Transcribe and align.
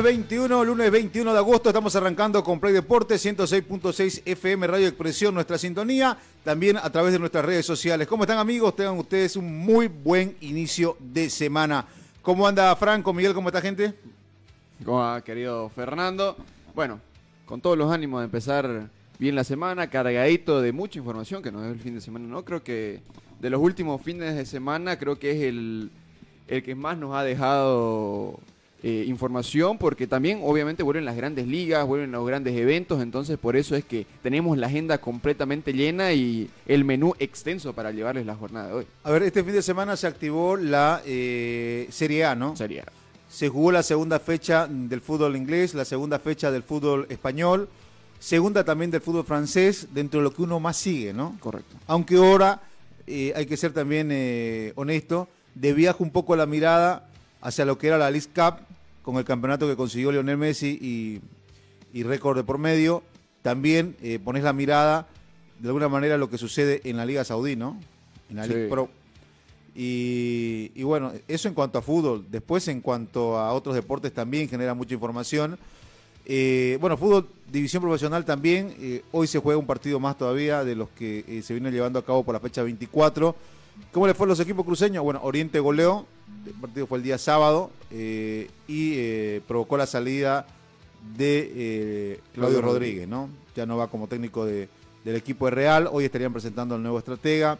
Lunes 0.00 0.16
21, 0.16 0.64
lunes 0.64 0.90
21 0.90 1.30
de 1.30 1.38
agosto, 1.38 1.68
estamos 1.68 1.94
arrancando 1.94 2.42
con 2.42 2.58
Play 2.58 2.72
Deportes 2.72 3.22
106.6 3.22 4.22
FM 4.24 4.66
Radio 4.66 4.88
Expresión, 4.88 5.34
nuestra 5.34 5.58
sintonía, 5.58 6.16
también 6.42 6.78
a 6.78 6.88
través 6.88 7.12
de 7.12 7.18
nuestras 7.18 7.44
redes 7.44 7.66
sociales. 7.66 8.08
¿Cómo 8.08 8.22
están 8.22 8.38
amigos? 8.38 8.74
Tengan 8.74 8.96
ustedes 8.96 9.36
un 9.36 9.58
muy 9.58 9.88
buen 9.88 10.34
inicio 10.40 10.96
de 11.00 11.28
semana. 11.28 11.84
¿Cómo 12.22 12.48
anda 12.48 12.74
Franco, 12.76 13.12
Miguel? 13.12 13.34
¿Cómo 13.34 13.50
está 13.50 13.60
gente? 13.60 13.92
¿Cómo 14.86 15.00
va, 15.00 15.20
querido 15.20 15.68
Fernando? 15.68 16.34
Bueno, 16.74 16.98
con 17.44 17.60
todos 17.60 17.76
los 17.76 17.92
ánimos 17.92 18.22
de 18.22 18.24
empezar 18.24 18.88
bien 19.18 19.34
la 19.34 19.44
semana, 19.44 19.90
cargadito 19.90 20.62
de 20.62 20.72
mucha 20.72 20.98
información 20.98 21.42
que 21.42 21.52
nos 21.52 21.60
dio 21.60 21.72
el 21.72 21.78
fin 21.78 21.94
de 21.96 22.00
semana, 22.00 22.26
¿no? 22.26 22.42
Creo 22.42 22.62
que 22.62 23.00
de 23.38 23.50
los 23.50 23.60
últimos 23.60 24.00
fines 24.00 24.34
de 24.34 24.46
semana, 24.46 24.98
creo 24.98 25.18
que 25.18 25.32
es 25.32 25.42
el, 25.42 25.90
el 26.48 26.62
que 26.62 26.74
más 26.74 26.96
nos 26.96 27.14
ha 27.14 27.22
dejado 27.22 28.40
eh, 28.82 29.04
información, 29.06 29.76
porque 29.76 30.06
también 30.06 30.40
obviamente 30.42 30.82
vuelven 30.82 31.04
las 31.04 31.14
grandes 31.14 31.46
ligas, 31.46 31.86
vuelven 31.86 32.12
los 32.12 32.26
grandes 32.26 32.56
eventos, 32.56 33.02
entonces 33.02 33.36
por 33.36 33.54
eso 33.54 33.76
es 33.76 33.84
que 33.84 34.06
tenemos 34.22 34.56
la 34.56 34.68
agenda 34.68 34.96
completamente 34.96 35.74
llena 35.74 36.14
y 36.14 36.48
el 36.66 36.84
menú 36.84 37.14
extenso 37.18 37.74
para 37.74 37.90
llevarles 37.90 38.24
la 38.24 38.36
jornada 38.36 38.68
de 38.68 38.72
hoy. 38.72 38.86
A 39.04 39.10
ver, 39.10 39.24
este 39.24 39.44
fin 39.44 39.52
de 39.52 39.60
semana 39.60 39.98
se 39.98 40.06
activó 40.06 40.56
la 40.56 41.02
eh, 41.04 41.88
Serie 41.90 42.24
A, 42.24 42.34
¿no? 42.34 42.56
Sería. 42.56 42.86
Se 43.28 43.50
jugó 43.50 43.70
la 43.70 43.82
segunda 43.82 44.18
fecha 44.18 44.66
del 44.66 45.02
fútbol 45.02 45.36
inglés, 45.36 45.74
la 45.74 45.84
segunda 45.84 46.18
fecha 46.18 46.50
del 46.50 46.62
fútbol 46.62 47.04
español, 47.10 47.68
segunda 48.18 48.64
también 48.64 48.90
del 48.90 49.02
fútbol 49.02 49.26
francés, 49.26 49.88
dentro 49.92 50.20
de 50.20 50.24
lo 50.24 50.32
que 50.32 50.40
uno 50.40 50.58
más 50.58 50.78
sigue, 50.78 51.12
¿no? 51.12 51.36
Correcto. 51.40 51.76
Aunque 51.86 52.16
ahora 52.16 52.62
eh, 53.06 53.34
hay 53.36 53.44
que 53.44 53.58
ser 53.58 53.74
también 53.74 54.72
honesto, 54.74 55.28
de 55.54 55.74
viaje 55.74 56.02
un 56.02 56.12
poco 56.12 56.34
la 56.34 56.46
mirada 56.46 57.09
hacia 57.40 57.64
lo 57.64 57.78
que 57.78 57.86
era 57.88 57.98
la 57.98 58.10
League 58.10 58.28
Cup, 58.34 58.56
con 59.02 59.16
el 59.16 59.24
campeonato 59.24 59.66
que 59.66 59.76
consiguió 59.76 60.12
Lionel 60.12 60.36
Messi 60.36 60.78
y, 60.80 61.20
y 61.98 62.02
récord 62.02 62.36
de 62.36 62.44
por 62.44 62.58
medio. 62.58 63.02
También 63.42 63.96
eh, 64.02 64.18
pones 64.22 64.42
la 64.44 64.52
mirada, 64.52 65.06
de 65.58 65.68
alguna 65.68 65.88
manera, 65.88 66.18
lo 66.18 66.28
que 66.28 66.38
sucede 66.38 66.80
en 66.84 66.96
la 66.96 67.06
Liga 67.06 67.24
Saudí, 67.24 67.56
¿no? 67.56 67.78
En 68.28 68.36
la 68.36 68.44
Sí. 68.44 68.50
League 68.50 68.68
Pro. 68.68 68.88
Y, 69.74 70.72
y 70.74 70.82
bueno, 70.82 71.12
eso 71.28 71.48
en 71.48 71.54
cuanto 71.54 71.78
a 71.78 71.82
fútbol. 71.82 72.26
Después, 72.30 72.66
en 72.68 72.80
cuanto 72.80 73.38
a 73.38 73.52
otros 73.52 73.74
deportes, 73.74 74.12
también 74.12 74.48
genera 74.48 74.74
mucha 74.74 74.94
información. 74.94 75.58
Eh, 76.26 76.76
bueno, 76.80 76.96
fútbol, 76.96 77.28
división 77.50 77.82
profesional 77.82 78.24
también. 78.24 78.74
Eh, 78.78 79.02
hoy 79.12 79.26
se 79.26 79.38
juega 79.38 79.58
un 79.58 79.66
partido 79.66 79.98
más 79.98 80.18
todavía 80.18 80.64
de 80.64 80.74
los 80.74 80.88
que 80.90 81.24
eh, 81.26 81.42
se 81.42 81.54
viene 81.54 81.70
llevando 81.70 81.98
a 81.98 82.04
cabo 82.04 82.22
por 82.24 82.34
la 82.34 82.40
fecha 82.40 82.62
24. 82.62 83.34
¿Cómo 83.92 84.06
le 84.06 84.14
fue 84.14 84.26
a 84.26 84.28
los 84.28 84.40
equipos 84.40 84.64
cruceños? 84.66 85.02
Bueno, 85.02 85.20
Oriente 85.22 85.60
goleó. 85.60 86.06
El 86.46 86.52
partido 86.54 86.86
fue 86.86 86.98
el 86.98 87.04
día 87.04 87.18
sábado 87.18 87.70
eh, 87.90 88.50
y 88.66 88.92
eh, 88.96 89.42
provocó 89.46 89.76
la 89.76 89.86
salida 89.86 90.46
de 91.16 91.52
eh, 91.54 92.20
Claudio 92.34 92.60
Rodríguez, 92.62 93.06
¿no? 93.08 93.28
Ya 93.54 93.66
no 93.66 93.76
va 93.76 93.88
como 93.88 94.06
técnico 94.08 94.44
de- 94.46 94.68
del 95.04 95.16
equipo 95.16 95.46
de 95.46 95.50
Real. 95.52 95.88
Hoy 95.90 96.04
estarían 96.04 96.32
presentando 96.32 96.74
al 96.74 96.82
nuevo 96.82 96.98
estratega. 96.98 97.58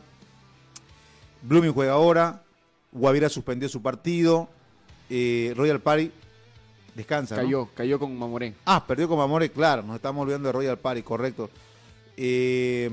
Blooming 1.42 1.72
juega 1.72 1.92
ahora. 1.92 2.42
Guavira 2.92 3.28
suspendió 3.28 3.68
su 3.68 3.80
partido. 3.82 4.48
Royal 5.08 5.80
Party 5.80 6.10
descansa. 6.94 7.36
¿no? 7.36 7.42
Cayó, 7.42 7.68
cayó 7.74 7.98
con 7.98 8.16
Mamoré. 8.18 8.54
Ah, 8.64 8.84
perdió 8.86 9.08
con 9.08 9.18
Mamore, 9.18 9.50
claro, 9.50 9.82
nos 9.82 9.96
estamos 9.96 10.22
olvidando 10.22 10.48
de 10.48 10.52
Royal 10.52 10.78
Party, 10.78 11.02
correcto. 11.02 11.50
Eh, 12.16 12.90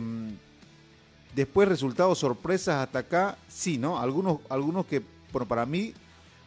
después, 1.36 1.68
resultados 1.68 2.18
sorpresas 2.20 2.84
hasta 2.84 3.00
acá, 3.00 3.38
sí, 3.48 3.78
¿no? 3.78 4.00
Algunos, 4.00 4.40
algunos 4.50 4.86
que, 4.86 5.02
bueno, 5.32 5.48
para 5.48 5.66
mí 5.66 5.94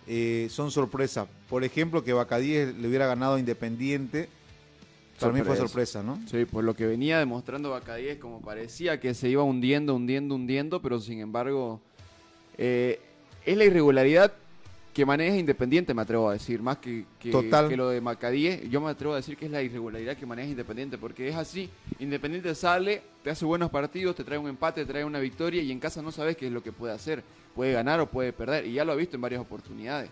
eh, 0.07 0.49
son 0.51 0.71
sorpresas. 0.71 1.29
Por 1.49 1.65
ejemplo, 1.65 2.03
que 2.03 2.13
Bacadíes 2.13 2.75
le 2.77 2.89
hubiera 2.89 3.07
ganado 3.07 3.35
a 3.35 3.41
Independiente. 3.41 4.29
Para 5.19 5.33
mí 5.33 5.43
fue 5.43 5.57
sorpresa, 5.57 6.03
¿no? 6.03 6.19
Sí, 6.27 6.47
por 6.47 6.65
lo 6.65 6.75
que 6.75 6.87
venía 6.87 7.19
demostrando 7.19 7.71
Bacadíes, 7.71 8.19
como 8.19 8.41
parecía 8.41 9.01
que 9.01 9.13
se 9.13 9.29
iba 9.29 9.43
hundiendo, 9.43 9.95
hundiendo, 9.95 10.35
hundiendo, 10.35 10.81
pero 10.81 10.99
sin 10.99 11.21
embargo, 11.21 11.81
eh, 12.57 13.01
es 13.45 13.57
la 13.57 13.65
irregularidad 13.65 14.33
que 14.93 15.07
maneja 15.07 15.37
Independiente, 15.37 15.95
me 15.95 16.03
atrevo 16.03 16.29
a 16.29 16.33
decir, 16.33 16.61
más 16.61 16.79
que, 16.79 17.05
que, 17.19 17.31
Total. 17.31 17.69
que 17.69 17.77
lo 17.77 17.89
de 17.89 18.01
Macadíes, 18.01 18.69
yo 18.69 18.81
me 18.81 18.91
atrevo 18.91 19.15
a 19.15 19.17
decir 19.17 19.37
que 19.37 19.47
es 19.47 19.51
la 19.51 19.63
irregularidad 19.63 20.17
que 20.17 20.27
maneja 20.27 20.49
Independiente, 20.49 20.99
porque 20.99 21.29
es 21.29 21.37
así, 21.37 21.71
Independiente 21.99 22.55
sale, 22.55 23.03
te 23.23 23.31
hace 23.31 23.45
buenos 23.45 23.71
partidos, 23.71 24.17
te 24.17 24.25
trae 24.25 24.39
un 24.39 24.49
empate, 24.49 24.85
te 24.85 24.91
trae 24.91 25.05
una 25.05 25.21
victoria 25.21 25.63
y 25.63 25.71
en 25.71 25.79
casa 25.79 26.03
no 26.03 26.11
sabes 26.11 26.37
qué 26.37 26.47
es 26.47 26.53
lo 26.53 26.63
que 26.63 26.73
puede 26.73 26.93
hacer, 26.93 27.23
puede 27.55 27.73
ganar 27.73 28.01
o 28.01 28.07
puede 28.07 28.33
perder, 28.33 28.67
y 28.67 28.73
ya 28.73 28.85
lo 28.85 28.93
ha 28.93 28.97
visto 28.97 29.17
en 29.17 29.23
varias 29.23 29.41
oportunidades. 29.41 30.11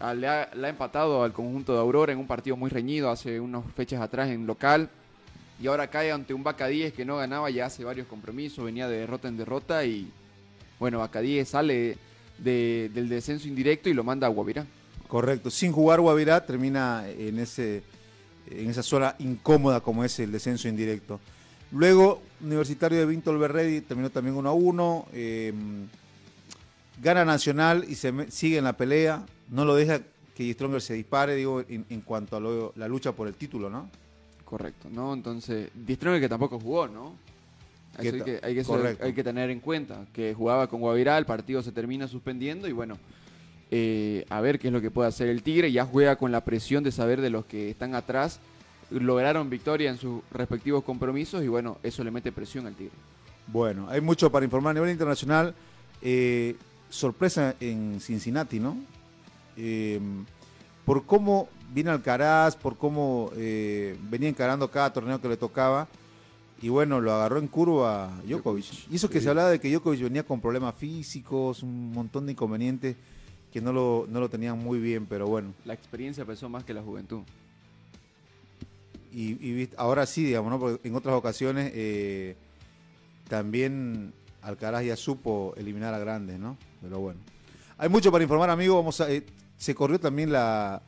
Ah, 0.00 0.14
Le 0.14 0.28
ha, 0.28 0.50
le 0.54 0.66
ha 0.66 0.70
empatado 0.70 1.22
al 1.22 1.32
conjunto 1.32 1.72
de 1.72 1.80
Aurora 1.80 2.12
en 2.12 2.18
un 2.18 2.26
partido 2.26 2.56
muy 2.56 2.70
reñido 2.70 3.10
hace 3.10 3.40
unas 3.40 3.64
fechas 3.74 4.00
atrás 4.00 4.28
en 4.30 4.46
local. 4.46 4.88
Y 5.60 5.66
ahora 5.66 5.88
cae 5.88 6.12
ante 6.12 6.32
un 6.32 6.44
Bacadíes 6.44 6.92
que 6.92 7.04
no 7.04 7.16
ganaba 7.16 7.50
ya 7.50 7.66
hace 7.66 7.82
varios 7.82 8.06
compromisos, 8.06 8.64
venía 8.64 8.88
de 8.88 8.98
derrota 8.98 9.26
en 9.26 9.36
derrota 9.36 9.84
y 9.84 10.08
bueno, 10.78 11.00
Bacadíes 11.00 11.48
sale 11.48 11.98
de- 12.38 12.90
del 12.94 13.08
descenso 13.08 13.48
indirecto 13.48 13.88
y 13.88 13.94
lo 13.94 14.04
manda 14.04 14.26
a 14.26 14.30
Guavirá. 14.30 14.66
Correcto. 15.08 15.50
Sin 15.50 15.72
jugar 15.72 16.00
Guavirá 16.00 16.44
termina 16.44 17.04
en 17.08 17.38
ese 17.38 17.82
en 18.50 18.70
esa 18.70 18.82
zona 18.82 19.14
incómoda 19.18 19.80
como 19.80 20.04
es 20.04 20.18
el 20.20 20.32
descenso 20.32 20.68
indirecto. 20.68 21.20
Luego, 21.70 22.22
Universitario 22.40 22.98
de 22.98 23.04
Víctor 23.04 23.38
Berredi 23.38 23.82
terminó 23.82 24.08
también 24.08 24.36
1 24.36 24.48
a 24.48 24.52
1. 24.54 25.06
eh, 25.12 25.52
gana 27.02 27.24
Nacional 27.24 27.84
y 27.88 27.94
se 27.94 28.30
sigue 28.30 28.58
en 28.58 28.64
la 28.64 28.76
pelea. 28.76 29.24
No 29.50 29.64
lo 29.64 29.74
deja 29.74 30.00
que 30.34 30.52
Stronger 30.52 30.80
se 30.80 30.94
dispare, 30.94 31.34
digo, 31.34 31.60
en, 31.68 31.84
en 31.90 32.00
cuanto 32.00 32.36
a 32.36 32.40
lo- 32.40 32.72
la 32.76 32.88
lucha 32.88 33.12
por 33.12 33.28
el 33.28 33.34
título, 33.34 33.68
¿no? 33.70 33.90
Correcto, 34.44 34.88
¿no? 34.90 35.12
Entonces, 35.12 35.68
Distronger 35.74 36.20
que 36.20 36.28
tampoco 36.28 36.58
jugó, 36.58 36.88
¿no? 36.88 37.14
Eso 37.98 38.14
hay 38.16 38.22
que, 38.22 38.40
hay, 38.42 38.54
que 38.54 38.64
ser- 38.64 38.76
correcto. 38.76 39.04
hay 39.04 39.12
que 39.12 39.24
tener 39.24 39.50
en 39.50 39.60
cuenta 39.60 40.06
que 40.12 40.34
jugaba 40.34 40.68
con 40.68 40.80
Guavirá, 40.80 41.18
el 41.18 41.26
partido 41.26 41.62
se 41.62 41.72
termina 41.72 42.06
suspendiendo 42.08 42.68
y 42.68 42.72
bueno, 42.72 42.96
eh, 43.70 44.24
a 44.30 44.40
ver 44.40 44.58
qué 44.58 44.68
es 44.68 44.72
lo 44.72 44.80
que 44.80 44.90
puede 44.90 45.08
hacer 45.08 45.28
el 45.28 45.42
Tigre. 45.42 45.70
Ya 45.72 45.84
juega 45.84 46.16
con 46.16 46.32
la 46.32 46.44
presión 46.44 46.84
de 46.84 46.92
saber 46.92 47.20
de 47.20 47.30
los 47.30 47.44
que 47.44 47.70
están 47.70 47.94
atrás. 47.94 48.40
Lograron 48.90 49.50
victoria 49.50 49.90
en 49.90 49.98
sus 49.98 50.22
respectivos 50.30 50.82
compromisos 50.84 51.42
y 51.44 51.48
bueno, 51.48 51.76
eso 51.82 52.02
le 52.04 52.10
mete 52.10 52.32
presión 52.32 52.66
al 52.66 52.74
Tigre. 52.74 52.94
Bueno, 53.46 53.86
hay 53.90 54.00
mucho 54.00 54.30
para 54.32 54.44
informar 54.44 54.70
a 54.70 54.74
nivel 54.74 54.90
internacional. 54.90 55.54
Eh, 56.00 56.56
sorpresa 56.88 57.54
en 57.60 58.00
Cincinnati, 58.00 58.60
¿no? 58.60 58.76
Eh, 59.56 60.00
por 60.84 61.04
cómo 61.04 61.48
viene 61.74 61.90
Alcaraz, 61.90 62.56
por 62.56 62.78
cómo 62.78 63.30
venía 63.34 64.28
encarando 64.30 64.70
cada 64.70 64.90
torneo 64.92 65.20
que 65.20 65.28
le 65.28 65.36
tocaba. 65.36 65.86
Y 66.60 66.68
bueno, 66.68 67.00
lo 67.00 67.12
agarró 67.12 67.38
en 67.38 67.46
curva 67.46 68.20
Djokovic. 68.26 68.90
Y 68.90 68.96
eso 68.96 69.08
que 69.08 69.18
sí. 69.18 69.24
se 69.24 69.30
hablaba 69.30 69.50
de 69.50 69.60
que 69.60 69.70
Djokovic 69.70 70.02
venía 70.02 70.24
con 70.24 70.40
problemas 70.40 70.74
físicos, 70.74 71.62
un 71.62 71.92
montón 71.92 72.26
de 72.26 72.32
inconvenientes 72.32 72.96
que 73.52 73.60
no 73.60 73.72
lo, 73.72 74.06
no 74.08 74.20
lo 74.20 74.28
tenían 74.28 74.58
muy 74.58 74.78
bien, 74.78 75.06
pero 75.06 75.26
bueno. 75.26 75.54
La 75.64 75.74
experiencia 75.74 76.24
pesó 76.24 76.48
más 76.48 76.64
que 76.64 76.74
la 76.74 76.82
juventud. 76.82 77.22
Y, 79.12 79.70
ahora 79.76 80.04
sí, 80.04 80.24
digamos, 80.24 80.50
¿no? 80.50 80.58
Porque 80.58 80.86
en 80.86 80.94
otras 80.94 81.14
ocasiones 81.14 81.72
eh, 81.74 82.36
también 83.28 84.12
Alcaraz 84.42 84.84
ya 84.84 84.96
supo 84.96 85.54
eliminar 85.56 85.94
a 85.94 85.98
grandes, 85.98 86.38
¿no? 86.38 86.56
Pero 86.82 87.00
bueno. 87.00 87.20
Hay 87.78 87.88
mucho 87.88 88.12
para 88.12 88.22
informar, 88.22 88.50
amigo. 88.50 88.76
Vamos 88.76 89.00
a, 89.00 89.10
eh, 89.10 89.24
se 89.56 89.74
corrió 89.74 89.98
también 89.98 90.30
la, 90.30 90.82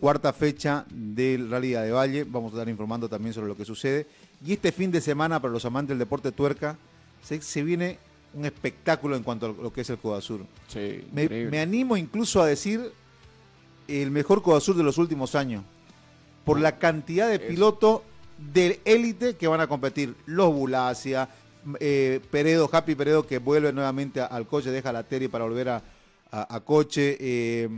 cuarta 0.00 0.32
fecha 0.32 0.86
del 0.90 1.50
Rally 1.50 1.72
de 1.72 1.92
Valle. 1.92 2.24
Vamos 2.24 2.52
a 2.52 2.56
estar 2.56 2.68
informando 2.68 3.08
también 3.08 3.34
sobre 3.34 3.48
lo 3.48 3.56
que 3.56 3.64
sucede. 3.64 4.06
Y 4.44 4.52
este 4.54 4.72
fin 4.72 4.90
de 4.90 5.00
semana, 5.00 5.40
para 5.40 5.52
los 5.52 5.64
amantes 5.64 5.90
del 5.90 5.98
deporte 5.98 6.32
tuerca, 6.32 6.76
se, 7.22 7.40
se 7.42 7.62
viene 7.62 7.98
un 8.32 8.44
espectáculo 8.46 9.16
en 9.16 9.22
cuanto 9.22 9.46
a 9.46 9.62
lo 9.62 9.72
que 9.72 9.82
es 9.82 9.90
el 9.90 9.98
Codasur. 9.98 10.46
Sí, 10.68 11.04
Me, 11.12 11.58
animo 11.60 11.96
incluso 11.96 12.40
a 12.40 12.46
decir 12.46 12.92
el 13.88 14.10
mejor 14.10 14.42
Codasur 14.42 14.76
de 14.76 14.82
los 14.82 14.98
últimos 14.98 15.34
años. 15.34 15.64
Por 16.44 16.60
la 16.60 16.78
cantidad 16.78 17.28
de 17.28 17.38
pilotos 17.38 18.00
de 18.52 18.80
élite 18.84 19.36
que 19.36 19.46
van 19.48 19.60
a 19.60 19.66
competir. 19.66 20.14
Los 20.26 20.52
Bulacia, 20.54 21.28
eh, 21.78 22.20
Peredo, 22.30 22.70
Happy 22.72 22.94
Peredo, 22.94 23.26
que 23.26 23.38
vuelve 23.38 23.72
nuevamente 23.72 24.20
al 24.22 24.46
coche, 24.46 24.70
deja 24.70 24.92
la 24.92 25.02
Teri 25.02 25.28
para 25.28 25.44
volver 25.44 25.68
a, 25.68 25.82
a- 26.32 26.54
a 26.56 26.60
coche. 26.60 27.16
eh, 27.20 27.68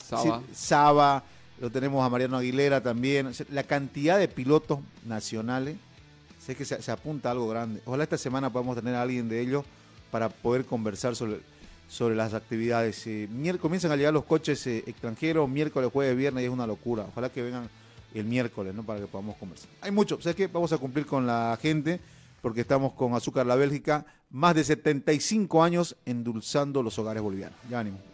Saba. 0.00 0.22
sí, 0.22 0.30
Saba, 0.54 1.24
lo 1.60 1.70
tenemos 1.70 2.04
a 2.04 2.08
Mariano 2.08 2.36
Aguilera 2.36 2.80
también. 2.82 3.32
La 3.50 3.64
cantidad 3.64 4.18
de 4.18 4.28
pilotos 4.28 4.78
nacionales, 5.06 5.76
sé 6.44 6.54
que 6.54 6.64
se, 6.64 6.92
apunta 6.92 7.30
algo 7.30 7.48
grande. 7.48 7.80
Ojalá 7.86 8.04
esta 8.04 8.18
semana 8.18 8.50
podamos 8.50 8.76
tener 8.76 8.94
a 8.94 9.02
alguien 9.02 9.28
de 9.28 9.40
ellos 9.40 9.64
para 10.10 10.28
poder 10.28 10.66
conversar 10.66 11.16
sobre, 11.16 11.40
sobre 11.88 12.14
las 12.14 12.34
actividades. 12.34 13.06
Eh, 13.06 13.28
comienzan 13.60 13.92
a 13.92 13.96
llegar 13.96 14.12
los 14.12 14.24
coches 14.24 14.66
eh, 14.66 14.84
extranjeros, 14.86 15.48
miércoles, 15.48 15.90
jueves, 15.90 16.16
viernes, 16.16 16.42
y 16.42 16.46
es 16.46 16.52
una 16.52 16.66
locura. 16.66 17.06
Ojalá 17.08 17.30
que 17.30 17.42
vengan 17.42 17.70
el 18.12 18.24
miércoles, 18.26 18.74
¿no? 18.74 18.82
Para 18.82 19.00
que 19.00 19.06
podamos 19.06 19.36
conversar. 19.36 19.70
Hay 19.80 19.90
mucho, 19.90 20.20
¿sabes 20.20 20.36
qué? 20.36 20.46
Vamos 20.46 20.72
a 20.72 20.78
cumplir 20.78 21.06
con 21.06 21.26
la 21.26 21.58
gente, 21.60 21.98
porque 22.42 22.60
estamos 22.60 22.92
con 22.92 23.14
Azúcar 23.14 23.46
La 23.46 23.56
Bélgica, 23.56 24.04
más 24.30 24.54
de 24.54 24.64
75 24.64 25.62
años 25.64 25.96
endulzando 26.04 26.82
los 26.82 26.98
hogares 26.98 27.22
bolivianos. 27.22 27.58
Ya 27.70 27.80
ánimo. 27.80 28.13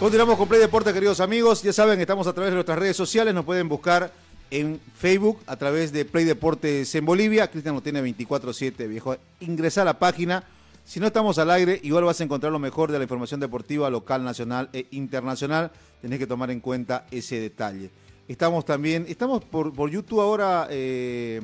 Continuamos 0.00 0.38
con 0.38 0.48
Play 0.48 0.62
Deporte, 0.62 0.94
queridos 0.94 1.20
amigos. 1.20 1.62
Ya 1.62 1.74
saben, 1.74 2.00
estamos 2.00 2.26
a 2.26 2.32
través 2.32 2.52
de 2.52 2.54
nuestras 2.54 2.78
redes 2.78 2.96
sociales. 2.96 3.34
Nos 3.34 3.44
pueden 3.44 3.68
buscar 3.68 4.10
en 4.50 4.80
Facebook 4.94 5.40
a 5.46 5.56
través 5.56 5.92
de 5.92 6.06
Play 6.06 6.24
Deportes 6.24 6.94
en 6.94 7.04
Bolivia. 7.04 7.50
Cristian 7.50 7.74
lo 7.74 7.82
tiene 7.82 8.02
24-7, 8.02 8.88
viejo. 8.88 9.14
Ingresa 9.40 9.82
a 9.82 9.84
la 9.84 9.98
página. 9.98 10.42
Si 10.86 11.00
no 11.00 11.06
estamos 11.06 11.38
al 11.38 11.50
aire, 11.50 11.78
igual 11.82 12.04
vas 12.04 12.18
a 12.18 12.24
encontrar 12.24 12.50
lo 12.50 12.58
mejor 12.58 12.90
de 12.90 12.96
la 12.96 13.04
información 13.04 13.40
deportiva 13.40 13.90
local, 13.90 14.24
nacional 14.24 14.70
e 14.72 14.86
internacional. 14.92 15.70
Tenés 16.00 16.18
que 16.18 16.26
tomar 16.26 16.50
en 16.50 16.60
cuenta 16.60 17.04
ese 17.10 17.38
detalle. 17.38 17.90
Estamos 18.26 18.64
también, 18.64 19.04
estamos 19.06 19.44
por, 19.44 19.90
YouTube 19.90 20.22
ahora, 20.22 20.66
eh, 20.70 21.42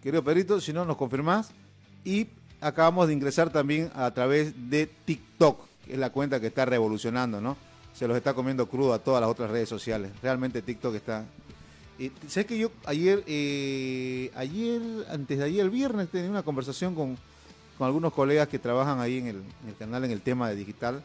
querido 0.00 0.22
Perito, 0.22 0.60
si 0.60 0.72
no 0.72 0.84
nos 0.84 0.96
confirmás. 0.96 1.50
Y 2.04 2.28
acabamos 2.60 3.08
de 3.08 3.14
ingresar 3.14 3.50
también 3.50 3.90
a 3.96 4.12
través 4.12 4.70
de 4.70 4.86
TikTok, 4.86 5.71
es 5.92 5.98
la 5.98 6.10
cuenta 6.10 6.40
que 6.40 6.46
está 6.46 6.64
revolucionando, 6.64 7.40
¿no? 7.40 7.56
Se 7.94 8.08
los 8.08 8.16
está 8.16 8.32
comiendo 8.32 8.66
crudo 8.66 8.94
a 8.94 8.98
todas 8.98 9.20
las 9.20 9.28
otras 9.28 9.50
redes 9.50 9.68
sociales. 9.68 10.10
Realmente 10.22 10.62
TikTok 10.62 10.94
está... 10.94 11.26
Eh, 11.98 12.10
¿Sabes 12.26 12.46
que 12.46 12.58
yo 12.58 12.72
ayer, 12.86 13.22
eh, 13.26 14.30
ayer, 14.34 14.80
antes 15.10 15.38
de 15.38 15.44
ayer, 15.44 15.60
el 15.60 15.70
viernes, 15.70 16.08
tenía 16.08 16.30
una 16.30 16.42
conversación 16.42 16.94
con, 16.94 17.18
con 17.76 17.86
algunos 17.86 18.14
colegas 18.14 18.48
que 18.48 18.58
trabajan 18.58 19.00
ahí 19.00 19.18
en 19.18 19.26
el, 19.26 19.36
en 19.36 19.68
el 19.68 19.76
canal 19.76 20.04
en 20.04 20.10
el 20.10 20.22
tema 20.22 20.48
de 20.48 20.56
digital? 20.56 21.02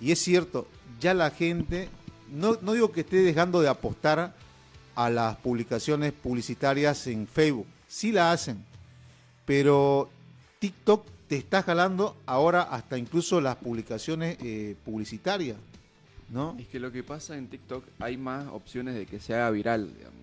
Y 0.00 0.12
es 0.12 0.18
cierto, 0.18 0.66
ya 0.98 1.12
la 1.12 1.30
gente, 1.30 1.90
no, 2.32 2.56
no 2.62 2.72
digo 2.72 2.92
que 2.92 3.00
esté 3.00 3.16
dejando 3.18 3.60
de 3.60 3.68
apostar 3.68 4.34
a 4.94 5.10
las 5.10 5.36
publicaciones 5.36 6.12
publicitarias 6.12 7.06
en 7.06 7.26
Facebook, 7.26 7.66
sí 7.86 8.12
la 8.12 8.32
hacen, 8.32 8.64
pero 9.44 10.08
TikTok 10.58 11.06
te 11.28 11.36
está 11.36 11.62
jalando 11.62 12.16
ahora 12.26 12.62
hasta 12.62 12.98
incluso 12.98 13.40
las 13.40 13.56
publicaciones 13.56 14.38
eh, 14.42 14.76
publicitarias, 14.84 15.56
¿no? 16.30 16.56
Es 16.58 16.68
que 16.68 16.78
lo 16.78 16.92
que 16.92 17.02
pasa 17.02 17.36
en 17.36 17.48
TikTok 17.48 17.84
hay 17.98 18.16
más 18.16 18.46
opciones 18.48 18.94
de 18.94 19.06
que 19.06 19.18
se 19.18 19.34
haga 19.34 19.50
viral, 19.50 19.92
digamos. 19.92 20.20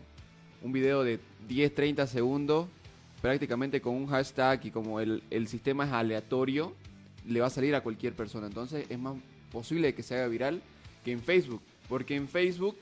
Un 0.62 0.72
video 0.72 1.04
de 1.04 1.20
10, 1.48 1.76
30 1.76 2.08
segundos, 2.08 2.68
prácticamente 3.22 3.82
con 3.82 3.96
un 3.96 4.08
hashtag 4.08 4.66
y 4.66 4.72
como 4.72 5.00
el, 5.02 5.24
el 5.30 5.48
sistema 5.48 5.86
es 5.86 5.92
aleatorio, 5.92 6.74
le 7.28 7.42
va 7.42 7.48
a 7.48 7.50
salir 7.50 7.76
a 7.76 7.82
cualquier 7.82 8.14
persona. 8.14 8.48
Entonces 8.48 8.86
es 8.90 9.00
más 9.00 9.16
posible 9.52 9.94
que 9.94 10.04
se 10.04 10.16
haga 10.16 10.28
viral 10.28 10.62
que 11.04 11.12
en 11.12 11.22
Facebook. 11.22 11.62
Porque 11.90 12.16
en 12.16 12.30
Facebook 12.30 12.78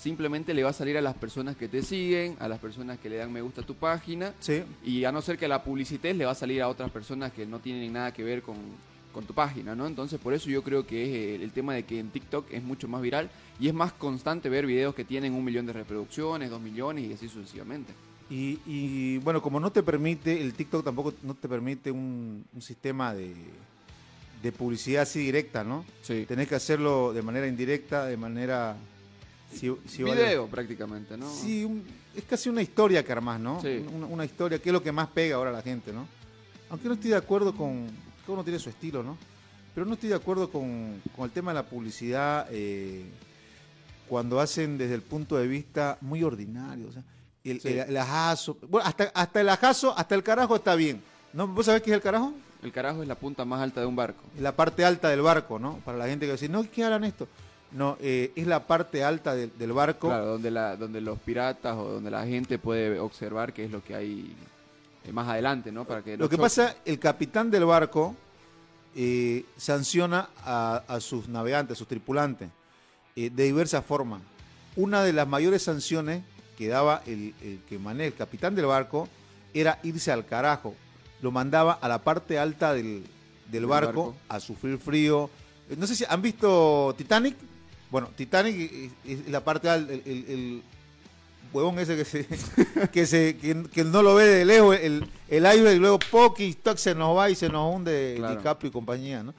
simplemente 0.00 0.54
le 0.54 0.62
va 0.62 0.70
a 0.70 0.72
salir 0.72 0.96
a 0.96 1.02
las 1.02 1.14
personas 1.14 1.56
que 1.56 1.68
te 1.68 1.82
siguen, 1.82 2.36
a 2.40 2.48
las 2.48 2.58
personas 2.58 2.98
que 2.98 3.10
le 3.10 3.16
dan 3.16 3.30
me 3.30 3.42
gusta 3.42 3.60
a 3.60 3.66
tu 3.66 3.74
página. 3.74 4.32
Sí, 4.40 4.62
Y 4.82 5.04
a 5.04 5.12
no 5.12 5.20
ser 5.20 5.36
que 5.36 5.46
la 5.46 5.62
publicites, 5.62 6.16
le 6.16 6.24
va 6.24 6.32
a 6.32 6.34
salir 6.34 6.62
a 6.62 6.68
otras 6.68 6.90
personas 6.90 7.32
que 7.32 7.44
no 7.44 7.58
tienen 7.58 7.92
nada 7.92 8.12
que 8.12 8.24
ver 8.24 8.40
con, 8.40 8.56
con 9.12 9.24
tu 9.26 9.34
página, 9.34 9.74
¿no? 9.74 9.86
Entonces, 9.86 10.18
por 10.18 10.32
eso 10.32 10.48
yo 10.48 10.62
creo 10.62 10.86
que 10.86 11.02
es 11.02 11.08
eh, 11.40 11.44
el 11.44 11.52
tema 11.52 11.74
de 11.74 11.82
que 11.82 11.98
en 11.98 12.08
TikTok 12.08 12.50
es 12.50 12.62
mucho 12.62 12.88
más 12.88 13.02
viral 13.02 13.30
y 13.60 13.68
es 13.68 13.74
más 13.74 13.92
constante 13.92 14.48
ver 14.48 14.64
videos 14.64 14.94
que 14.94 15.04
tienen 15.04 15.34
un 15.34 15.44
millón 15.44 15.66
de 15.66 15.74
reproducciones, 15.74 16.48
dos 16.48 16.62
millones 16.62 17.04
y 17.04 17.12
así 17.12 17.28
sucesivamente. 17.28 17.92
Y, 18.30 18.58
y, 18.64 19.18
bueno, 19.18 19.42
como 19.42 19.60
no 19.60 19.70
te 19.70 19.82
permite, 19.82 20.40
el 20.40 20.54
TikTok 20.54 20.82
tampoco 20.84 21.12
no 21.24 21.34
te 21.34 21.48
permite 21.48 21.90
un, 21.90 22.44
un 22.54 22.62
sistema 22.62 23.12
de, 23.12 23.34
de 24.42 24.52
publicidad 24.52 25.02
así 25.02 25.18
directa, 25.18 25.62
¿no? 25.64 25.84
Sí. 26.02 26.24
Tenés 26.26 26.48
que 26.48 26.54
hacerlo 26.54 27.12
de 27.12 27.22
manera 27.22 27.46
indirecta, 27.46 28.06
de 28.06 28.16
manera... 28.16 28.76
si- 29.52 29.76
si 29.86 30.02
vale- 30.02 30.22
Video 30.22 30.46
prácticamente, 30.46 31.16
¿no? 31.16 31.30
Sí, 31.32 31.64
un- 31.64 31.84
es 32.16 32.24
casi 32.24 32.48
una 32.48 32.62
historia 32.62 33.04
que 33.04 33.12
armás, 33.12 33.38
¿no? 33.40 33.60
Sí. 33.60 33.84
Una, 33.92 34.06
una 34.06 34.24
historia 34.24 34.58
que 34.58 34.68
es 34.68 34.72
lo 34.72 34.82
que 34.82 34.92
más 34.92 35.08
pega 35.08 35.36
ahora 35.36 35.50
a 35.50 35.52
la 35.54 35.62
gente, 35.62 35.92
¿no? 35.92 36.06
Aunque 36.70 36.88
no 36.88 36.94
estoy 36.94 37.10
de 37.10 37.16
acuerdo 37.16 37.54
con... 37.54 37.86
Cada 38.22 38.32
uno 38.34 38.44
tiene 38.44 38.58
su 38.58 38.68
estilo, 38.70 39.02
¿no? 39.02 39.16
pero 39.72 39.86
no 39.86 39.94
estoy 39.94 40.08
de 40.08 40.16
acuerdo 40.16 40.50
con, 40.50 41.00
con 41.14 41.24
el 41.24 41.30
tema 41.30 41.52
de 41.52 41.54
la 41.54 41.62
publicidad 41.62 42.48
eh, 42.50 43.04
cuando 44.08 44.40
hacen 44.40 44.76
desde 44.76 44.94
el 44.94 45.02
punto 45.02 45.36
de 45.36 45.46
vista 45.46 45.96
muy 46.00 46.22
ordinario. 46.24 46.88
O 46.88 46.92
sea, 46.92 47.02
el, 47.44 47.60
Sí. 47.60 47.68
el- 47.68 47.78
el 47.90 47.96
ajazo. 47.96 48.58
Bueno, 48.68 48.86
hasta, 48.86 49.04
hasta 49.14 49.40
el 49.40 49.48
ajazo, 49.48 49.96
hasta 49.96 50.14
el 50.16 50.22
carajo 50.24 50.56
está 50.56 50.74
bien. 50.74 51.00
¿No? 51.32 51.46
¿Vos 51.46 51.66
sabés 51.66 51.82
qué 51.82 51.90
es 51.90 51.94
el 51.94 52.02
carajo? 52.02 52.34
El 52.62 52.72
carajo 52.72 53.02
es 53.02 53.08
la 53.08 53.14
punta 53.14 53.44
más 53.44 53.60
alta 53.62 53.80
de 53.80 53.86
un 53.86 53.94
barco. 53.94 54.22
La 54.40 54.54
parte 54.56 54.84
alta 54.84 55.08
del 55.08 55.22
barco, 55.22 55.58
¿no? 55.60 55.76
Para 55.84 55.96
la 55.96 56.08
gente 56.08 56.26
que 56.26 56.32
dice, 56.32 56.48
no, 56.48 56.68
¿qué 56.68 56.82
harán 56.84 57.04
esto? 57.04 57.28
No, 57.72 57.96
eh, 58.00 58.32
es 58.34 58.46
la 58.46 58.66
parte 58.66 59.04
alta 59.04 59.34
del, 59.34 59.52
del 59.56 59.72
barco. 59.72 60.08
Claro, 60.08 60.26
donde, 60.26 60.50
la, 60.50 60.76
donde 60.76 61.00
los 61.00 61.18
piratas 61.20 61.76
o 61.76 61.84
donde 61.84 62.10
la 62.10 62.26
gente 62.26 62.58
puede 62.58 62.98
observar 62.98 63.52
qué 63.52 63.64
es 63.64 63.70
lo 63.70 63.82
que 63.84 63.94
hay 63.94 64.34
eh, 65.04 65.12
más 65.12 65.28
adelante, 65.28 65.70
¿no? 65.70 65.84
Para 65.84 66.02
que 66.02 66.16
no 66.16 66.24
Lo 66.24 66.28
que 66.28 66.34
choque. 66.36 66.42
pasa, 66.42 66.74
el 66.84 66.98
capitán 66.98 67.48
del 67.50 67.64
barco 67.64 68.16
eh, 68.96 69.44
sanciona 69.56 70.30
a, 70.44 70.82
a 70.88 70.98
sus 71.00 71.28
navegantes, 71.28 71.76
a 71.76 71.78
sus 71.78 71.86
tripulantes, 71.86 72.48
eh, 73.14 73.30
de 73.30 73.44
diversas 73.44 73.84
formas. 73.84 74.20
Una 74.74 75.04
de 75.04 75.12
las 75.12 75.28
mayores 75.28 75.62
sanciones 75.62 76.24
que 76.58 76.66
daba 76.68 77.02
el, 77.06 77.34
el 77.40 77.60
que 77.68 77.78
maneja 77.78 78.06
el 78.08 78.14
capitán 78.14 78.54
del 78.56 78.66
barco 78.66 79.08
era 79.54 79.78
irse 79.84 80.10
al 80.10 80.26
carajo. 80.26 80.74
Lo 81.22 81.30
mandaba 81.30 81.74
a 81.74 81.86
la 81.88 82.02
parte 82.02 82.36
alta 82.38 82.72
del, 82.74 83.04
del 83.50 83.66
barco, 83.66 84.06
barco. 84.06 84.16
a 84.28 84.40
sufrir 84.40 84.78
frío. 84.78 85.30
No 85.76 85.86
sé 85.86 85.94
si 85.94 86.04
han 86.08 86.20
visto 86.20 86.94
Titanic. 86.98 87.36
Bueno, 87.90 88.08
Titanic 88.16 88.92
es, 89.04 89.28
la 89.28 89.42
parte 89.42 89.68
alta, 89.68 89.92
el, 89.92 90.02
el- 90.06 90.24
el 90.28 90.62
huevón 91.52 91.78
ese 91.78 91.96
que 91.96 92.04
se, 92.04 92.26
que 92.92 93.06
se 93.06 93.36
que, 93.36 93.64
que 93.72 93.84
no 93.84 94.02
lo 94.02 94.14
ve 94.14 94.24
de 94.26 94.44
lejos, 94.44 94.76
el, 94.80 95.04
el 95.28 95.44
iceberg, 95.46 95.76
y 95.76 95.78
luego 95.80 95.98
Pocky 95.98 96.56
se 96.76 96.94
nos 96.94 97.16
va 97.16 97.28
y 97.30 97.34
se 97.34 97.48
nos 97.48 97.74
hunde 97.74 98.14
Claro. 98.18 98.36
DiCaprio 98.36 98.68
y 98.68 98.72
compañía, 98.72 99.22
¿no? 99.22 99.34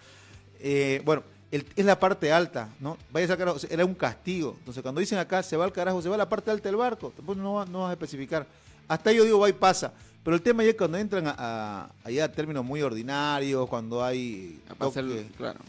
Eh, 0.59 1.01
bueno, 1.05 1.23
el- 1.51 1.65
es 1.75 1.85
la 1.85 1.99
parte 1.99 2.31
alta, 2.31 2.69
¿no? 2.79 2.97
Vaya 3.11 3.25
a 3.25 3.29
sacar, 3.29 3.47
o 3.49 3.59
sea, 3.59 3.69
era 3.71 3.85
un 3.85 3.95
castigo. 3.95 4.55
Entonces, 4.59 4.81
cuando 4.83 4.99
dicen 4.99 5.17
acá, 5.19 5.41
se 5.43 5.55
va 5.57 5.63
al 5.65 5.71
carajo, 5.71 6.01
se 6.01 6.09
va 6.09 6.15
a 6.15 6.17
la 6.17 6.29
parte 6.29 6.51
alta 6.51 6.67
del 6.67 6.75
barco, 6.75 7.13
después 7.15 7.37
no, 7.37 7.65
no 7.65 7.81
vas 7.83 7.89
a 7.89 7.93
especificar. 7.93 8.45
Hasta 8.87 9.09
ahí 9.09 9.15
yo 9.17 9.23
digo, 9.23 9.39
va 9.39 9.47
y 9.49 9.53
pasa. 9.53 9.93
Pero 10.23 10.35
el 10.35 10.41
tema 10.41 10.63
ya 10.63 10.69
es 10.71 10.75
cuando 10.75 10.97
entran 10.97 11.25
a, 11.27 11.35
a- 11.37 11.89
allá 12.03 12.25
a 12.25 12.31
términos 12.31 12.63
muy 12.65 12.81
ordinarios, 12.81 13.67
cuando 13.69 14.03
hay 14.03 14.59
toques, 14.77 15.25
claro. 15.37 15.59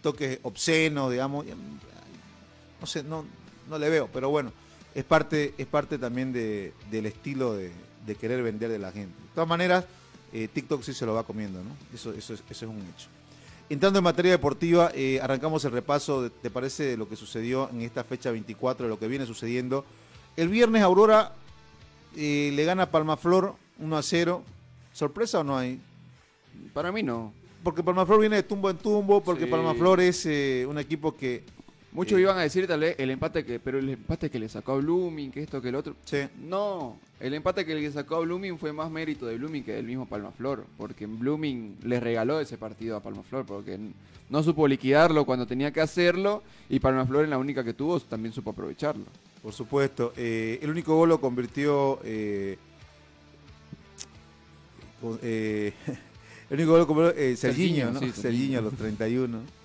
toques 0.00 0.38
obscenos, 0.42 1.10
digamos, 1.12 1.46
no 2.82 2.86
sé, 2.88 3.04
no, 3.04 3.24
no 3.70 3.78
le 3.78 3.88
veo, 3.88 4.08
pero 4.12 4.28
bueno, 4.28 4.52
es 4.92 5.04
parte, 5.04 5.54
es 5.56 5.66
parte 5.68 5.98
también 5.98 6.32
de- 6.32 6.72
del 6.90 7.06
estilo 7.06 7.54
de, 7.54 7.70
de 8.04 8.14
querer 8.16 8.42
vender 8.42 8.68
de 8.70 8.80
la 8.80 8.90
gente. 8.90 9.14
De 9.22 9.28
todas 9.36 9.48
maneras, 9.48 9.84
eh, 10.32 10.48
TikTok 10.52 10.82
sí 10.82 10.92
se 10.92 11.06
lo 11.06 11.14
va 11.14 11.22
comiendo, 11.22 11.62
¿no? 11.62 11.70
Eso, 11.94 12.12
eso, 12.12 12.34
es, 12.34 12.42
eso 12.50 12.64
es 12.66 12.70
un 12.70 12.78
hecho. 12.80 13.06
Entrando 13.70 14.00
en 14.00 14.04
materia 14.04 14.32
deportiva, 14.32 14.90
eh, 14.96 15.20
arrancamos 15.22 15.64
el 15.64 15.70
repaso, 15.70 16.22
de- 16.24 16.30
¿te 16.30 16.50
parece 16.50 16.82
de 16.82 16.96
lo 16.96 17.08
que 17.08 17.14
sucedió 17.14 17.70
en 17.70 17.82
esta 17.82 18.02
fecha 18.02 18.32
24, 18.32 18.86
de 18.86 18.90
lo 18.90 18.98
que 18.98 19.06
viene 19.06 19.26
sucediendo? 19.26 19.84
El 20.36 20.48
viernes 20.48 20.82
Aurora 20.82 21.32
eh, 22.16 22.50
le 22.52 22.64
gana 22.64 22.90
Palmaflor 22.90 23.54
1 23.78 23.96
a 23.96 24.02
0. 24.02 24.42
¿Sorpresa 24.92 25.38
o 25.38 25.44
no 25.44 25.56
hay? 25.56 25.80
Para 26.74 26.90
mí 26.90 27.02
no. 27.04 27.32
Porque 27.62 27.82
Palmaflor 27.84 28.18
viene 28.20 28.36
de 28.36 28.42
tumbo 28.42 28.68
en 28.68 28.76
tumbo, 28.76 29.22
porque 29.22 29.44
Sí. 29.44 29.50
Palmaflor 29.50 30.00
es 30.00 30.26
eh, 30.26 30.66
un 30.68 30.78
equipo 30.78 31.16
que... 31.16 31.44
Muchos 31.92 32.18
Eh. 32.18 32.22
iban 32.22 32.38
a 32.38 32.42
decir 32.42 32.66
tal 32.66 32.80
vez 32.80 32.96
el 32.98 33.10
empate 33.10 33.44
que, 33.44 33.60
pero 33.60 33.78
el 33.78 33.88
empate 33.90 34.30
que 34.30 34.38
le 34.38 34.48
sacó 34.48 34.72
a 34.72 34.76
Blooming, 34.76 35.30
que 35.30 35.42
esto, 35.42 35.60
que 35.60 35.68
el 35.68 35.74
otro. 35.74 35.94
Sí. 36.04 36.18
No, 36.40 36.98
el 37.20 37.34
empate 37.34 37.66
que 37.66 37.74
le 37.74 37.92
sacó 37.92 38.16
a 38.16 38.20
Blooming 38.20 38.58
fue 38.58 38.72
más 38.72 38.90
mérito 38.90 39.26
de 39.26 39.36
Blooming 39.36 39.62
que 39.62 39.72
del 39.72 39.84
mismo 39.86 40.06
Palmaflor, 40.06 40.64
porque 40.78 41.06
Blooming 41.06 41.76
le 41.82 42.00
regaló 42.00 42.40
ese 42.40 42.56
partido 42.56 42.96
a 42.96 43.00
Palmaflor, 43.02 43.44
porque 43.44 43.78
no 44.30 44.42
supo 44.42 44.66
liquidarlo 44.66 45.26
cuando 45.26 45.46
tenía 45.46 45.70
que 45.70 45.82
hacerlo, 45.82 46.42
y 46.70 46.80
Palmaflor 46.80 47.24
en 47.24 47.30
la 47.30 47.38
única 47.38 47.62
que 47.62 47.74
tuvo 47.74 48.00
también 48.00 48.32
supo 48.32 48.50
aprovecharlo. 48.50 49.04
Por 49.42 49.52
supuesto. 49.52 50.12
Eh, 50.16 50.58
el 50.62 50.70
único 50.70 50.96
gol 50.96 51.10
lo 51.10 51.20
convirtió. 51.20 52.00
eh, 52.04 52.56
eh, 55.22 55.72
el 56.50 56.56
único 56.56 56.70
gol 56.72 56.80
lo 56.80 56.86
convirtió 56.86 57.20
eh, 57.20 57.36
Serginho, 57.36 57.90
¿no? 57.90 58.00
sí, 58.00 58.12
Serginho. 58.14 58.60
a 58.60 58.62
los 58.62 58.74
31. 58.74 59.61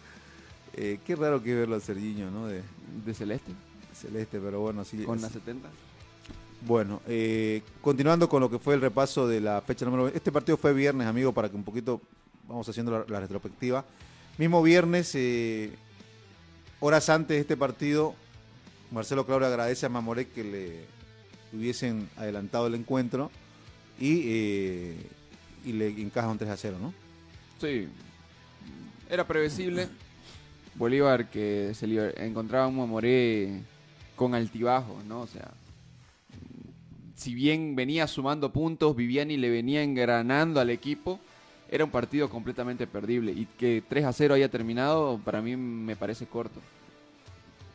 Eh, 0.78 1.00
qué 1.06 1.16
raro 1.16 1.42
que 1.42 1.56
verlo 1.56 1.76
a 1.76 1.80
Serginho, 1.80 2.30
¿no? 2.30 2.48
De 2.48 2.62
De 3.06 3.14
Celeste, 3.14 3.52
celeste, 3.94 4.40
pero 4.40 4.62
bueno, 4.62 4.86
sí. 4.86 5.04
con 5.04 5.20
la 5.22 5.30
70. 5.30 5.68
Bueno, 6.62 7.02
eh, 7.08 7.62
continuando 7.82 8.30
con 8.30 8.42
lo 8.42 8.50
que 8.50 8.60
fue 8.60 8.76
el 8.76 8.82
repaso 8.82 9.28
de 9.28 9.42
la 9.42 9.62
fecha 9.62 9.86
número. 9.86 10.08
Este 10.08 10.32
partido 10.32 10.58
fue 10.58 10.74
viernes, 10.74 11.08
amigo, 11.08 11.34
para 11.34 11.50
que 11.50 11.56
un 11.56 11.64
poquito 11.64 12.02
vamos 12.48 12.68
haciendo 12.70 12.92
la, 12.92 13.06
la 13.08 13.20
retrospectiva. 13.20 13.86
Mismo 14.38 14.62
viernes, 14.62 15.12
eh, 15.16 15.72
horas 16.80 17.10
antes 17.10 17.36
de 17.36 17.42
este 17.42 17.58
partido, 17.58 18.14
Marcelo 18.92 19.26
Claure 19.26 19.48
agradece 19.48 19.86
a 19.86 19.90
Mamoré 19.90 20.28
que 20.28 20.44
le 20.44 20.86
hubiesen 21.54 22.10
adelantado 22.18 22.68
el 22.68 22.76
encuentro 22.76 23.32
y, 24.00 24.22
eh, 24.26 25.10
y 25.66 25.74
le 25.74 25.88
encaja 25.90 26.28
un 26.28 26.38
3 26.38 26.52
a 26.52 26.58
0, 26.58 26.78
¿no? 26.80 26.94
Sí, 27.60 27.88
era 29.10 29.26
previsible. 29.28 29.90
Bolívar 30.78 31.30
que 31.30 31.72
se 31.74 31.86
encontraba 32.26 32.68
un 32.68 32.78
Mamoré 32.78 33.62
con 34.16 34.36
altibajos, 34.36 35.04
¿no? 35.06 35.22
O 35.22 35.28
sea, 35.28 35.52
si 37.16 37.34
bien 37.34 37.76
venía 37.76 38.08
sumando 38.08 38.52
puntos, 38.52 38.96
Viviani 38.96 39.38
le 39.38 39.50
venía 39.50 39.82
engranando 39.84 40.60
al 40.60 40.70
equipo, 40.70 41.20
era 41.70 41.84
un 41.84 41.90
partido 41.92 42.30
completamente 42.30 42.86
perdible. 42.88 43.32
Y 43.32 43.46
que 43.58 43.84
3 43.88 44.06
a 44.06 44.14
0 44.14 44.36
haya 44.36 44.50
terminado, 44.50 45.20
para 45.26 45.42
mí 45.42 45.56
me 45.56 45.96
parece 45.96 46.28
corto. 46.28 46.60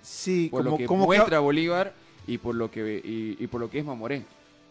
Sí, 0.03 0.49
Por 0.51 0.65
lo 0.65 0.71
como, 0.71 0.79
que 0.79 0.87
como 0.87 1.03
que- 1.03 1.07
muestra 1.19 1.39
Bolívar 1.41 1.93
y 2.27 2.39
por 2.39 2.55
lo 2.55 2.71
que 2.71 3.01
y, 3.05 3.37
y 3.43 3.47
por 3.49 3.61
lo 3.61 3.69
que 3.71 3.81
es 3.81 3.85
Mamoré. 3.85 4.23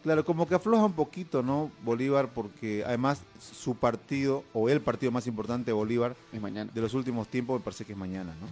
Claro, 0.04 0.26
como 0.26 0.48
que 0.48 0.56
afloja 0.56 0.84
un 0.84 0.94
poquito, 0.94 1.44
¿no? 1.44 1.72
Bolívar, 1.84 2.30
porque 2.34 2.84
además 2.86 3.22
su 3.40 3.76
partido, 3.76 4.44
o 4.52 4.68
el 4.68 4.82
partido 4.82 5.12
más 5.12 5.28
importante 5.28 5.68
de 5.68 5.74
Bolívar, 5.74 6.16
Es 6.34 6.42
mañana. 6.42 6.72
de 6.74 6.82
los 6.82 6.94
últimos 6.96 7.28
tiempos 7.28 7.60
me 7.60 7.64
parece 7.64 7.86
que 7.86 7.92
es 7.94 7.98
mañana, 7.98 8.34
¿no? 8.42 8.48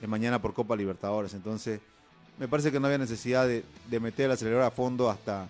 Es 0.00 0.08
mañana 0.08 0.40
por 0.40 0.54
Copa 0.54 0.74
Libertadores. 0.74 1.34
Entonces, 1.34 1.80
me 2.38 2.48
parece 2.48 2.72
que 2.72 2.80
no 2.80 2.86
había 2.86 2.98
necesidad 2.98 3.46
de, 3.46 3.62
de 3.90 4.00
meter 4.00 4.26
el 4.26 4.32
acelerador 4.32 4.64
a 4.64 4.70
fondo 4.70 5.10
hasta, 5.10 5.48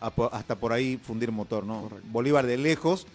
a 0.00 0.12
hasta 0.32 0.54
por 0.54 0.72
ahí 0.72 0.96
fundir 0.96 1.32
motor, 1.32 1.64
¿no? 1.64 1.82
Correcto. 1.82 2.08
Bolívar 2.12 2.46
de 2.46 2.56
lejos 2.56 3.06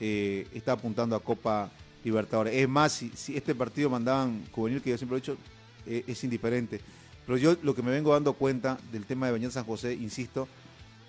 eh, 0.00 0.46
está 0.52 0.72
apuntando 0.72 1.16
a 1.16 1.20
Copa 1.20 1.70
Libertadores. 2.04 2.54
Es 2.54 2.68
más, 2.68 2.92
si, 2.92 3.10
si 3.14 3.36
este 3.36 3.54
partido 3.54 3.88
mandaban 3.88 4.44
juvenil, 4.52 4.82
que 4.82 4.90
yo 4.90 4.98
siempre 4.98 5.16
he 5.16 5.20
dicho, 5.22 5.36
eh, 5.86 6.04
es 6.06 6.22
indiferente. 6.24 6.80
Pero 7.24 7.38
yo 7.38 7.56
lo 7.62 7.74
que 7.74 7.82
me 7.82 7.90
vengo 7.90 8.12
dando 8.12 8.34
cuenta 8.34 8.76
del 8.90 9.06
tema 9.06 9.26
de 9.26 9.32
Beñat 9.32 9.52
San 9.52 9.64
José, 9.64 9.94
insisto, 9.94 10.46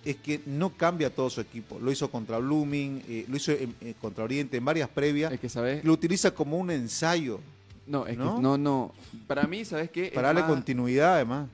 es 0.06 0.18
que 0.18 0.42
no 0.46 0.72
cambia 0.72 1.10
todo 1.14 1.30
su 1.30 1.40
equipo. 1.42 1.80
Lo 1.80 1.92
hizo 1.92 2.10
contra 2.12 2.38
Blooming, 2.38 3.04
eh, 3.08 3.26
lo 3.30 3.38
hizo 3.38 3.52
en- 3.54 3.76
eh, 3.82 3.94
contra 4.02 4.24
Oriente, 4.24 4.58
en 4.58 4.66
varias 4.66 4.90
previas. 4.90 5.32
Es 5.32 5.40
que, 5.40 5.50
¿sabes? 5.50 5.84
Lo 5.84 5.94
utiliza 5.94 6.32
como 6.32 6.58
un 6.58 6.72
ensayo 6.72 7.40
No, 7.88 8.06
es 8.08 8.18
¿no? 8.18 8.36
que 8.36 8.42
no, 8.42 8.58
no. 8.58 8.94
Para 9.28 9.44
mí, 9.44 9.64
¿sabes 9.66 9.90
qué? 9.92 10.12
Para 10.14 10.28
darle 10.30 10.42
más- 10.42 10.50
continuidad 10.52 11.16
además. 11.16 11.48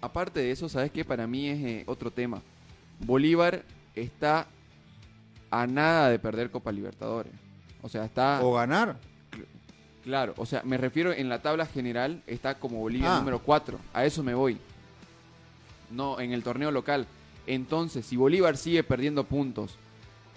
Aparte 0.00 0.40
de 0.40 0.50
eso, 0.50 0.68
¿sabes 0.68 0.90
qué? 0.90 1.04
Para 1.04 1.26
mí 1.26 1.48
es 1.48 1.58
eh, 1.64 1.84
otro 1.86 2.10
tema. 2.10 2.42
Bolívar 3.00 3.62
está 3.94 4.46
a 5.50 5.66
nada 5.66 6.08
de 6.10 6.18
perder 6.18 6.50
Copa 6.50 6.72
Libertadores. 6.72 7.32
O 7.82 7.88
sea, 7.88 8.04
está... 8.04 8.40
O 8.42 8.52
ganar. 8.54 8.96
Claro, 10.04 10.34
o 10.36 10.46
sea, 10.46 10.62
me 10.64 10.76
refiero 10.76 11.12
en 11.12 11.28
la 11.28 11.40
tabla 11.42 11.66
general, 11.66 12.22
está 12.26 12.58
como 12.58 12.78
Bolivia 12.80 13.14
Ah. 13.14 13.18
número 13.20 13.38
4. 13.40 13.78
A 13.92 14.04
eso 14.04 14.24
me 14.24 14.34
voy. 14.34 14.58
No, 15.90 16.18
en 16.18 16.32
el 16.32 16.42
torneo 16.42 16.70
local. 16.72 17.06
Entonces, 17.46 18.06
si 18.06 18.16
Bolívar 18.16 18.56
sigue 18.56 18.82
perdiendo 18.82 19.24
puntos 19.24 19.76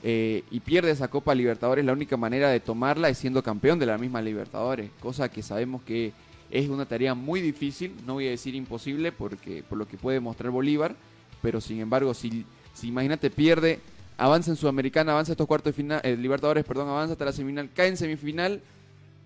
eh, 0.03 0.43
y 0.51 0.59
pierde 0.59 0.91
esa 0.91 1.07
Copa 1.07 1.35
Libertadores, 1.35 1.85
la 1.85 1.93
única 1.93 2.17
manera 2.17 2.49
de 2.49 2.59
tomarla 2.59 3.09
es 3.09 3.17
siendo 3.17 3.43
campeón 3.43 3.79
de 3.79 3.85
la 3.85 3.97
misma 3.97 4.21
Libertadores. 4.21 4.91
Cosa 4.99 5.29
que 5.29 5.43
sabemos 5.43 5.81
que 5.83 6.13
es 6.51 6.69
una 6.69 6.85
tarea 6.85 7.13
muy 7.13 7.41
difícil, 7.41 7.93
no 8.05 8.13
voy 8.13 8.27
a 8.27 8.31
decir 8.31 8.55
imposible 8.55 9.11
porque 9.11 9.63
por 9.63 9.77
lo 9.77 9.87
que 9.87 9.97
puede 9.97 10.19
mostrar 10.19 10.51
Bolívar, 10.51 10.95
pero 11.41 11.59
sin 11.59 11.79
embargo, 11.79 12.13
si, 12.13 12.45
si 12.73 12.87
imagínate 12.87 13.29
pierde, 13.29 13.79
avanza 14.17 14.51
en 14.51 14.57
Sudamericana, 14.57 15.11
avanza 15.11 15.33
estos 15.33 15.47
cuartos 15.47 15.73
de 15.73 15.77
final, 15.77 16.01
eh, 16.03 16.15
Libertadores, 16.15 16.63
perdón, 16.63 16.89
avanza 16.89 17.13
hasta 17.13 17.25
la 17.25 17.31
semifinal, 17.31 17.69
cae 17.73 17.89
en 17.89 17.97
semifinal 17.97 18.61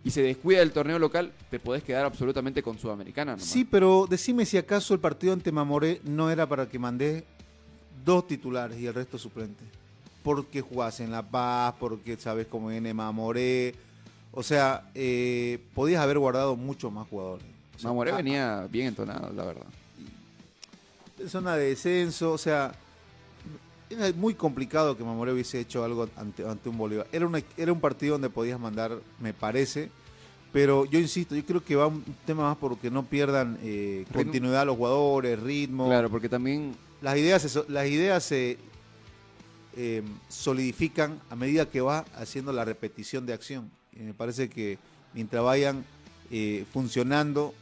y 0.03 0.11
se 0.11 0.21
descuida 0.21 0.59
del 0.59 0.71
torneo 0.71 0.97
local, 0.97 1.33
te 1.51 1.59
podés 1.59 1.83
quedar 1.83 2.05
absolutamente 2.05 2.63
con 2.63 2.79
Sudamericana. 2.79 3.33
nomás. 3.33 3.45
Sí, 3.45 3.65
pero 3.65 4.07
decime 4.09 4.45
si 4.45 4.57
acaso 4.57 4.93
el 4.93 4.99
partido 4.99 5.33
ante 5.33 5.51
Mamoré 5.51 5.99
no 6.05 6.31
era 6.31 6.47
para 6.47 6.69
que 6.69 6.79
mandé 6.79 7.25
dos 8.05 8.27
titulares 8.27 8.79
y 8.79 8.87
el 8.87 8.93
resto 8.93 9.17
suplente. 9.17 9.63
Porque 10.23 10.61
jugás 10.61 10.99
en 10.99 11.11
La 11.11 11.21
Paz, 11.23 11.75
porque 11.79 12.17
sabes 12.17 12.47
cómo 12.47 12.67
viene 12.67 12.93
Mamoré. 12.93 13.73
O 14.31 14.43
sea, 14.43 14.89
eh, 14.93 15.59
podías 15.73 16.01
haber 16.01 16.19
guardado 16.19 16.55
mucho 16.55 16.91
más 16.91 17.07
jugadores. 17.07 17.45
O 17.75 17.79
sea, 17.79 17.89
Mamoré 17.89 18.11
ah, 18.11 18.15
venía 18.17 18.67
bien 18.69 18.87
entonado, 18.87 19.31
la 19.33 19.45
verdad. 19.45 19.65
zona 21.27 21.55
de 21.55 21.69
descenso, 21.69 22.33
o 22.33 22.37
sea, 22.37 22.73
era 23.89 24.11
muy 24.15 24.33
complicado 24.35 24.95
que 24.97 25.03
Mamoré 25.03 25.33
hubiese 25.33 25.59
hecho 25.59 25.83
algo 25.83 26.07
ante, 26.17 26.47
ante 26.47 26.69
un 26.69 26.77
Bolívar. 26.77 27.07
Era, 27.11 27.25
una- 27.25 27.41
era 27.57 27.73
un 27.73 27.79
partido 27.79 28.13
donde 28.13 28.29
podías 28.29 28.59
mandar, 28.59 28.99
me 29.19 29.33
parece, 29.33 29.89
Pero 30.51 30.85
yo 30.85 30.97
insisto, 30.97 31.35
yo 31.35 31.45
creo 31.45 31.63
que 31.63 31.75
va 31.75 31.85
un 31.85 32.03
tema 32.25 32.41
más 32.43 32.57
porque 32.57 32.89
no 32.89 33.03
pierdan 33.05 33.59
eh, 33.61 34.05
continuidad 34.11 34.65
los 34.65 34.77
jugadores, 34.77 35.39
ritmo. 35.39 35.85
Claro, 35.85 36.09
porque 36.09 36.27
también 36.27 36.73
Las 37.01 37.17
ideas, 37.17 37.41
se, 37.41 37.63
las 37.69 37.87
ideas 37.87 38.23
se 38.23 38.57
eh, 39.75 40.03
solidifican 40.27 41.19
a 41.29 41.35
medida 41.35 41.69
que 41.69 41.81
va 41.81 42.05
haciendo 42.15 42.51
la 42.51 42.65
repetición 42.65 43.25
de 43.25 43.33
acción. 43.33 43.69
Y 43.93 43.99
me 43.99 44.13
parece 44.13 44.49
que 44.49 44.77
mientras 45.13 45.43
vayan 45.43 45.85
eh, 46.31 46.65
funcionando 46.73 47.53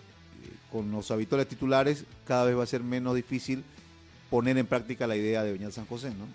eh, 0.44 0.50
con 0.72 0.92
los 0.92 1.12
habituales 1.12 1.48
titulares, 1.48 2.06
cada 2.26 2.46
vez 2.46 2.58
va 2.58 2.64
a 2.64 2.68
ser 2.68 2.84
menos 2.84 3.16
difícil 3.16 3.64
poner 4.30 4.58
en 4.58 4.66
práctica 4.66 5.08
la 5.08 5.16
idea 5.16 5.44
de 5.44 5.54
Beñat 5.54 5.72
San 5.72 5.86
José, 5.86 6.10
¿no? 6.10 6.26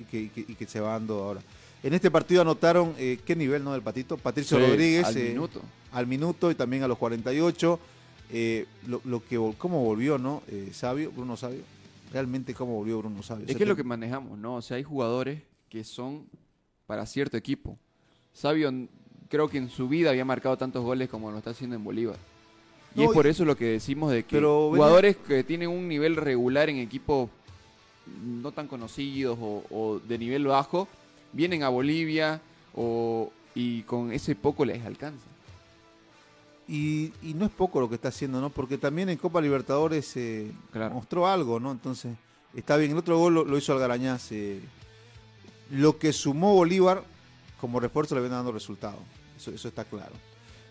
Y 0.00 0.04
que, 0.04 0.20
y 0.20 0.28
que- 0.28 0.52
y 0.52 0.54
que 0.54 0.66
se 0.66 0.80
va 0.80 0.92
dando 0.92 1.22
ahora. 1.22 1.40
En 1.82 1.92
este 1.94 2.10
partido 2.10 2.42
anotaron, 2.42 2.94
eh, 2.98 3.18
¿qué 3.26 3.36
nivel, 3.36 3.62
no, 3.62 3.72
del 3.72 3.82
Patito? 3.82 4.16
Patricio 4.16 4.58
Sí, 4.58 4.64
Rodríguez. 4.66 5.04
al 5.06 5.14
minuto. 5.16 5.62
al 5.92 6.06
minuto 6.06 6.50
y 6.50 6.54
también 6.54 6.82
a 6.82 6.88
los 6.88 6.98
48. 6.98 7.78
eh, 8.30 8.66
lo, 8.86 9.00
lo 9.04 9.22
que 9.24 9.36
cómo 9.58 9.84
volvió, 9.84 10.16
¿no? 10.18 10.42
Sabio, 10.72 11.10
Bruno 11.12 11.36
Sabio. 11.36 11.60
Realmente 12.14 12.54
cómo 12.54 12.76
volvió 12.76 12.98
Bruno 12.98 13.22
Sabio. 13.22 13.44
Es 13.46 13.56
que 13.56 13.64
es 13.64 13.68
lo 13.68 13.76
que 13.76 13.84
manejamos, 13.84 14.38
¿no? 14.38 14.54
O 14.56 14.62
sea, 14.62 14.76
hay 14.78 14.82
jugadores 14.84 15.42
que 15.68 15.84
son 15.84 16.26
para 16.86 17.04
cierto 17.06 17.36
equipo. 17.36 17.76
Sabio 18.32 18.72
creo 19.28 19.48
que 19.48 19.58
en 19.58 19.68
su 19.68 19.88
vida 19.88 20.10
había 20.10 20.24
marcado 20.24 20.56
tantos 20.56 20.84
goles 20.84 21.08
como 21.08 21.30
lo 21.30 21.38
está 21.38 21.50
haciendo 21.50 21.74
en 21.76 21.82
Bolívar. 21.84 22.16
Y 22.94 23.00
No, 23.00 23.04
es 23.06 23.10
por 23.10 23.26
eso 23.26 23.44
lo 23.44 23.56
que 23.56 23.64
decimos 23.64 24.12
de 24.12 24.22
que 24.22 24.36
Pero, 24.36 24.70
venía- 24.70 24.76
jugadores 24.84 25.16
que 25.16 25.42
tienen 25.42 25.68
un 25.70 25.88
nivel 25.88 26.14
regular 26.16 26.70
en 26.70 26.76
equipos 26.78 27.28
no 28.22 28.52
tan 28.52 28.68
conocidos 28.68 29.36
o, 29.40 29.64
o 29.70 29.98
de 29.98 30.16
nivel 30.18 30.46
bajo, 30.46 30.86
vienen 31.32 31.64
a 31.64 31.68
Bolivia 31.68 32.40
o, 32.76 33.32
y 33.56 33.82
con 33.82 34.12
ese 34.12 34.36
poco 34.36 34.64
les 34.64 34.84
alcanza. 34.84 35.26
Y, 36.66 37.12
y 37.22 37.34
no 37.34 37.44
es 37.44 37.50
poco 37.50 37.80
lo 37.80 37.88
que 37.88 37.96
está 37.96 38.08
haciendo, 38.08 38.40
¿no? 38.40 38.48
Porque 38.50 38.78
también 38.78 39.08
en 39.10 39.18
Copa 39.18 39.40
Libertadores 39.40 40.16
eh, 40.16 40.50
Claro. 40.72 40.94
mostró 40.94 41.26
algo, 41.26 41.60
¿no? 41.60 41.70
Entonces, 41.72 42.14
está 42.54 42.76
bien. 42.76 42.92
El 42.92 42.96
otro 42.98 43.18
gol 43.18 43.34
lo, 43.34 43.44
lo 43.44 43.58
hizo 43.58 43.72
Algarañaz. 43.72 44.32
eh, 44.32 44.60
lo 45.70 45.98
que 45.98 46.12
sumó 46.12 46.54
Bolívar 46.54 47.02
como 47.60 47.80
refuerzo 47.80 48.14
le 48.14 48.20
viene 48.22 48.36
dando 48.36 48.52
resultado. 48.52 48.98
Eso, 49.36 49.50
eso 49.50 49.68
está 49.68 49.84
claro. 49.84 50.12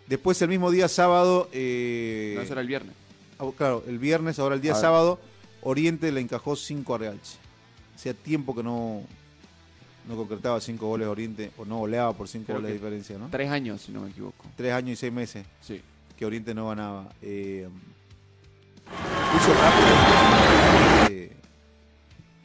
Después, 0.08 0.42
el 0.42 0.50
mismo 0.50 0.72
día 0.72 0.88
sábado. 0.88 1.48
eh, 1.52 2.34
No, 2.36 2.42
eso 2.42 2.54
era 2.54 2.62
el 2.62 2.68
viernes. 2.68 2.96
Ah, 3.40 3.46
Claro, 3.58 3.84
el 3.88 4.00
viernes, 4.00 4.40
ahora 4.40 4.56
el 4.56 4.62
día 4.62 4.76
sábado, 4.76 5.20
Oriente 5.62 6.12
le 6.12 6.22
encajó 6.22 6.56
5 6.56 6.96
a 6.96 6.98
Realche. 6.98 7.38
Hacía 7.96 8.14
tiempo 8.14 8.56
que 8.56 8.64
no, 8.64 9.02
no 10.08 10.16
concretaba 10.16 10.60
5 10.60 10.86
goles 10.88 11.08
Oriente, 11.08 11.52
o 11.58 11.66
no 11.66 11.78
goleaba 11.80 12.14
por 12.14 12.28
5 12.28 12.46
Creo 12.46 12.58
goles 12.58 12.70
de 12.70 12.74
diferencia, 12.76 13.18
¿no? 13.18 13.30
Tres 13.30 13.50
años, 13.50 13.82
si 13.82 13.92
no 13.92 14.02
me 14.02 14.10
equivoco. 14.10 14.46
Tres 14.56 14.74
años 14.74 14.92
y 14.92 14.96
seis 14.98 15.14
meses 15.14 15.46
Sí. 15.62 15.82
que 16.18 16.26
Oriente 16.26 16.54
no 16.54 16.68
ganaba. 16.70 17.10
Eh, 17.22 17.68
puso 19.32 19.54
rápido. 19.54 19.88
eh, 21.10 21.32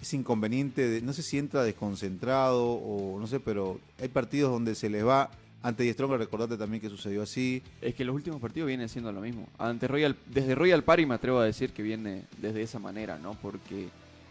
es 0.00 0.14
inconveniente, 0.14 0.88
de- 0.88 1.02
no 1.02 1.12
sé 1.12 1.22
si 1.22 1.38
entra 1.38 1.62
desconcentrado 1.64 2.64
o 2.64 3.18
no 3.18 3.26
sé, 3.26 3.40
pero 3.40 3.80
hay 4.00 4.08
partidos 4.08 4.50
donde 4.52 4.74
se 4.74 4.88
les 4.88 5.04
va. 5.04 5.30
Ante 5.60 5.82
Die 5.82 5.92
Stronger, 5.92 6.18
recordate 6.20 6.56
también 6.56 6.80
que 6.80 6.88
sucedió 6.88 7.22
así. 7.22 7.62
Es 7.82 7.94
que 7.96 8.04
los 8.04 8.14
últimos 8.14 8.40
partidos 8.40 8.68
vienen 8.68 8.88
siendo 8.88 9.10
lo 9.10 9.20
mismo. 9.20 9.48
Ante 9.58 9.88
Royal, 9.88 10.14
desde 10.26 10.54
Royal 10.54 10.84
Party 10.84 11.04
me 11.04 11.16
atrevo 11.16 11.40
a 11.40 11.44
decir 11.44 11.72
que 11.72 11.82
viene 11.82 12.22
desde 12.40 12.62
esa 12.62 12.78
manera, 12.78 13.18
¿no? 13.18 13.34
Porque 13.34 13.88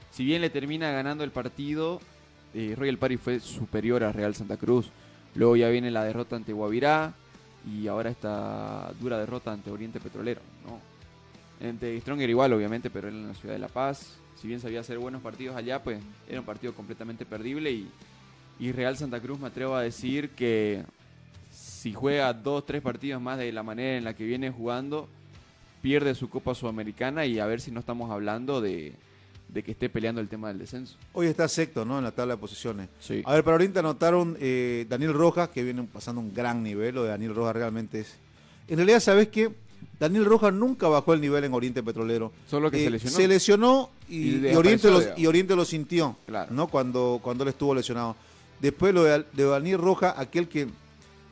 si 0.10 0.24
bien 0.24 0.40
le 0.42 0.50
termina 0.50 0.90
ganando 0.92 1.26
el 1.26 1.32
partido, 1.32 2.00
Royal 2.76 2.98
Party 2.98 3.18
fue 3.18 3.40
superior 3.40 4.04
a 4.04 4.12
Real 4.12 4.36
Santa 4.36 4.58
Cruz. 4.58 4.90
Luego 5.36 5.56
ya 5.56 5.70
viene 5.70 5.92
la 5.92 6.04
derrota 6.04 6.36
ante 6.36 6.54
Guavirá 6.54 7.14
y 7.66 7.88
ahora 7.88 8.10
esta 8.10 8.92
dura 9.00 9.18
derrota 9.18 9.52
ante 9.52 9.72
Oriente 9.72 10.00
Petrolero, 10.00 10.42
¿no? 10.66 11.68
Ante 11.68 12.00
Stronger 12.02 12.30
igual, 12.30 12.54
obviamente, 12.54 12.90
pero 12.90 13.08
él 13.08 13.16
en 13.16 13.28
la 13.28 13.34
ciudad 13.34 13.54
de 13.54 13.60
La 13.60 13.68
Paz. 13.68 14.18
Si 14.40 14.48
bien 14.48 14.60
sabía 14.60 14.80
hacer 14.80 15.00
buenos 15.00 15.22
partidos 15.22 15.56
allá, 15.56 15.84
pues 15.84 16.00
era 16.30 16.40
un 16.40 16.46
partido 16.46 16.74
completamente 16.74 17.26
perdible 17.26 17.72
y 18.60 18.72
Real 18.72 18.98
Santa 18.98 19.20
Cruz 19.20 19.40
me 19.40 19.48
atrevo 19.48 19.76
a 19.76 19.82
decir 19.82 20.30
que 20.32 20.84
si 21.52 21.94
juega 21.94 22.34
dos, 22.34 22.66
tres 22.66 22.82
partidos 22.82 23.22
más 23.22 23.38
de 23.38 23.52
la 23.52 23.64
manera 23.64 23.98
en 23.98 24.04
la 24.04 24.16
que 24.16 24.26
viene 24.26 24.52
jugando, 24.52 25.08
pierde 25.82 26.16
su 26.16 26.30
Copa 26.30 26.56
Sudamericana 26.56 27.26
y 27.26 27.40
a 27.40 27.46
ver 27.46 27.62
si 27.62 27.72
no 27.72 27.80
estamos 27.80 28.12
hablando 28.12 28.62
de, 28.62 28.94
de 29.50 29.64
que 29.64 29.72
esté 29.72 29.90
peleando 29.90 30.20
el 30.22 30.28
tema 30.28 30.50
del 30.50 30.60
descenso. 30.60 30.96
Hoy 31.14 31.28
está 31.28 31.48
sexto, 31.48 31.86
¿no? 31.86 31.98
En 31.98 32.04
la 32.04 32.12
tabla 32.12 32.36
de 32.36 32.40
posiciones. 32.40 32.90
Sí. 33.00 33.22
A 33.26 33.34
ver, 33.34 33.44
para 33.44 33.56
Oriente 33.56 33.80
anotaron 33.80 34.38
eh, 34.40 34.86
Daniel 34.90 35.14
Rojas, 35.14 35.50
que 35.50 35.64
viene 35.64 35.84
pasando 35.84 36.20
un 36.22 36.34
gran 36.34 36.62
nivel. 36.64 36.96
Lo 36.96 37.04
de 37.04 37.10
Daniel 37.10 37.34
Rojas 37.36 37.56
realmente 37.56 38.02
es. 38.02 38.16
En 38.68 38.76
realidad, 38.78 39.00
¿sabes 39.00 39.30
qué? 39.30 39.50
Daniel 40.00 40.26
Rojas 40.26 40.54
nunca 40.54 40.88
bajó 40.88 41.14
el 41.14 41.22
nivel 41.22 41.44
en 41.44 41.54
Oriente 41.54 41.82
Petrolero. 41.82 42.32
Solo 42.50 42.70
que 42.70 42.78
Eh, 42.82 42.84
se 42.86 42.90
lesionó. 42.90 43.16
Se 43.16 43.28
lesionó 43.28 43.90
y, 44.10 44.16
Y 44.16 44.20
y 44.20 44.30
desapareció, 44.40 44.60
Oriente 44.60 44.92
lo, 44.92 45.18
y 45.22 45.26
Oriente 45.28 45.56
lo 45.56 45.66
sintió, 45.66 46.18
Claro. 46.26 46.54
¿no? 46.54 46.68
Cuando, 46.68 47.20
cuando 47.24 47.44
él 47.44 47.50
estuvo 47.50 47.74
lesionado. 47.74 48.16
Después 48.60 48.94
lo 48.94 49.04
de, 49.04 49.24
de 49.34 49.44
Daniel 49.46 49.78
Rojas, 49.80 50.16
aquel 50.18 50.48
que 50.48 50.68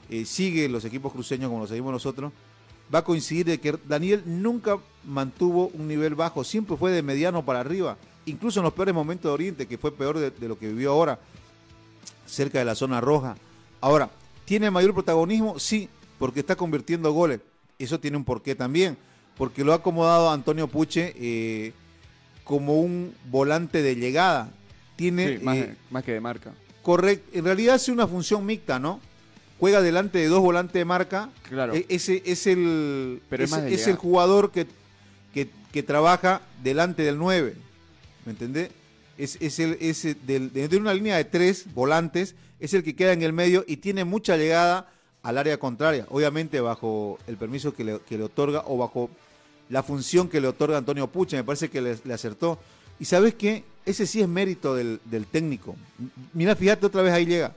eh, 0.09 0.25
sigue 0.25 0.69
los 0.69 0.85
equipos 0.85 1.11
cruceños 1.11 1.49
como 1.49 1.61
lo 1.63 1.67
seguimos 1.67 1.91
nosotros, 1.91 2.31
va 2.93 2.99
a 2.99 3.03
coincidir 3.03 3.45
de 3.45 3.59
que 3.59 3.77
Daniel 3.87 4.23
nunca 4.25 4.77
mantuvo 5.03 5.67
un 5.73 5.87
nivel 5.87 6.15
bajo, 6.15 6.43
siempre 6.43 6.77
fue 6.77 6.91
de 6.91 7.01
mediano 7.01 7.43
para 7.45 7.59
arriba, 7.59 7.97
incluso 8.25 8.59
en 8.59 8.63
los 8.65 8.73
peores 8.73 8.93
momentos 8.93 9.29
de 9.29 9.33
Oriente, 9.33 9.67
que 9.67 9.77
fue 9.77 9.91
peor 9.95 10.17
de, 10.19 10.31
de 10.31 10.47
lo 10.47 10.57
que 10.57 10.67
vivió 10.67 10.91
ahora, 10.91 11.19
cerca 12.25 12.59
de 12.59 12.65
la 12.65 12.75
zona 12.75 13.01
roja. 13.01 13.35
Ahora, 13.81 14.09
¿tiene 14.45 14.71
mayor 14.71 14.93
protagonismo? 14.93 15.59
Sí, 15.59 15.89
porque 16.19 16.39
está 16.39 16.55
convirtiendo 16.55 17.11
goles. 17.11 17.39
Eso 17.77 17.99
tiene 17.99 18.17
un 18.17 18.23
porqué 18.23 18.55
también, 18.55 18.97
porque 19.37 19.63
lo 19.63 19.73
ha 19.73 19.77
acomodado 19.77 20.29
Antonio 20.31 20.67
Puche 20.67 21.13
eh, 21.17 21.73
como 22.43 22.79
un 22.79 23.13
volante 23.29 23.81
de 23.81 23.95
llegada. 23.95 24.49
Tiene, 24.95 25.37
Sí, 25.39 25.43
más, 25.43 25.57
eh, 25.57 25.75
más 25.91 26.03
que 26.03 26.13
de 26.13 26.21
marca. 26.21 26.53
correcto, 26.81 27.29
en 27.37 27.43
realidad 27.45 27.75
hace 27.75 27.91
una 27.91 28.07
función 28.07 28.45
mixta, 28.45 28.79
¿no? 28.79 29.01
Juega 29.59 29.81
delante 29.81 30.17
de 30.17 30.27
dos 30.27 30.41
volantes 30.41 30.73
de 30.73 30.85
marca. 30.85 31.29
Claro. 31.49 31.73
E- 31.73 31.85
ese 31.89 32.21
es 32.25 32.45
el, 32.47 33.21
Pero 33.29 33.45
es 33.45 33.87
el 33.87 33.95
jugador 33.95 34.51
que, 34.51 34.67
que, 35.33 35.49
que 35.71 35.83
trabaja 35.83 36.41
delante 36.63 37.03
del 37.03 37.17
9. 37.17 37.55
¿Me 38.25 38.31
entendés? 38.31 38.71
Es, 39.17 39.37
es 39.39 39.59
el 39.59 39.77
del, 40.25 40.51
de 40.51 40.77
una 40.77 40.93
línea 40.93 41.15
de 41.15 41.23
tres 41.23 41.73
volantes, 41.73 42.35
es 42.59 42.73
el 42.73 42.83
que 42.83 42.95
queda 42.95 43.13
en 43.13 43.21
el 43.21 43.31
medio 43.31 43.63
y 43.65 43.77
tiene 43.77 44.03
mucha 44.03 44.35
llegada 44.35 44.89
al 45.23 45.37
área 45.37 45.57
contraria. 45.57 46.05
Obviamente 46.09 46.59
bajo 46.59 47.17
el 47.27 47.37
permiso 47.37 47.73
que 47.73 47.83
le, 47.85 47.99
que 48.01 48.17
le 48.17 48.25
otorga 48.25 48.63
o 48.67 48.77
bajo 48.77 49.09
la 49.69 49.83
función 49.83 50.27
que 50.27 50.41
le 50.41 50.47
otorga 50.47 50.77
Antonio 50.77 51.07
Puche. 51.07 51.37
Me 51.37 51.43
parece 51.45 51.69
que 51.69 51.79
le, 51.81 51.97
le 52.03 52.13
acertó. 52.13 52.59
Y 52.99 53.05
sabes 53.05 53.35
qué? 53.35 53.63
Ese 53.85 54.05
sí 54.05 54.21
es 54.21 54.27
mérito 54.27 54.75
del, 54.75 54.99
del 55.05 55.25
técnico. 55.27 55.75
Mira, 56.33 56.55
fíjate, 56.55 56.85
otra 56.85 57.01
vez 57.01 57.13
ahí 57.13 57.25
llega. 57.25 57.53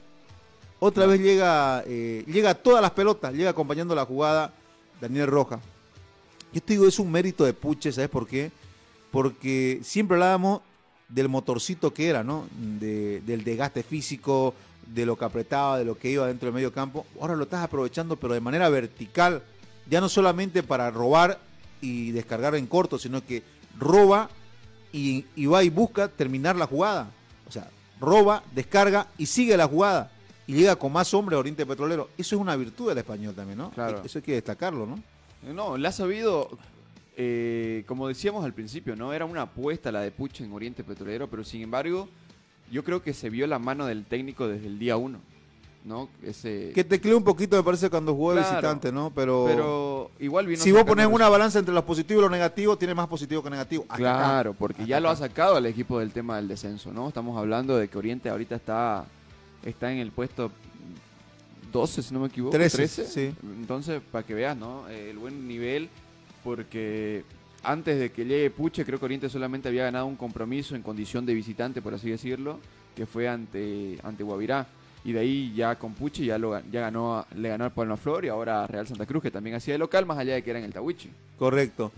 Otra 0.80 1.06
vez 1.06 1.20
llega, 1.20 1.82
eh, 1.86 2.24
llega 2.26 2.50
a 2.50 2.54
todas 2.54 2.80
las 2.80 2.92
pelotas, 2.92 3.34
llega 3.34 3.50
acompañando 3.50 3.94
la 3.94 4.04
jugada 4.04 4.52
Daniel 5.00 5.26
Roja. 5.26 5.60
Yo 6.52 6.60
te 6.62 6.74
digo, 6.74 6.86
es 6.86 6.98
un 6.98 7.10
mérito 7.10 7.44
de 7.44 7.52
Puche, 7.52 7.92
¿sabes 7.92 8.08
por 8.10 8.26
qué? 8.26 8.50
Porque 9.10 9.80
siempre 9.82 10.14
hablábamos 10.16 10.60
del 11.08 11.28
motorcito 11.28 11.92
que 11.92 12.08
era, 12.08 12.22
¿no? 12.22 12.46
De- 12.80 13.20
del 13.22 13.42
desgaste 13.44 13.82
físico, 13.82 14.54
de 14.86 15.04
lo 15.04 15.16
que 15.18 15.24
apretaba, 15.24 15.78
de 15.78 15.84
lo 15.84 15.98
que 15.98 16.10
iba 16.10 16.26
dentro 16.26 16.46
del 16.46 16.54
medio 16.54 16.72
campo. 16.72 17.04
Ahora 17.20 17.34
lo 17.36 17.42
estás 17.44 17.64
aprovechando, 17.64 18.16
pero 18.16 18.34
de 18.34 18.40
manera 18.40 18.68
vertical. 18.68 19.42
Ya 19.90 20.00
no 20.00 20.08
solamente 20.08 20.62
para 20.62 20.90
robar 20.90 21.38
y 21.80 22.10
descargar 22.12 22.54
en 22.54 22.66
corto, 22.66 22.98
sino 22.98 23.24
que 23.24 23.42
roba 23.78 24.28
y, 24.92 25.24
y 25.34 25.46
va 25.46 25.64
y 25.64 25.70
busca 25.70 26.08
terminar 26.08 26.56
la 26.56 26.66
jugada. 26.66 27.10
O 27.48 27.52
sea, 27.52 27.68
roba, 28.00 28.42
descarga 28.54 29.08
y 29.18 29.26
sigue 29.26 29.56
la 29.56 29.66
jugada. 29.66 30.10
Y 30.48 30.54
llega 30.54 30.74
con 30.76 30.90
más 30.90 31.12
hombre 31.12 31.36
a 31.36 31.38
Oriente 31.38 31.64
Petrolero. 31.66 32.08
Eso 32.16 32.34
es 32.34 32.40
una 32.40 32.56
virtud 32.56 32.88
del 32.88 32.96
español 32.98 33.34
también, 33.34 33.58
¿no? 33.58 33.70
Claro. 33.70 34.00
Eso 34.02 34.18
hay 34.18 34.22
que 34.22 34.32
destacarlo, 34.32 34.86
¿no? 34.86 34.98
No, 35.52 35.76
la 35.76 35.90
ha 35.90 35.92
sabido, 35.92 36.48
eh, 37.18 37.84
como 37.86 38.08
decíamos 38.08 38.44
al 38.46 38.54
principio, 38.54 38.96
¿no? 38.96 39.12
Era 39.12 39.26
una 39.26 39.42
apuesta 39.42 39.92
la 39.92 40.00
de 40.00 40.10
Puche 40.10 40.44
en 40.44 40.52
Oriente 40.54 40.82
Petrolero, 40.82 41.28
pero 41.28 41.44
sin 41.44 41.60
embargo, 41.60 42.08
yo 42.72 42.82
creo 42.82 43.02
que 43.02 43.12
se 43.12 43.28
vio 43.28 43.46
la 43.46 43.58
mano 43.58 43.84
del 43.84 44.06
técnico 44.06 44.48
desde 44.48 44.68
el 44.68 44.78
día 44.78 44.96
uno, 44.96 45.18
¿no? 45.84 46.08
Ese, 46.22 46.72
Que 46.74 46.82
tecleó 46.82 47.18
un 47.18 47.24
poquito, 47.24 47.54
me 47.56 47.62
parece, 47.62 47.90
cuando 47.90 48.14
jugó 48.14 48.32
de 48.34 48.40
Claro. 48.40 48.56
visitante, 48.56 48.90
¿no? 48.90 49.12
Pero, 49.14 49.44
pero 49.48 50.10
igual 50.18 50.46
vino 50.46 50.62
si 50.62 50.72
vos 50.72 50.84
pones 50.84 51.06
una 51.06 51.28
balanza 51.28 51.58
entre 51.58 51.74
los 51.74 51.84
positivos 51.84 52.20
y 52.20 52.22
los 52.22 52.30
negativos, 52.30 52.78
tiene 52.78 52.94
más 52.94 53.06
positivo 53.06 53.42
que 53.42 53.50
negativo. 53.50 53.82
Hasta 53.86 53.94
acá. 53.96 54.18
Claro, 54.24 54.54
porque 54.54 54.80
Hasta 54.82 54.88
ya 54.88 54.98
lo 55.00 55.10
ha 55.10 55.16
sacado 55.16 55.56
al 55.56 55.66
equipo 55.66 55.98
del 55.98 56.10
tema 56.12 56.36
del 56.36 56.48
descenso, 56.48 56.90
¿no? 56.90 57.06
Estamos 57.06 57.36
hablando 57.38 57.76
de 57.76 57.86
que 57.88 57.98
Oriente 57.98 58.30
ahorita 58.30 58.56
está, 58.56 59.04
está 59.64 59.92
en 59.92 59.98
el 59.98 60.10
puesto 60.10 60.50
12, 61.72 62.02
si 62.02 62.14
no 62.14 62.20
me 62.20 62.28
equivoco. 62.28 62.52
13, 62.56 62.88
sí. 62.88 63.34
Entonces, 63.42 64.00
para 64.10 64.26
que 64.26 64.34
veas, 64.34 64.56
¿no? 64.56 64.88
Eh, 64.88 65.10
el 65.10 65.18
buen 65.18 65.46
nivel, 65.46 65.88
porque 66.44 67.24
antes 67.62 67.98
de 67.98 68.10
que 68.10 68.24
llegue 68.24 68.50
Puche, 68.50 68.84
creo 68.84 68.98
que 68.98 69.04
Oriente 69.04 69.28
solamente 69.28 69.68
había 69.68 69.84
ganado 69.84 70.06
un 70.06 70.16
compromiso 70.16 70.74
en 70.74 70.82
condición 70.82 71.26
de 71.26 71.34
visitante, 71.34 71.82
por 71.82 71.94
así 71.94 72.10
decirlo, 72.10 72.58
que 72.96 73.06
fue 73.06 73.28
ante, 73.28 73.98
ante 74.02 74.22
Guavirá. 74.22 74.66
y 75.04 75.12
de 75.12 75.20
ahí 75.20 75.52
ya 75.54 75.76
con 75.76 75.94
Puche 75.94 76.24
ya, 76.24 76.38
lo, 76.38 76.58
ya 76.70 76.80
ganó, 76.80 77.26
le 77.34 77.48
ganó 77.48 77.64
al 77.64 77.72
Palma 77.72 77.96
Flor 77.96 78.24
y 78.24 78.28
ahora 78.28 78.66
Real 78.66 78.86
Santa 78.86 79.06
Cruz, 79.06 79.22
que 79.22 79.30
también 79.30 79.56
hacía 79.56 79.74
de 79.74 79.78
local, 79.78 80.06
más 80.06 80.18
allá 80.18 80.34
de 80.34 80.42
que 80.42 80.50
era 80.50 80.58
en 80.58 80.64
el 80.64 80.72
Tawichi. 80.72 81.10
Correcto. 81.38 81.92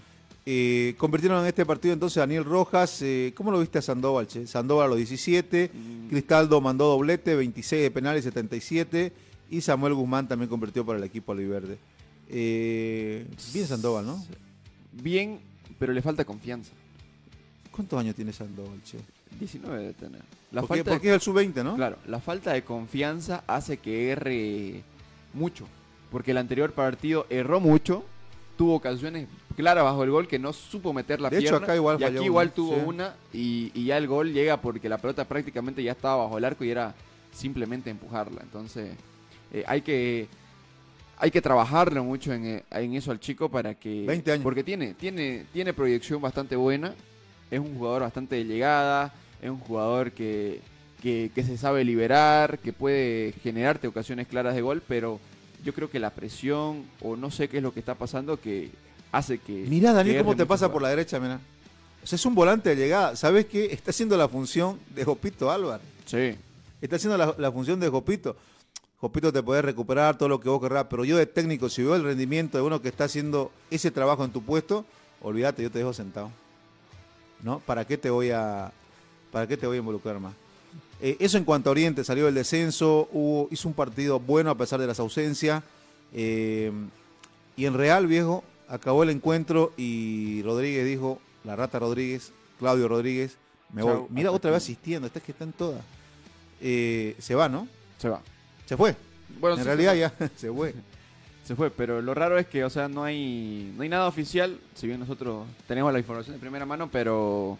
Eh, 0.52 0.94
convirtieron 0.98 1.40
en 1.42 1.46
este 1.46 1.64
partido 1.64 1.94
entonces 1.94 2.16
a 2.16 2.22
Daniel 2.22 2.44
Rojas. 2.44 3.02
Eh, 3.02 3.32
¿Cómo 3.36 3.52
lo 3.52 3.60
viste 3.60 3.78
a 3.78 3.82
Sandoval? 3.82 4.26
Che? 4.26 4.48
Sandoval 4.48 4.86
a 4.86 4.88
los 4.88 4.96
17, 4.96 5.70
Cristaldo 6.08 6.60
mandó 6.60 6.86
doblete, 6.88 7.36
26 7.36 7.82
de 7.82 7.90
penales, 7.92 8.24
77. 8.24 9.12
Y 9.50 9.60
Samuel 9.60 9.94
Guzmán 9.94 10.26
también 10.26 10.48
convirtió 10.48 10.84
para 10.84 10.98
el 10.98 11.04
equipo 11.04 11.30
aliverde. 11.30 11.78
Eh, 12.28 13.26
bien 13.54 13.66
Sandoval, 13.68 14.06
¿no? 14.06 14.24
Bien, 14.92 15.38
pero 15.78 15.92
le 15.92 16.02
falta 16.02 16.24
confianza. 16.24 16.72
¿Cuántos 17.70 18.00
años 18.00 18.16
tiene 18.16 18.32
Sandoval, 18.32 18.82
che? 18.82 18.98
19 19.38 19.78
debe 19.78 19.92
tener. 19.94 20.20
La 20.50 20.62
porque, 20.62 20.78
falta 20.82 20.90
de- 20.90 20.96
porque 20.96 21.08
es 21.10 21.14
el 21.14 21.20
sub-20, 21.20 21.62
¿no? 21.62 21.76
Claro, 21.76 21.96
la 22.08 22.18
falta 22.18 22.52
de 22.52 22.64
confianza 22.64 23.44
hace 23.46 23.76
que 23.76 24.10
erre 24.10 24.82
mucho. 25.32 25.68
Porque 26.10 26.32
el 26.32 26.38
anterior 26.38 26.72
partido 26.72 27.26
erró 27.30 27.60
mucho, 27.60 28.04
tuvo 28.60 28.74
ocasiones 28.74 29.26
claras 29.56 29.84
bajo 29.84 30.04
el 30.04 30.10
gol 30.10 30.28
que 30.28 30.38
no 30.38 30.52
supo 30.52 30.92
meter 30.92 31.18
la 31.18 31.30
De 31.30 31.38
hecho, 31.38 31.48
pierna. 31.48 31.64
acá 31.64 31.76
igual 31.76 31.96
y 31.98 32.02
falló 32.02 32.18
aquí 32.18 32.26
igual 32.26 32.52
tuvo 32.52 32.74
sí. 32.74 32.82
una 32.84 33.14
y, 33.32 33.70
y 33.72 33.86
ya 33.86 33.96
el 33.96 34.06
gol 34.06 34.34
llega 34.34 34.60
porque 34.60 34.86
la 34.86 34.98
pelota 34.98 35.24
prácticamente 35.24 35.82
ya 35.82 35.92
estaba 35.92 36.24
bajo 36.24 36.36
el 36.36 36.44
arco 36.44 36.62
y 36.62 36.70
era 36.70 36.94
simplemente 37.32 37.88
empujarla. 37.88 38.42
Entonces, 38.42 38.90
eh, 39.54 39.64
hay 39.66 39.80
que 39.80 40.28
hay 41.16 41.30
que 41.30 41.40
trabajarlo 41.40 42.04
mucho 42.04 42.34
en, 42.34 42.44
eh, 42.44 42.64
en 42.70 42.92
eso 42.92 43.10
al 43.12 43.18
chico 43.18 43.48
para 43.48 43.74
que 43.76 44.04
20 44.06 44.30
años. 44.32 44.42
porque 44.42 44.62
tiene 44.62 44.92
tiene 44.92 45.46
tiene 45.54 45.72
proyección 45.72 46.20
bastante 46.20 46.54
buena 46.54 46.92
es 47.50 47.60
un 47.60 47.78
jugador 47.78 48.02
bastante 48.02 48.36
de 48.36 48.44
llegada 48.44 49.14
es 49.40 49.48
un 49.48 49.58
jugador 49.58 50.12
que, 50.12 50.60
que, 51.00 51.30
que 51.34 51.44
se 51.44 51.56
sabe 51.56 51.82
liberar 51.82 52.58
que 52.58 52.74
puede 52.74 53.32
generarte 53.42 53.88
ocasiones 53.88 54.26
claras 54.26 54.54
de 54.54 54.60
gol 54.60 54.82
pero 54.86 55.18
yo 55.62 55.74
creo 55.74 55.90
que 55.90 55.98
la 55.98 56.10
presión 56.10 56.84
o 57.00 57.16
no 57.16 57.30
sé 57.30 57.48
qué 57.48 57.58
es 57.58 57.62
lo 57.62 57.72
que 57.72 57.80
está 57.80 57.94
pasando 57.94 58.40
que 58.40 58.70
hace 59.12 59.38
que 59.38 59.52
Mirá, 59.52 59.92
Daniel, 59.92 60.18
cómo 60.18 60.36
te 60.36 60.46
pasa 60.46 60.70
por 60.70 60.82
la 60.82 60.88
derecha, 60.88 61.18
mirá. 61.18 61.40
O 62.02 62.06
sea, 62.06 62.16
es 62.16 62.24
un 62.24 62.34
volante 62.34 62.70
de 62.70 62.76
llegada. 62.76 63.16
¿Sabes 63.16 63.46
qué? 63.46 63.66
Está 63.66 63.90
haciendo 63.90 64.16
la 64.16 64.28
función 64.28 64.78
de 64.94 65.04
Jopito 65.04 65.50
Álvarez. 65.50 65.86
sí 66.06 66.36
Está 66.80 66.96
haciendo 66.96 67.18
la, 67.18 67.34
la 67.36 67.52
función 67.52 67.78
de 67.78 67.88
Jopito. 67.88 68.36
Jopito 69.00 69.32
te 69.32 69.42
puede 69.42 69.62
recuperar 69.62 70.16
todo 70.16 70.28
lo 70.28 70.40
que 70.40 70.48
vos 70.48 70.60
querrás, 70.60 70.86
pero 70.88 71.04
yo 71.04 71.16
de 71.16 71.26
técnico, 71.26 71.68
si 71.68 71.82
veo 71.82 71.94
el 71.94 72.04
rendimiento 72.04 72.58
de 72.58 72.64
uno 72.64 72.82
que 72.82 72.88
está 72.88 73.04
haciendo 73.04 73.50
ese 73.70 73.90
trabajo 73.90 74.24
en 74.24 74.30
tu 74.30 74.42
puesto, 74.42 74.84
olvídate, 75.22 75.62
yo 75.62 75.70
te 75.70 75.78
dejo 75.78 75.92
sentado. 75.92 76.30
¿No? 77.42 77.60
¿Para 77.60 77.86
qué 77.86 77.96
te 77.96 78.10
voy 78.10 78.30
a, 78.30 78.72
para 79.32 79.46
qué 79.46 79.56
te 79.56 79.66
voy 79.66 79.76
a 79.76 79.80
involucrar 79.80 80.20
más? 80.20 80.34
Eh, 81.02 81.16
eso 81.20 81.38
en 81.38 81.44
cuanto 81.44 81.70
a 81.70 81.72
Oriente, 81.72 82.04
salió 82.04 82.26
del 82.26 82.34
descenso, 82.34 83.08
hubo, 83.12 83.48
hizo 83.50 83.68
un 83.68 83.74
partido 83.74 84.20
bueno 84.20 84.50
a 84.50 84.54
pesar 84.56 84.80
de 84.80 84.86
las 84.86 85.00
ausencias. 85.00 85.62
eh, 86.12 86.72
y 87.56 87.66
en 87.66 87.74
Real, 87.74 88.06
viejo, 88.06 88.42
acabó 88.68 89.02
el 89.02 89.10
encuentro 89.10 89.72
y 89.76 90.42
Rodríguez 90.42 90.86
dijo, 90.86 91.20
la 91.44 91.56
rata 91.56 91.78
Rodríguez, 91.78 92.32
Claudio 92.58 92.88
Rodríguez, 92.88 93.36
me 93.72 93.82
voy. 93.82 94.04
Mira, 94.08 94.30
otra 94.30 94.50
vez 94.50 94.62
asistiendo, 94.62 95.06
esta 95.06 95.18
es 95.18 95.24
que 95.24 95.32
están 95.32 95.52
todas. 95.52 95.82
Eh, 96.60 97.16
se 97.18 97.34
va, 97.34 97.48
¿no? 97.48 97.66
se 97.98 98.08
va 98.08 98.20
Se 98.66 98.76
fue. 98.76 98.94
bueno 99.40 99.56
en 99.56 99.62
sí, 99.62 99.66
realidad 99.66 99.92
se 99.92 99.98
ya 99.98 100.30
se 100.36 100.50
fue. 100.52 100.74
Se 101.44 101.56
fue, 101.56 101.68
pero 101.70 102.00
lo 102.00 102.14
raro 102.14 102.38
es 102.38 102.46
que, 102.46 102.62
o 102.64 102.70
sea, 102.70 102.86
no 102.88 103.02
hay, 103.02 103.72
no 103.76 103.82
hay 103.82 103.88
nada 103.88 104.06
oficial, 104.06 104.60
si 104.74 104.86
bien 104.86 105.00
nosotros 105.00 105.46
tenemos 105.66 105.92
la 105.92 105.98
información 105.98 106.36
de 106.36 106.40
primera 106.40 106.64
mano, 106.64 106.88
pero, 106.92 107.58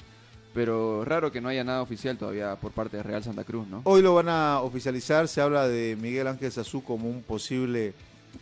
pero 0.53 1.05
raro 1.05 1.31
que 1.31 1.41
no 1.41 1.49
haya 1.49 1.63
nada 1.63 1.83
oficial 1.83 2.19
todavía 2.19 2.57
por 2.57 2.73
parte 2.73 2.97
de 2.97 3.03
Real 3.03 3.23
Santa 3.23 3.45
Cruz, 3.45 3.69
¿no? 3.69 3.83
Hoy 3.85 4.03
lo 4.03 4.15
van 4.15 4.29
a 4.29 4.61
oficializar. 4.61 5.29
Se 5.29 5.41
habla 5.41 5.69
de 5.69 5.97
Miguel 6.01 6.27
Ángel 6.27 6.51
Sazú 6.51 6.83
como 6.83 7.09
un 7.09 7.23
posible 7.23 7.95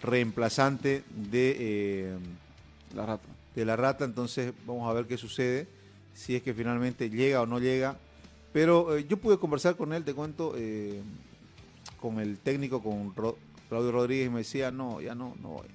reemplazante 0.03 1.05
de, 1.11 1.57
eh, 1.59 2.17
La 2.95 3.05
rata. 3.07 3.29
de 3.55 3.65
la 3.65 3.77
rata. 3.77 4.05
Entonces 4.05 4.53
vamos 4.67 4.89
a 4.89 4.93
ver 4.95 5.07
qué 5.07 5.19
sucede. 5.19 5.67
Si 6.15 6.35
es 6.35 6.43
que 6.43 6.55
finalmente 6.55 7.11
llega 7.11 7.43
o 7.43 7.47
no 7.47 7.59
llega. 7.59 7.97
Pero 8.53 8.97
eh, 8.97 9.07
yo 9.07 9.19
pude 9.19 9.39
conversar 9.39 9.77
con 9.77 9.93
él, 9.93 10.03
te 10.05 10.15
cuento, 10.15 10.55
eh, 10.57 11.03
con 12.01 12.19
el 12.21 12.39
técnico, 12.39 12.83
con 12.83 13.11
Claudio 13.69 13.93
Rodríguez, 13.93 14.27
y 14.27 14.31
me 14.31 14.39
decía, 14.39 14.71
no, 14.71 15.03
ya 15.03 15.15
no, 15.15 15.37
no 15.43 15.49
voy. 15.51 15.67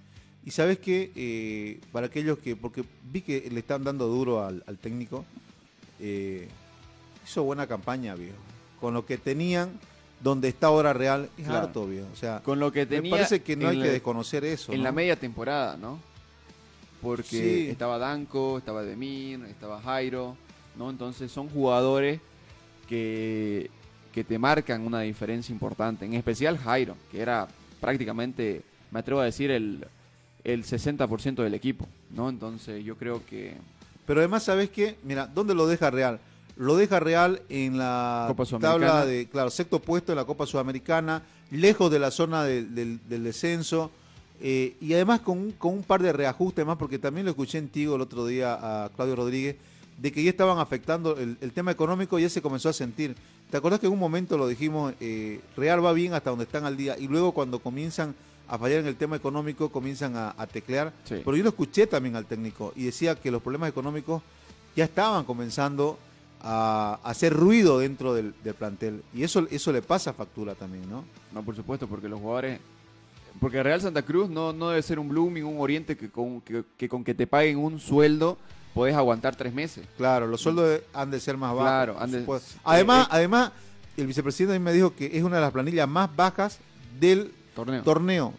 Y 0.46 0.52
sabes 0.52 0.80
que 0.80 1.80
para 1.92 2.08
aquellos 2.08 2.40
que, 2.40 2.56
porque 2.56 2.84
vi 3.12 3.22
que 3.22 3.48
le 3.50 3.60
están 3.60 3.84
dando 3.84 4.08
duro 4.08 4.44
al, 4.44 4.64
al 4.68 4.78
técnico, 4.78 5.24
eh, 6.06 6.48
hizo 7.26 7.44
buena 7.44 7.66
campaña, 7.66 8.14
viejo. 8.16 8.36
Con 8.82 8.94
lo 8.94 9.06
que 9.06 9.18
tenían, 9.18 9.72
donde 10.22 10.50
está 10.50 10.68
ahora 10.68 10.92
Real, 10.92 11.30
es 11.38 11.46
Claro. 11.46 11.68
harto, 11.68 11.88
viejo. 11.88 12.08
O 12.12 12.16
sea, 12.18 12.42
Con 12.44 12.60
lo 12.60 12.72
que 12.74 12.82
me 12.82 12.86
tenía 12.88 13.12
parece 13.12 13.42
que 13.42 13.56
no 13.56 13.70
hay 13.70 13.78
la- 13.78 13.86
que 13.86 13.92
desconocer 13.92 14.44
eso. 14.44 14.74
en 14.74 14.80
¿no? 14.80 14.84
la 14.84 14.92
media 14.92 15.16
temporada, 15.16 15.78
¿no? 15.78 16.00
Porque 17.02 17.24
Sí. 17.24 17.68
estaba 17.70 17.98
Danco, 17.98 18.58
estaba 18.58 18.84
Demir, 18.84 19.44
estaba 19.50 19.82
Jairo, 19.82 20.36
¿no? 20.78 20.90
Entonces 20.90 21.32
son 21.32 21.48
jugadores 21.50 22.20
que, 22.88 23.70
que 24.14 24.24
te 24.24 24.38
marcan 24.40 24.86
una 24.86 25.02
diferencia 25.02 25.52
importante. 25.54 26.06
En 26.06 26.14
especial 26.14 26.58
Jairo, 26.58 26.96
que 27.12 27.22
era 27.22 27.48
prácticamente, 27.82 28.62
me 28.92 29.00
atrevo 29.00 29.20
a 29.22 29.26
decir, 29.26 29.52
el, 29.52 29.86
el 30.44 30.64
60% 30.64 31.44
del 31.44 31.54
equipo, 31.54 31.88
¿no? 32.12 32.30
Entonces 32.30 32.84
yo 32.86 32.98
creo 32.98 33.26
que 33.26 33.56
Pero 34.06 34.20
además, 34.20 34.44
¿sabes 34.44 34.70
qué? 34.70 34.98
Mira, 35.04 35.28
¿dónde 35.28 35.54
lo 35.56 35.66
deja 35.68 35.90
Real? 35.92 36.20
Lo 36.56 36.76
deja 36.76 37.00
Real 37.00 37.42
en 37.50 37.78
la 37.78 38.26
Copa 38.28 38.46
tabla 38.60 39.06
de, 39.06 39.28
claro, 39.30 39.50
sexto 39.50 39.80
puesto 39.80 40.12
en 40.12 40.18
la 40.18 40.26
Copa 40.26 40.46
Sudamericana, 40.46 41.24
lejos 41.52 41.90
de 41.92 42.00
la 42.00 42.12
zona 42.12 42.44
del- 42.44 42.76
del, 42.76 43.00
del 43.08 43.24
descenso, 43.24 43.92
eh, 44.42 44.76
y 44.82 44.94
además 44.94 45.22
con 45.22 45.38
un, 45.38 45.52
con 45.54 45.74
un 45.74 45.84
par 45.84 46.02
de 46.04 46.12
reajustes 46.14 46.66
más, 46.66 46.78
porque 46.78 47.00
también 47.00 47.26
lo 47.26 47.32
escuché 47.32 47.58
en 47.58 47.70
Tigo 47.70 47.96
el 47.96 48.02
otro 48.02 48.26
día 48.26 48.54
a 48.86 48.90
Claudio 48.90 49.16
Rodríguez, 49.16 49.56
de 49.98 50.12
que 50.12 50.22
ya 50.24 50.30
estaban 50.32 50.60
afectando 50.60 51.18
el, 51.18 51.38
el 51.40 51.52
tema 51.54 51.72
económico, 51.72 52.20
ya 52.20 52.28
se 52.30 52.42
comenzó 52.42 52.70
a 52.70 52.74
sentir. 52.74 53.16
¿Te 53.50 53.58
acordás 53.58 53.80
que 53.80 53.86
en 53.88 53.94
un 53.94 54.00
momento 54.00 54.38
lo 54.38 54.48
dijimos, 54.48 54.94
eh, 55.00 55.40
Real 55.56 55.84
va 55.86 55.94
bien 55.94 56.14
hasta 56.14 56.30
donde 56.32 56.46
están 56.46 56.66
al 56.66 56.76
día, 56.76 56.98
y 57.00 57.08
luego 57.08 57.32
cuando 57.32 57.60
comienzan 57.60 58.16
a 58.48 58.58
fallar 58.58 58.80
en 58.80 58.88
el 58.88 58.96
tema 58.96 59.16
económico, 59.16 59.70
comienzan 59.70 60.16
a, 60.16 60.34
a 60.38 60.48
teclear? 60.48 60.92
Sí. 61.06 61.22
Pero 61.24 61.36
yo 61.36 61.44
lo 61.44 61.50
escuché 61.50 61.88
también 61.88 62.16
al 62.16 62.26
técnico 62.26 62.74
y 62.76 62.84
decía 62.86 63.16
que 63.16 63.32
los 63.32 63.42
problemas 63.42 63.70
económicos 63.70 64.22
ya 64.76 64.84
estaban 64.86 65.24
comenzando 65.26 65.98
a, 66.42 67.00
a 67.04 67.10
hacer 67.10 67.34
ruido 67.34 67.80
dentro 67.80 68.14
del, 68.14 68.34
del 68.44 68.54
plantel. 68.54 69.04
Y 69.14 69.24
eso, 69.24 69.48
eso 69.50 69.72
le 69.72 69.82
pasa 69.82 70.14
factura 70.14 70.56
también, 70.56 70.90
¿no? 70.90 71.04
No, 71.34 71.42
por 71.44 71.56
supuesto, 71.56 71.88
porque 71.88 72.10
los 72.10 72.20
jugadores. 72.20 72.60
Porque 73.40 73.64
Real 73.64 73.82
Santa 73.82 74.04
Cruz 74.04 74.30
no, 74.30 74.54
no 74.54 74.70
debe 74.70 74.82
ser 74.84 75.00
un 75.00 75.10
Blooming, 75.10 75.44
un 75.46 75.60
Oriente 75.60 75.98
que 75.98 76.10
con 76.10 76.42
que, 76.42 76.64
que 76.78 76.88
con 76.88 77.04
que 77.04 77.14
te 77.16 77.26
paguen 77.28 77.58
un 77.58 77.80
sueldo 77.80 78.38
podés 78.74 78.96
aguantar 78.96 79.36
tres 79.36 79.54
meses. 79.54 79.88
Claro, 79.98 80.28
los 80.28 80.42
sueldos 80.42 80.82
han 80.94 81.10
de 81.12 81.20
ser 81.20 81.38
más 81.38 81.52
bajos. 81.56 81.64
Claro, 81.96 82.08
de- 82.08 82.20
supuesto. 82.20 82.56
eh, 82.58 82.60
Además, 82.64 83.06
eh. 83.06 83.10
además, 83.12 83.52
el 83.98 84.08
vicepresidente 84.08 84.56
a 84.56 84.60
mí 84.60 84.64
me 84.66 84.74
dijo 84.74 84.94
que 84.96 85.18
es 85.18 85.24
una 85.24 85.38
de 85.38 85.42
las 85.42 85.52
planillas 85.52 85.88
más 85.88 86.16
bajas 86.16 86.60
del 87.00 87.32
Torneo. 87.56 87.84
torneo 87.84 88.34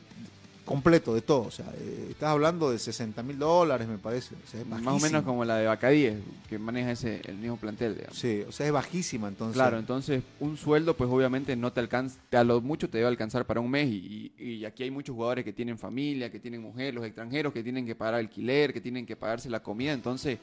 completo, 0.64 1.14
de 1.14 1.20
todo. 1.20 1.42
O 1.42 1.50
sea, 1.50 1.66
eh, 1.78 2.06
estás 2.10 2.30
hablando 2.30 2.70
de 2.70 2.78
60 2.78 3.22
mil 3.22 3.38
dólares, 3.38 3.86
me 3.86 3.98
parece. 3.98 4.34
O 4.34 4.48
sea, 4.50 4.60
es 4.62 4.66
Más 4.66 4.80
o 4.86 4.98
menos 4.98 5.22
como 5.22 5.44
la 5.44 5.56
de 5.56 5.66
Bacadíes, 5.66 6.16
que 6.48 6.58
maneja 6.58 6.92
ese 6.92 7.20
el 7.26 7.36
mismo 7.36 7.58
plantel, 7.58 7.94
digamos. 7.96 8.16
Sí, 8.16 8.42
o 8.48 8.50
sea, 8.50 8.64
es 8.66 8.72
bajísima 8.72 9.28
entonces. 9.28 9.54
Claro, 9.56 9.78
entonces 9.78 10.22
un 10.40 10.56
sueldo 10.56 10.96
pues 10.96 11.10
obviamente 11.10 11.54
no 11.54 11.70
te 11.70 11.80
alcanza, 11.80 12.18
a 12.32 12.44
lo 12.44 12.62
mucho 12.62 12.88
te 12.88 12.96
debe 12.96 13.08
alcanzar 13.08 13.44
para 13.44 13.60
un 13.60 13.70
mes 13.70 13.88
y, 13.88 14.32
y- 14.38 14.44
y 14.52 14.64
aquí 14.64 14.84
hay 14.84 14.90
muchos 14.90 15.14
jugadores 15.14 15.44
que 15.44 15.52
tienen 15.52 15.78
familia, 15.78 16.30
que 16.32 16.40
tienen 16.40 16.62
mujer, 16.62 16.94
los 16.94 17.04
extranjeros 17.04 17.52
que 17.52 17.62
tienen 17.62 17.84
que 17.84 17.94
pagar 17.94 18.14
alquiler, 18.14 18.72
que 18.72 18.80
tienen 18.80 19.04
que 19.04 19.16
pagarse 19.16 19.50
la 19.50 19.60
comida, 19.62 19.92
entonces 19.92 20.38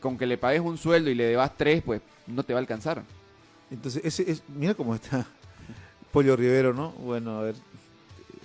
con 0.00 0.16
que 0.16 0.24
le 0.24 0.38
pagues 0.38 0.62
un 0.62 0.78
sueldo 0.78 1.10
y 1.10 1.14
le 1.14 1.24
debas 1.24 1.54
tres 1.58 1.82
pues 1.82 2.00
no 2.26 2.42
te 2.44 2.54
va 2.54 2.60
a 2.60 2.62
alcanzar. 2.62 3.02
Entonces, 3.70 4.02
ese 4.06 4.30
es, 4.30 4.42
mira 4.48 4.72
cómo 4.72 4.94
está 4.94 5.26
Pollo 6.12 6.34
Rivero, 6.34 6.72
¿no? 6.72 6.92
Bueno, 6.92 7.38
a 7.40 7.42
ver, 7.42 7.54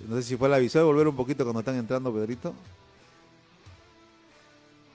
no 0.08 0.16
sé 0.16 0.22
si 0.22 0.36
fue 0.36 0.48
la 0.48 0.56
aviso 0.56 0.78
de 0.78 0.84
volver 0.84 1.08
un 1.08 1.16
poquito 1.16 1.44
cuando 1.44 1.60
están 1.60 1.76
entrando, 1.76 2.12
Pedrito. 2.12 2.54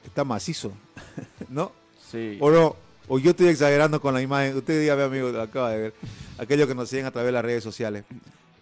Está 0.05 0.23
macizo, 0.23 0.71
¿no? 1.49 1.71
Sí. 2.09 2.37
O 2.39 2.49
no, 2.49 2.75
o 3.07 3.19
yo 3.19 3.31
estoy 3.31 3.47
exagerando 3.47 4.01
con 4.01 4.13
la 4.13 4.21
imagen. 4.21 4.57
Usted 4.57 4.79
dígame, 4.79 5.03
amigo, 5.03 5.29
lo 5.29 5.41
acaba 5.41 5.71
de 5.71 5.81
ver. 5.81 5.93
Aquellos 6.37 6.67
que 6.67 6.75
nos 6.75 6.89
siguen 6.89 7.05
a 7.05 7.11
través 7.11 7.27
de 7.27 7.31
las 7.33 7.43
redes 7.43 7.63
sociales. 7.63 8.03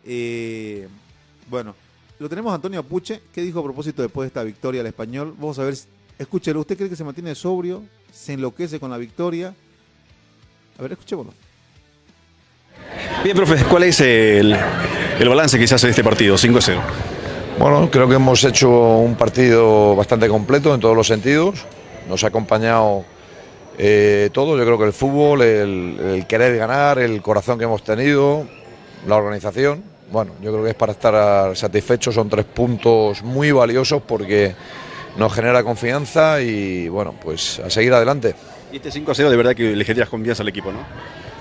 Eh, 0.03 0.87
bueno, 1.49 1.75
lo 2.19 2.27
tenemos 2.27 2.51
a 2.51 2.55
Antonio 2.55 2.83
Puche. 2.83 3.21
¿Qué 3.33 3.41
dijo 3.41 3.59
a 3.59 3.63
propósito 3.63 4.01
después 4.01 4.25
de 4.25 4.27
esta 4.27 4.43
victoria 4.43 4.81
al 4.81 4.87
español? 4.87 5.33
Vamos 5.37 5.59
a 5.59 5.63
ver, 5.63 5.77
escúchelo. 6.17 6.59
¿Usted 6.61 6.77
cree 6.77 6.89
que 6.89 6.95
se 6.95 7.03
mantiene 7.03 7.35
sobrio? 7.35 7.83
¿Se 8.11 8.33
enloquece 8.33 8.79
con 8.79 8.89
la 8.89 8.97
victoria? 8.97 9.53
A 10.77 10.81
ver, 10.81 10.93
escuchémoslo. 10.93 11.33
Bien, 13.23 13.35
profe, 13.35 13.63
¿cuál 13.65 13.83
es 13.83 13.99
el, 14.01 14.55
el 15.19 15.29
balance 15.29 15.59
quizás 15.59 15.81
de 15.81 15.89
este 15.89 16.03
partido? 16.03 16.35
5-0. 16.35 16.79
Bueno, 17.57 17.89
creo 17.91 18.07
que 18.07 18.15
hemos 18.15 18.43
hecho 18.45 18.69
un 18.69 19.15
partido 19.15 19.95
bastante 19.95 20.29
completo 20.29 20.73
en 20.73 20.79
todos 20.79 20.95
los 20.95 21.07
sentidos. 21.07 21.65
Nos 22.07 22.23
ha 22.23 22.27
acompañado 22.27 23.03
eh, 23.77 24.29
todo. 24.31 24.57
Yo 24.57 24.63
creo 24.63 24.77
que 24.77 24.85
el 24.85 24.93
fútbol, 24.93 25.41
el, 25.41 25.99
el 25.99 26.27
querer 26.27 26.57
ganar, 26.57 26.99
el 26.99 27.21
corazón 27.21 27.57
que 27.57 27.65
hemos 27.65 27.83
tenido, 27.83 28.47
la 29.07 29.17
organización. 29.17 29.83
Bueno, 30.09 30.31
yo 30.41 30.51
creo 30.51 30.63
que 30.63 30.69
es 30.69 30.75
para 30.75 30.93
estar 30.93 31.55
satisfechos, 31.55 32.15
son 32.15 32.29
tres 32.29 32.45
puntos 32.45 33.21
muy 33.21 33.51
valiosos 33.51 34.01
porque 34.01 34.55
nos 35.17 35.33
genera 35.33 35.63
confianza 35.63 36.41
y 36.41 36.87
bueno, 36.87 37.13
pues 37.21 37.59
a 37.59 37.69
seguir 37.69 37.93
adelante. 37.93 38.35
Y 38.71 38.77
este 38.77 38.89
5 38.89 39.11
a 39.11 39.15
0 39.15 39.29
de 39.29 39.37
verdad 39.37 39.55
que 39.55 39.75
le 39.75 39.83
genera 39.83 40.05
confianza 40.07 40.43
al 40.43 40.49
equipo, 40.49 40.71
¿no? 40.71 40.79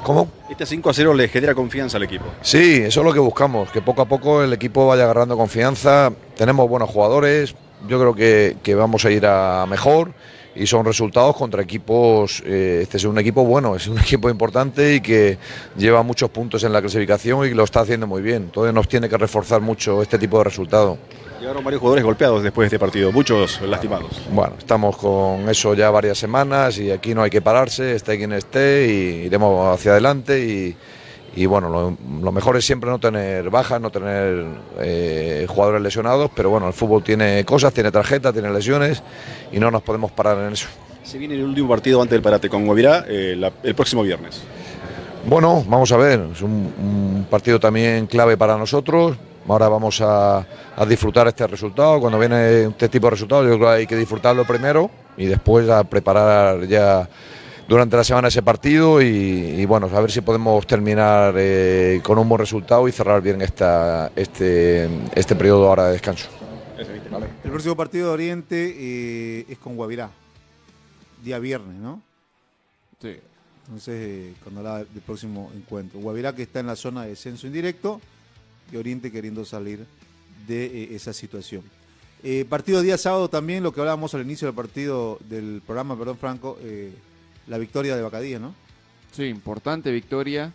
¿Cómo? 0.03 0.29
Este 0.49 0.65
5 0.65 0.91
a 0.91 0.95
0 0.95 1.15
le 1.15 1.29
genera 1.29 1.55
confianza 1.55 1.97
al 1.97 2.03
equipo. 2.05 2.25
Sí, 2.43 2.83
eso 2.85 3.01
es 3.01 3.07
lo 3.07 3.13
que 3.13 3.19
buscamos, 3.21 3.71
que 3.71 3.83
poco 3.83 4.03
a 4.03 4.07
poco 4.07 4.43
el 4.43 4.53
equipo 4.53 4.87
vaya 4.87 5.05
agarrando 5.05 5.37
confianza. 5.37 6.13
Tenemos 6.37 6.69
buenos 6.69 6.91
jugadores, 6.91 7.55
yo 7.89 7.99
creo 7.99 8.15
que, 8.15 8.57
que 8.63 8.75
vamos 8.75 9.05
a 9.05 9.11
ir 9.11 9.27
a 9.27 9.67
mejor 9.69 10.13
y 10.55 10.67
son 10.67 10.85
resultados 10.85 11.37
contra 11.37 11.63
equipos. 11.63 12.43
eh, 12.45 12.81
este 12.83 12.97
es 12.97 13.05
un 13.05 13.19
equipo 13.19 13.45
bueno, 13.45 13.77
es 13.77 13.87
un 13.87 13.99
equipo 14.01 14.29
importante 14.29 14.97
y 14.97 15.01
que 15.01 15.39
lleva 15.77 16.03
muchos 16.03 16.31
puntos 16.31 16.65
en 16.65 16.73
la 16.73 16.81
clasificación 16.81 17.47
y 17.47 17.51
lo 17.55 17.65
está 17.65 17.81
haciendo 17.81 18.07
muy 18.07 18.23
bien. 18.23 18.45
Entonces 18.45 18.75
nos 18.75 18.89
tiene 18.89 19.09
que 19.09 19.17
reforzar 19.17 19.61
mucho 19.61 20.03
este 20.03 20.19
tipo 20.19 20.39
de 20.39 20.45
resultado. 20.45 20.99
Llegaron 21.41 21.63
varios 21.63 21.81
jugadores 21.81 22.05
golpeados 22.05 22.43
después 22.43 22.65
de 22.69 22.77
este 22.77 22.79
partido, 22.81 23.13
muchos 23.13 23.61
lastimados. 23.63 24.11
Bueno, 24.33 24.55
estamos 24.59 24.97
con 24.97 25.49
eso 25.49 25.73
ya 25.75 25.89
varias 25.91 26.19
semanas 26.19 26.79
y 26.79 26.91
aquí 26.91 27.15
no 27.15 27.23
hay 27.23 27.31
que 27.31 27.41
pararse, 27.41 27.95
esté 27.95 28.17
quien 28.19 28.33
esté 28.33 28.87
y 28.89 29.27
iremos 29.27 29.73
hacia 29.73 29.93
adelante 29.93 30.41
y, 30.45 30.77
y 31.41 31.47
bueno, 31.47 31.69
lo, 31.69 31.97
lo 32.21 32.33
mejor 32.33 32.57
es 32.57 32.65
siempre 32.67 32.91
no 32.91 32.99
tener 32.99 33.51
bajas, 33.51 33.81
no 33.81 33.91
tener 33.91 34.47
eh, 34.81 35.47
jugadores 35.49 35.81
lesionados, 35.81 36.29
pero 36.35 36.51
bueno, 36.51 36.67
el 36.67 36.73
fútbol 36.73 37.05
tiene 37.05 37.45
cosas, 37.45 37.73
tiene 37.73 37.93
tarjetas, 37.93 38.33
tiene 38.33 38.51
lesiones 38.51 39.03
y 39.53 39.61
no 39.61 39.71
nos 39.71 39.83
podemos 39.83 40.11
parar 40.11 40.39
en 40.39 40.55
eso. 40.55 40.67
Se 41.05 41.19
viene 41.19 41.37
el 41.37 41.45
último 41.45 41.69
partido 41.69 42.03
antes 42.03 42.13
del 42.17 42.23
parate 42.23 42.49
con 42.49 42.67
Guavirá 42.67 43.05
eh, 43.09 43.37
la- 43.39 43.53
el 43.63 43.75
próximo 43.77 44.03
viernes. 44.03 44.43
Bueno, 45.25 45.65
vamos 45.69 45.93
a 45.93 45.97
ver, 45.99 46.21
es 46.33 46.43
un, 46.43 46.51
un 46.81 47.27
partido 47.31 47.61
también 47.61 48.07
clave 48.09 48.37
para 48.37 48.57
nosotros. 48.59 49.17
Ahora 49.47 49.69
vamos 49.69 50.01
a, 50.01 50.39
a 50.77 50.87
disfrutar 50.87 51.29
este 51.29 51.47
resultado. 51.47 52.01
Cuando 52.01 52.19
viene 52.19 52.65
este 52.65 52.89
tipo 52.89 53.07
de 53.07 53.13
resultados, 53.13 53.47
yo 53.47 53.57
creo 53.57 53.69
que 53.69 53.75
hay 53.77 53.87
que 53.87 53.97
disfrutarlo 53.97 54.45
primero 54.45 54.91
y 55.17 55.27
después 55.27 55.69
a 55.69 55.85
preparar 55.85 56.67
ya 56.67 57.09
durante 57.67 57.97
la 57.97 58.05
semana 58.05 58.29
ese 58.29 58.43
partido 58.43 59.03
y, 59.03 59.07
y 59.07 59.65
bueno, 59.67 59.91
a 59.93 60.01
ver 60.01 60.11
si 60.11 60.23
podemos 60.23 60.67
terminar 60.67 61.35
eh, 61.37 62.01
con 62.03 62.19
un 62.19 62.29
buen 62.29 62.39
resultado 62.39 62.89
y 62.89 62.93
cerrar 62.93 63.21
bien 63.21 63.43
esta, 63.43 64.11
este, 64.17 64.89
este 65.15 65.35
periodo 65.35 65.69
ahora 65.69 65.87
de 65.87 65.93
descanso. 65.93 66.29
El 67.45 67.51
próximo 67.51 67.77
partido 67.77 68.09
de 68.09 68.13
Oriente 68.15 68.75
eh, 68.79 69.47
es 69.49 69.59
con 69.59 69.77
Guavirá. 69.77 70.11
Día 71.23 71.39
viernes, 71.39 71.77
¿no? 71.77 72.01
Sí. 73.03 73.17
Entonces, 73.67 73.95
eh, 73.99 74.35
cuando 74.43 74.61
hablaba 74.61 74.79
del 74.79 75.03
próximo 75.05 75.51
encuentro. 75.55 76.01
Guavirá 76.01 76.35
que 76.35 76.43
está 76.43 76.61
en 76.61 76.69
la 76.69 76.77
zona 76.77 77.03
de 77.03 77.11
descenso 77.11 77.47
indirecto 77.47 78.01
y 78.73 78.77
Oriente 78.77 79.11
queriendo 79.11 79.45
salir 79.45 79.87
de 80.47 80.67
eh, 80.67 80.89
esa 80.95 81.13
situación. 81.13 81.63
Eh, 82.23 82.45
partido 82.49 82.83
día 82.83 82.99
sábado 82.99 83.29
también, 83.29 83.63
lo 83.63 83.73
que 83.73 83.81
hablábamos 83.81 84.15
al 84.15 84.23
inicio 84.23 84.47
del 84.47 84.55
partido, 84.55 85.19
del 85.29 85.63
programa, 85.65 85.97
perdón, 85.97 86.19
Franco, 86.19 86.59
eh, 86.63 86.93
la 87.47 87.59
victoria 87.59 87.97
de 87.97 88.03
Bacadía, 88.03 88.39
¿no? 88.39 88.55
Sí, 89.13 89.25
importante 89.25 89.91
victoria 89.91 90.53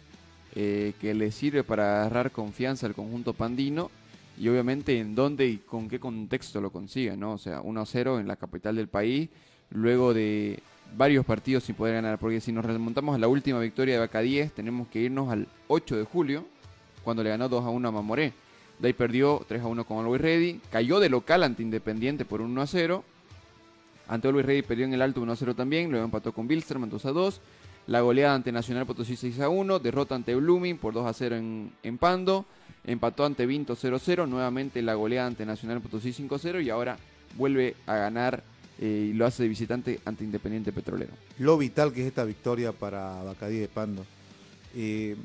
que 0.53 1.15
le 1.15 1.31
sirve 1.31 1.63
para 1.63 2.01
agarrar 2.01 2.29
confianza 2.29 2.85
al 2.85 2.93
conjunto 2.93 3.33
pandino 3.33 3.89
y 4.37 4.47
obviamente 4.49 4.99
en 4.99 5.15
dónde 5.15 5.47
y 5.47 5.57
con 5.57 5.89
qué 5.89 5.99
contexto 5.99 6.61
lo 6.61 6.71
consiga, 6.71 7.15
¿no? 7.15 7.33
O 7.33 7.37
sea, 7.39 7.59
1-0 7.61 8.19
en 8.19 8.27
la 8.27 8.35
capital 8.35 8.75
del 8.75 8.87
país, 8.87 9.29
luego 9.71 10.13
de 10.13 10.59
varios 10.95 11.25
partidos 11.25 11.63
sin 11.63 11.73
poder 11.73 11.95
ganar, 11.95 12.19
porque 12.19 12.39
si 12.39 12.51
nos 12.51 12.65
remontamos 12.65 13.15
a 13.15 13.17
la 13.17 13.27
última 13.27 13.59
victoria 13.59 13.95
de 13.95 14.01
Bacadíes, 14.01 14.53
tenemos 14.53 14.87
que 14.89 14.99
irnos 14.99 15.31
al 15.31 15.47
8 15.67 15.97
de 15.97 16.03
julio, 16.03 16.45
cuando 17.03 17.23
le 17.23 17.29
ganó 17.29 17.49
2-1 17.49 17.87
a 17.87 17.91
Mamoré. 17.91 18.33
De 18.79 18.87
ahí 18.87 18.93
perdió 18.93 19.41
3-1 19.47 19.85
con 19.85 19.99
Always 19.99 20.21
Ready, 20.21 20.61
cayó 20.71 20.99
de 20.99 21.09
local 21.09 21.43
ante 21.43 21.61
Independiente 21.61 22.25
por 22.25 22.41
1-0, 22.41 23.03
ante 24.07 24.27
Always 24.27 24.45
Ready 24.45 24.61
perdió 24.63 24.85
en 24.85 24.93
el 24.93 25.01
alto 25.01 25.21
1-0 25.21 25.55
también, 25.55 25.91
luego 25.91 26.05
empató 26.05 26.33
con 26.33 26.47
Bilsterman 26.47 26.91
2-2, 26.91 27.39
la 27.87 28.01
goleada 28.01 28.35
ante 28.35 28.51
Nacional 28.51 28.85
Potosí 28.85 29.15
6 29.15 29.39
a 29.41 29.49
1, 29.49 29.79
derrota 29.79 30.15
ante 30.15 30.35
Blooming 30.35 30.77
por 30.77 30.93
2 30.93 31.05
a 31.05 31.13
0 31.13 31.35
en, 31.35 31.71
en 31.83 31.97
Pando, 31.97 32.45
empató 32.85 33.25
ante 33.25 33.45
Vinto 33.45 33.75
0 33.75 33.99
0, 34.01 34.27
nuevamente 34.27 34.81
la 34.81 34.95
goleada 34.95 35.27
ante 35.27 35.45
Nacional 35.45 35.81
Potosí 35.81 36.13
5 36.13 36.37
0 36.37 36.61
y 36.61 36.69
ahora 36.69 36.97
vuelve 37.37 37.75
a 37.85 37.95
ganar 37.95 38.43
eh, 38.79 39.09
y 39.11 39.13
lo 39.13 39.25
hace 39.25 39.43
de 39.43 39.49
visitante 39.49 39.99
ante 40.05 40.23
Independiente 40.23 40.71
Petrolero. 40.71 41.13
lo 41.39 41.57
vital 41.57 41.93
que 41.93 42.01
es 42.01 42.07
esta 42.07 42.23
victoria 42.23 42.71
para 42.71 43.21
Bacadí 43.23 43.57
de 43.57 43.67
Pando. 43.67 44.05
Eh, 44.75 45.15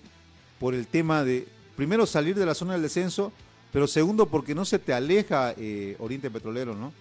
por 0.60 0.74
el 0.74 0.86
tema 0.86 1.24
de, 1.24 1.46
primero, 1.78 2.06
salir 2.06 2.34
de 2.34 2.44
la 2.44 2.56
zona 2.56 2.72
del 2.72 2.82
descenso, 2.82 3.30
pero 3.72 3.86
segundo, 3.86 4.26
porque 4.26 4.52
no 4.52 4.64
se 4.64 4.80
te 4.80 4.92
aleja 4.92 5.54
eh, 5.56 5.94
Oriente 6.00 6.28
Petrolero, 6.28 6.74
¿no? 6.74 6.92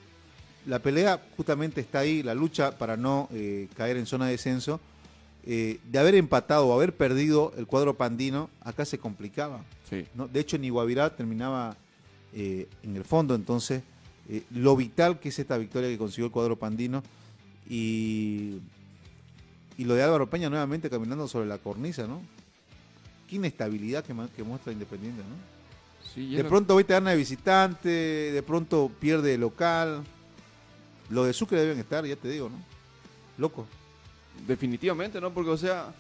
La 0.67 0.77
pelea 0.77 1.19
justamente 1.35 1.81
está 1.81 1.99
ahí, 1.99 2.21
la 2.21 2.35
lucha 2.35 2.77
para 2.77 2.95
no 2.95 3.27
eh, 3.33 3.69
caer 3.75 3.97
en 3.97 4.05
zona 4.05 4.27
de 4.27 4.33
descenso. 4.33 4.79
Eh, 5.47 5.79
de 5.83 5.97
haber 5.97 6.13
empatado 6.13 6.67
o 6.67 6.73
haber 6.75 6.93
perdido 6.93 7.53
el 7.57 7.65
cuadro 7.65 7.95
pandino, 7.95 8.51
acá 8.61 8.85
se 8.85 8.99
complicaba. 8.99 9.63
Sí. 9.89 10.05
¿no? 10.13 10.27
De 10.27 10.41
hecho, 10.41 10.57
en 10.57 10.65
Iguavirá 10.65 11.15
terminaba 11.15 11.75
en 12.33 12.95
el 12.95 13.03
fondo, 13.03 13.33
entonces, 13.33 13.81
lo 14.51 14.75
vital 14.75 15.19
que 15.19 15.29
es 15.29 15.39
esta 15.39 15.57
victoria 15.57 15.89
que 15.89 15.97
consiguió 15.97 16.27
el 16.27 16.31
cuadro 16.31 16.55
pandino 16.55 17.01
y, 17.67 18.59
y 19.75 19.85
lo 19.85 19.95
de 19.95 20.03
Álvaro 20.03 20.29
Peña 20.29 20.47
nuevamente 20.47 20.87
caminando 20.87 21.27
sobre 21.27 21.47
la 21.47 21.57
cornisa, 21.57 22.05
¿no? 22.05 22.21
Qué 23.27 23.35
inestabilidad 23.35 24.03
que, 24.03 24.13
muestra 24.43 24.71
Independiente, 24.71 25.21
¿no? 25.21 25.57
Sí, 26.13 26.35
De 26.35 26.43
pronto 26.43 26.75
hoy 26.75 26.83
te 26.83 26.93
gana 26.93 27.11
de 27.11 27.17
visitante, 27.17 27.89
de 27.89 28.43
pronto 28.43 28.89
pierde 28.99 29.31
de 29.31 29.37
local. 29.37 30.03
Lo 31.09 31.25
de 31.25 31.33
Sucre 31.33 31.59
deben 31.59 31.79
estar, 31.79 32.05
ya 32.05 32.15
te 32.15 32.29
digo, 32.29 32.49
¿no? 32.49 32.57
Loco. 33.37 33.67
Definitivamente, 34.47 35.19
¿no? 35.19 35.31
Porque, 35.33 35.49
o 35.49 35.57
sea, 35.57 35.93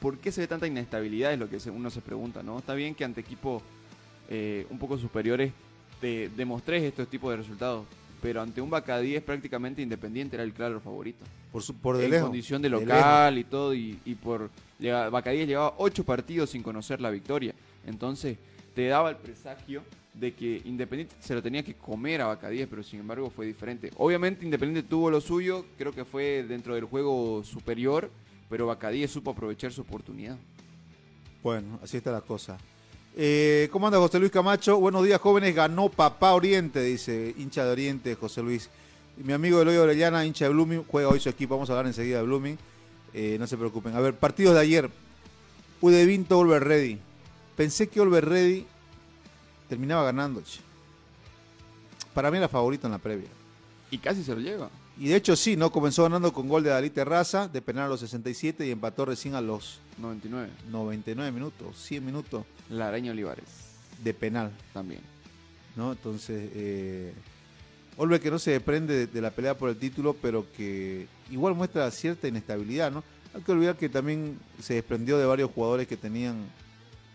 ¿por 0.00 0.18
qué 0.18 0.30
se 0.30 0.42
ve 0.42 0.46
tanta 0.46 0.66
inestabilidad? 0.66 1.32
Es 1.32 1.38
lo 1.38 1.48
que 1.48 1.58
uno 1.70 1.90
se 1.90 2.00
pregunta, 2.00 2.42
¿no? 2.42 2.58
Está 2.58 2.74
bien 2.74 2.94
que 2.94 3.04
ante 3.04 3.20
equipos 3.20 3.62
eh, 4.28 4.66
un 4.70 4.78
poco 4.78 4.96
superiores 4.98 5.52
te 6.00 6.28
demostres 6.28 6.82
estos 6.82 7.08
tipos 7.08 7.30
de 7.30 7.38
resultados, 7.38 7.86
pero 8.24 8.40
ante 8.40 8.62
un 8.62 8.70
Bacadíes 8.70 9.22
prácticamente 9.22 9.82
independiente 9.82 10.34
era 10.36 10.44
el 10.44 10.54
claro 10.54 10.80
favorito. 10.80 11.22
Por, 11.52 11.62
su- 11.62 11.74
por 11.76 11.98
de 11.98 12.06
en 12.06 12.10
lejos. 12.10 12.28
condición 12.28 12.62
de 12.62 12.70
de 12.70 12.76
local 12.80 13.36
y 13.36 13.44
todo, 13.44 13.74
y, 13.74 13.98
y 14.06 14.14
por 14.14 14.48
Bacadíes 15.12 15.46
llevaba 15.46 15.74
ocho 15.76 16.04
partidos 16.04 16.48
sin 16.48 16.62
conocer 16.62 17.02
la 17.02 17.10
victoria. 17.10 17.54
Entonces, 17.86 18.38
te 18.74 18.86
daba 18.86 19.10
el 19.10 19.16
presagio 19.16 19.82
de 20.14 20.32
que 20.32 20.62
Independiente 20.64 21.14
se 21.20 21.34
lo 21.34 21.42
tenía 21.42 21.62
que 21.62 21.74
comer 21.74 22.22
a 22.22 22.26
Bacadíes, 22.28 22.66
pero 22.66 22.82
sin 22.82 23.00
embargo 23.00 23.28
fue 23.28 23.44
diferente. 23.44 23.90
Obviamente 23.98 24.42
Independiente 24.42 24.88
tuvo 24.88 25.10
lo 25.10 25.20
suyo, 25.20 25.66
creo 25.76 25.92
que 25.92 26.06
fue 26.06 26.44
dentro 26.48 26.74
del 26.74 26.84
juego 26.84 27.44
superior, 27.44 28.10
pero 28.48 28.66
Bacadíes 28.66 29.10
supo 29.10 29.32
aprovechar 29.32 29.70
su 29.70 29.82
oportunidad. 29.82 30.38
Bueno, 31.42 31.78
así 31.82 31.98
está 31.98 32.10
la 32.10 32.22
cosa. 32.22 32.56
Eh, 33.16 33.68
¿Cómo 33.70 33.86
anda 33.86 33.98
José 34.00 34.18
Luis 34.18 34.32
Camacho? 34.32 34.78
Buenos 34.78 35.04
días, 35.04 35.20
jóvenes. 35.20 35.54
Ganó 35.54 35.88
Papá 35.88 36.32
Oriente, 36.32 36.80
dice 36.82 37.32
hincha 37.38 37.64
de 37.64 37.70
Oriente, 37.70 38.16
José 38.16 38.42
Luis. 38.42 38.68
Mi 39.16 39.32
amigo 39.32 39.62
Eloy 39.62 39.76
Orellana, 39.76 40.26
hincha 40.26 40.46
de 40.46 40.50
Blooming, 40.50 40.84
juega 40.84 41.08
hoy 41.08 41.20
su 41.20 41.28
equipo. 41.28 41.54
Vamos 41.54 41.70
a 41.70 41.74
hablar 41.74 41.86
enseguida 41.86 42.18
de 42.18 42.24
Blooming. 42.24 42.58
Eh, 43.12 43.36
no 43.38 43.46
se 43.46 43.56
preocupen. 43.56 43.94
A 43.94 44.00
ver, 44.00 44.14
partidos 44.14 44.54
de 44.54 44.60
ayer. 44.60 44.90
U 45.80 45.90
de 45.90 46.04
Vinto, 46.06 46.36
Olver 46.36 46.64
Ready. 46.64 46.98
Pensé 47.56 47.88
que 47.88 48.00
Olver 48.00 48.24
Ready 48.24 48.66
terminaba 49.68 50.02
ganando. 50.02 50.42
che. 50.42 50.58
Para 52.14 52.32
mí 52.32 52.38
era 52.38 52.48
favorito 52.48 52.88
en 52.88 52.92
la 52.92 52.98
previa. 52.98 53.28
Y 53.92 53.98
casi 53.98 54.24
se 54.24 54.34
lo 54.34 54.40
lleva. 54.40 54.70
Y 54.98 55.08
de 55.08 55.16
hecho 55.16 55.36
sí, 55.36 55.56
¿no? 55.56 55.70
Comenzó 55.70 56.02
ganando 56.02 56.32
con 56.32 56.48
gol 56.48 56.64
de 56.64 56.70
Dalí 56.70 56.90
Terraza, 56.90 57.46
de 57.46 57.62
penal 57.62 57.84
a 57.84 57.88
los 57.88 58.00
67 58.00 58.66
y 58.66 58.72
empató 58.72 59.04
recién 59.04 59.36
a 59.36 59.40
los 59.40 59.78
99. 59.98 60.50
99 60.70 61.30
minutos, 61.30 61.76
100 61.78 62.04
minutos 62.04 62.44
La 62.70 62.88
Araña 62.88 63.12
Olivares 63.12 63.74
de 64.02 64.14
penal. 64.14 64.52
también. 64.72 65.00
¿no? 65.76 65.92
Entonces, 65.92 66.50
eh, 66.54 67.12
Olver 67.96 68.20
que 68.20 68.30
no 68.30 68.38
se 68.38 68.52
desprende 68.52 68.94
de, 68.94 69.06
de 69.06 69.20
la 69.20 69.30
pelea 69.30 69.56
por 69.56 69.70
el 69.70 69.76
título, 69.76 70.16
pero 70.20 70.46
que 70.56 71.06
igual 71.30 71.54
muestra 71.54 71.90
cierta 71.90 72.28
inestabilidad, 72.28 72.90
¿no? 72.90 73.04
Hay 73.34 73.42
que 73.42 73.52
olvidar 73.52 73.76
que 73.76 73.88
también 73.88 74.38
se 74.60 74.74
desprendió 74.74 75.18
de 75.18 75.26
varios 75.26 75.50
jugadores 75.50 75.88
que 75.88 75.96
tenían 75.96 76.36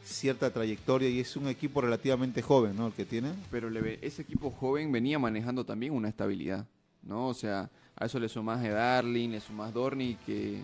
cierta 0.03 0.51
trayectoria 0.51 1.09
y 1.09 1.19
es 1.19 1.35
un 1.35 1.47
equipo 1.47 1.81
relativamente 1.81 2.41
joven, 2.41 2.75
¿no? 2.75 2.87
El 2.87 2.93
que 2.93 3.05
tiene. 3.05 3.31
Pero 3.51 3.69
le 3.69 3.99
ese 4.01 4.21
equipo 4.21 4.51
joven 4.51 4.91
venía 4.91 5.19
manejando 5.19 5.65
también 5.65 5.93
una 5.93 6.09
estabilidad, 6.09 6.65
¿no? 7.03 7.27
O 7.27 7.33
sea, 7.33 7.69
a 7.95 8.05
eso 8.05 8.19
le 8.19 8.29
sumás 8.29 8.63
a 8.65 8.69
Darling, 8.69 9.29
le 9.29 9.39
sumás 9.39 9.73
Dorni, 9.73 10.15
que, 10.25 10.61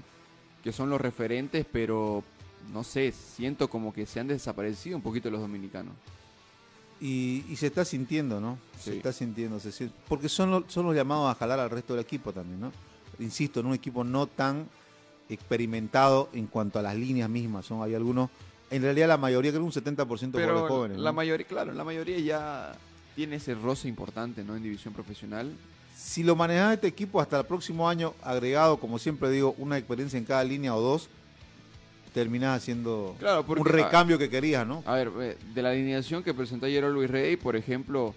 que 0.64 0.72
son 0.72 0.90
los 0.90 1.00
referentes, 1.00 1.66
pero 1.72 2.24
no 2.74 2.84
sé, 2.84 3.12
siento 3.12 3.70
como 3.70 3.94
que 3.94 4.06
se 4.06 4.20
han 4.20 4.28
desaparecido 4.28 4.98
un 4.98 5.04
poquito 5.04 5.30
los 5.30 5.42
dominicanos. 5.42 5.94
Y, 7.02 7.44
y 7.50 7.56
se 7.58 7.68
está 7.68 7.84
sintiendo, 7.84 8.40
¿no? 8.40 8.58
Se 8.80 8.96
está 8.96 9.12
sintiendo, 9.12 9.60
se 9.60 9.72
siente- 9.72 9.96
porque 10.08 10.30
son, 10.30 10.50
lo- 10.52 10.64
son 10.70 10.86
los 10.86 10.96
llamados 10.96 11.30
a 11.30 11.36
jalar 11.38 11.60
al 11.60 11.70
resto 11.70 11.94
del 11.94 12.04
equipo 12.04 12.32
también, 12.32 12.60
¿no? 12.62 12.72
Insisto, 13.20 13.60
en 13.60 13.66
un 13.68 13.74
equipo 13.74 14.04
no 14.04 14.28
tan 14.28 14.68
experimentado 15.30 16.30
en 16.34 16.48
cuanto 16.48 16.80
a 16.80 16.82
las 16.82 16.96
líneas 16.96 17.30
mismas. 17.30 17.66
Son, 17.66 17.82
hay 17.84 17.94
algunos 17.96 18.30
En 18.72 18.82
realidad 18.82 19.08
la 19.08 19.18
mayoría, 19.18 19.52
creo 19.52 19.64
un 19.64 19.72
70% 19.72 20.20
de 20.32 20.32
Pero 20.32 20.68
jóvenes. 20.68 20.98
la 20.98 21.12
¿no? 21.12 21.16
mayoría, 21.16 21.46
claro, 21.46 21.74
la 21.74 21.84
mayoría 21.84 22.18
ya 22.20 22.76
tiene 23.16 23.36
ese 23.38 23.56
roce 23.56 23.88
importante, 23.88 24.44
¿no? 24.44 24.56
En 24.56 24.64
división 24.64 24.94
profesional. 24.94 25.52
Si 25.96 26.24
lo 26.24 26.36
manejas 26.36 26.74
este 26.74 26.88
equipo 26.88 27.22
hasta 27.22 27.40
el 27.40 27.46
próximo 27.46 27.88
año, 27.88 28.14
agregado, 28.24 28.78
como 28.80 29.00
siempre 29.00 29.30
digo, 29.30 29.54
una 29.60 29.78
experiencia 29.78 30.18
en 30.18 30.26
cada 30.26 30.44
línea 30.44 30.76
o 30.76 30.82
dos, 30.82 31.10
terminás 32.16 32.58
haciendo 32.64 33.16
Claro, 33.20 33.46
porque- 33.46 33.62
un 33.62 33.68
recambio 33.68 34.18
que 34.18 34.30
querías, 34.30 34.66
¿no? 34.66 34.82
A 34.88 34.96
ver, 34.96 35.12
eh, 35.20 35.38
de 35.54 35.62
la 35.62 35.70
alineación 35.72 36.24
que 36.24 36.34
presentó 36.34 36.66
ayer 36.66 36.84
Luis 36.86 37.10
Rey, 37.12 37.36
por 37.36 37.56
ejemplo, 37.58 38.16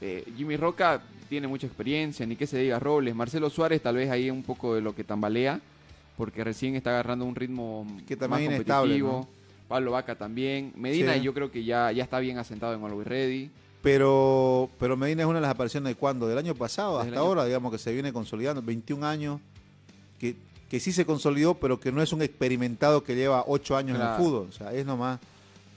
eh, 0.00 0.24
Jimmy 0.36 0.56
Roca 0.56 1.00
tiene 1.28 1.46
mucha 1.46 1.66
experiencia, 1.68 2.26
ni 2.26 2.34
que 2.34 2.46
se 2.48 2.58
diga 2.58 2.80
Robles. 2.80 3.14
Marcelo 3.14 3.48
Suárez 3.48 3.80
tal 3.80 3.94
vez 3.94 4.10
ahí 4.10 4.30
un 4.30 4.42
poco 4.42 4.74
de 4.74 4.80
lo 4.80 4.94
que 4.96 5.04
tambalea, 5.04 5.60
porque 6.16 6.42
recién 6.42 6.74
está 6.74 6.90
agarrando 6.90 7.24
un 7.24 7.36
ritmo 7.36 7.86
Que 8.06 8.16
más 8.16 8.28
también 8.28 8.50
inestable, 8.52 9.00
competitivo. 9.00 9.28
Pablo 9.68 9.92
Vaca 9.92 10.16
también. 10.16 10.72
Medina 10.76 11.14
Sí. 11.14 11.20
yo 11.20 11.32
creo 11.32 11.52
que 11.52 11.62
ya, 11.62 11.92
ya 11.92 12.02
está 12.02 12.18
bien 12.18 12.36
asentado 12.38 12.74
en 12.74 12.84
Always 12.84 13.06
Ready. 13.06 13.50
Pero, 13.80 14.68
pero 14.80 14.96
Medina 14.96 15.22
es 15.22 15.28
una 15.28 15.36
de 15.38 15.42
las 15.42 15.52
apariciones 15.52 15.88
de 15.90 15.94
cuándo? 15.94 16.26
Del 16.26 16.36
año 16.36 16.54
pasado 16.56 16.98
Desde 16.98 17.10
hasta 17.10 17.20
año- 17.20 17.28
ahora, 17.28 17.44
digamos 17.44 17.70
que 17.70 17.78
se 17.78 17.92
viene 17.92 18.12
consolidando, 18.12 18.60
21 18.60 19.04
años, 19.04 19.40
que, 20.18 20.34
que 20.70 20.80
sí 20.80 20.92
se 20.92 21.04
consolidó, 21.04 21.54
pero 21.54 21.78
que 21.80 21.90
no 21.92 22.00
es 22.00 22.12
un 22.12 22.22
experimentado 22.22 23.02
que 23.02 23.14
lleva 23.16 23.44
8 23.46 23.76
años 23.76 23.98
en 24.00 24.06
el 24.06 24.14
fútbol. 24.16 24.46
O 24.48 24.52
sea, 24.52 24.72
es 24.72 24.86
nomás 24.86 25.18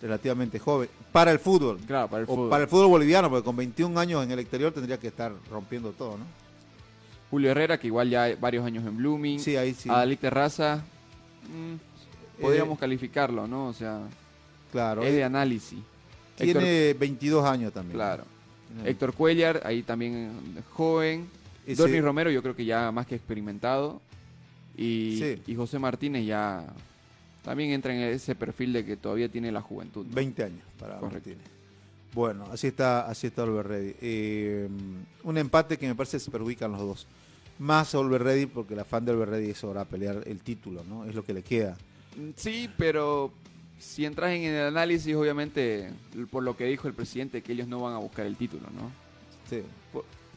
relativamente 0.01 0.59
joven. 0.59 0.87
Para 1.11 1.31
el 1.31 1.39
fútbol. 1.39 1.79
Claro, 1.87 2.07
para 2.07 2.19
el 2.23 2.29
o 2.29 2.35
fútbol. 2.35 2.49
para 2.49 2.63
el 2.63 2.69
fútbol 2.69 2.87
boliviano, 2.87 3.29
porque 3.29 3.43
con 3.43 3.55
21 3.55 3.99
años 3.99 4.23
en 4.23 4.31
el 4.31 4.39
exterior 4.39 4.71
tendría 4.71 4.99
que 4.99 5.07
estar 5.07 5.31
rompiendo 5.49 5.91
todo, 5.91 6.17
¿no? 6.17 6.25
Julio 7.31 7.49
Herrera, 7.49 7.79
que 7.79 7.87
igual 7.87 8.09
ya 8.09 8.23
hay 8.23 8.35
varios 8.35 8.63
años 8.65 8.85
en 8.85 8.95
Blooming. 8.97 9.39
Sí, 9.39 9.55
ahí 9.57 9.73
sí. 9.73 9.89
Adalí 9.89 10.15
Terraza, 10.17 10.83
mm, 11.49 12.41
podríamos 12.41 12.77
Eh, 12.77 12.79
calificarlo, 12.81 13.47
¿no? 13.47 13.67
O 13.69 13.73
sea, 13.73 14.01
Claro. 14.71 15.01
es 15.01 15.11
de 15.13 15.23
análisis. 15.23 15.79
Tiene 16.37 16.93
22 16.93 17.43
años 17.45 17.73
también. 17.73 17.95
Claro. 17.95 18.25
Tiene- 18.75 18.89
Héctor 18.89 19.13
Cuellar, 19.13 19.61
ahí 19.65 19.81
también 19.83 20.55
eh, 20.57 20.61
joven. 20.73 21.27
Ese- 21.65 22.01
Romero, 22.01 22.29
yo 22.29 22.41
creo 22.43 22.55
que 22.55 22.65
ya 22.65 22.91
más 22.91 23.07
que 23.07 23.15
experimentado. 23.15 24.01
Y, 24.75 25.17
Sí. 25.19 25.41
y 25.47 25.55
José 25.55 25.77
Martínez 25.79 26.25
ya 26.25 26.65
también 27.43 27.71
entra 27.71 27.93
en 27.93 28.01
ese 28.01 28.35
perfil 28.35 28.73
de 28.73 28.85
que 28.85 28.97
todavía 28.97 29.29
tiene 29.29 29.51
la 29.51 29.61
juventud. 29.61 30.05
¿no? 30.05 30.15
20 30.15 30.43
años 30.43 30.61
para 30.79 30.97
Correcto. 30.99 31.29
Martínez. 31.29 31.47
Bueno, 32.13 32.45
así 32.51 32.67
está, 32.67 33.07
así 33.07 33.27
está 33.27 33.43
Oliver 33.43 33.67
Ready. 33.67 33.95
Eh, 34.01 34.67
un 35.23 35.37
empate 35.37 35.77
que 35.77 35.87
me 35.87 35.95
parece 35.95 36.19
se 36.19 36.29
perjudican 36.31 36.71
los 36.71 36.81
dos. 36.81 37.07
Más 37.59 37.93
Oliver 37.95 38.23
Ready 38.23 38.45
porque 38.45 38.73
el 38.75 38.79
afán 38.81 39.03
de 39.05 39.11
Oliver 39.11 39.29
Ready 39.29 39.49
es 39.49 39.63
ahora 39.63 39.85
pelear 39.85 40.21
el 40.27 40.41
título, 40.41 40.83
¿no? 40.87 41.05
Es 41.05 41.15
lo 41.15 41.23
que 41.23 41.33
le 41.33 41.41
queda. 41.43 41.75
Mm, 42.15 42.29
Sí, 42.35 42.69
pero 42.77 43.31
si 43.79 44.05
entras 44.05 44.31
en 44.31 44.43
el 44.43 44.67
análisis, 44.67 45.15
obviamente, 45.15 45.89
por 46.31 46.43
lo 46.43 46.55
que 46.55 46.65
dijo 46.65 46.87
el 46.87 46.93
presidente, 46.93 47.41
que 47.41 47.53
ellos 47.53 47.67
no 47.67 47.81
van 47.81 47.93
a 47.93 47.97
buscar 47.97 48.25
el 48.25 48.35
título, 48.37 48.67
¿no? 48.75 48.91
Sí. 49.49 49.61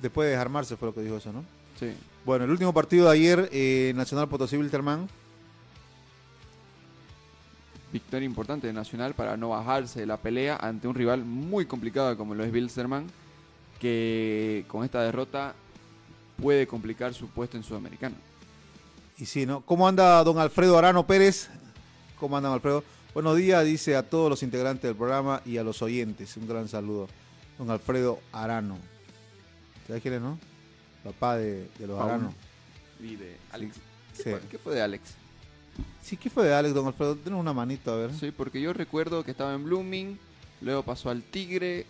Después 0.01 0.27
de 0.27 0.31
desarmarse 0.33 0.77
fue 0.77 0.89
lo 0.89 0.95
que 0.95 1.03
dijo 1.03 1.17
eso, 1.19 1.33
¿no? 1.33 1.45
Sí. 1.79 1.91
Bueno, 2.27 2.45
el 2.45 2.51
último 2.51 2.75
partido 2.75 3.07
de 3.07 3.13
ayer, 3.13 3.49
eh, 3.53 3.93
Nacional 3.95 4.29
Potosí 4.29 4.57
Wilterman. 4.57 5.09
Victoria 7.93 8.27
importante 8.27 8.67
de 8.67 8.73
Nacional 8.73 9.15
para 9.15 9.37
no 9.37 9.51
bajarse 9.51 10.01
de 10.01 10.07
la 10.07 10.17
pelea 10.17 10.57
ante 10.57 10.89
un 10.89 10.97
rival 10.97 11.25
muy 11.25 11.67
complicado 11.67 12.17
como 12.17 12.35
lo 12.35 12.43
es 12.43 12.51
Bilsterman, 12.51 13.07
que 13.79 14.65
con 14.67 14.83
esta 14.83 15.03
derrota 15.03 15.55
puede 16.43 16.67
complicar 16.67 17.15
su 17.15 17.29
puesto 17.29 17.57
en 17.57 17.63
Sudamericana. 17.63 18.17
Y 19.19 19.27
sí, 19.27 19.47
¿no? 19.47 19.61
¿Cómo 19.61 19.87
anda 19.87 20.25
don 20.25 20.41
Alfredo 20.41 20.77
Arano 20.77 21.07
Pérez? 21.07 21.49
¿Cómo 22.19 22.37
anda 22.37 22.49
don 22.49 22.57
Alfredo? 22.57 22.83
Buenos 23.15 23.37
días, 23.37 23.65
dice 23.65 23.95
a 23.95 24.03
todos 24.03 24.29
los 24.29 24.43
integrantes 24.43 24.83
del 24.83 24.97
programa 24.97 25.43
y 25.47 25.59
a 25.59 25.63
los 25.63 25.81
oyentes. 25.81 26.37
Un 26.37 26.49
gran 26.49 26.67
saludo. 26.67 27.07
Don 27.57 27.71
Alfredo 27.71 28.19
Arano. 28.33 28.79
¿Sabes 29.87 30.03
quién 30.03 30.15
es, 30.15 30.21
no? 30.21 30.56
Papá 31.07 31.37
de, 31.37 31.69
de 31.79 31.87
los. 31.87 32.01
Arano. 32.01 32.35
Y 33.01 33.17
de 33.17 33.37
Alex. 33.53 33.77
¿Qué, 34.17 34.23
fue, 34.23 34.41
qué 34.51 34.59
fue 34.59 34.75
de 34.75 34.83
Alex? 34.83 35.15
Sí, 36.03 36.17
¿qué 36.17 36.31
fue 36.31 36.45
de 36.45 36.55
Alex, 36.55 36.75
don 36.75 36.87
Alfredo? 36.87 37.17
Tenemos 37.17 37.43
una 37.43 37.53
manito, 37.53 37.93
a 37.93 37.97
ver. 37.97 38.15
Sí, 38.15 38.31
porque 38.31 38.61
yo 38.61 38.73
recuerdo 38.73 39.25
que 39.25 39.31
estaba 39.31 39.55
en 39.55 39.65
Blooming, 39.65 40.19
luego 40.63 40.83
pasó 40.83 41.11
al 41.11 41.23
Tigre 41.23 41.87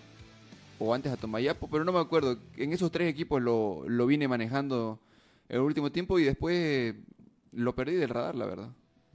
o 0.78 0.92
antes 0.92 1.12
a 1.12 1.16
Tomayapo, 1.16 1.68
pero 1.68 1.84
no 1.84 1.92
me 1.92 2.00
acuerdo. 2.00 2.36
En 2.56 2.72
esos 2.72 2.90
tres 2.90 3.08
equipos 3.08 3.40
lo, 3.40 3.84
lo 3.86 4.06
vine 4.06 4.28
manejando 4.28 4.98
el 5.48 5.60
último 5.60 5.90
tiempo 5.90 6.18
y 6.18 6.24
después 6.24 6.94
lo 7.52 7.74
perdí 7.74 7.94
del 7.94 8.10
radar, 8.10 8.34
la 8.34 8.46
verdad. 8.46 8.68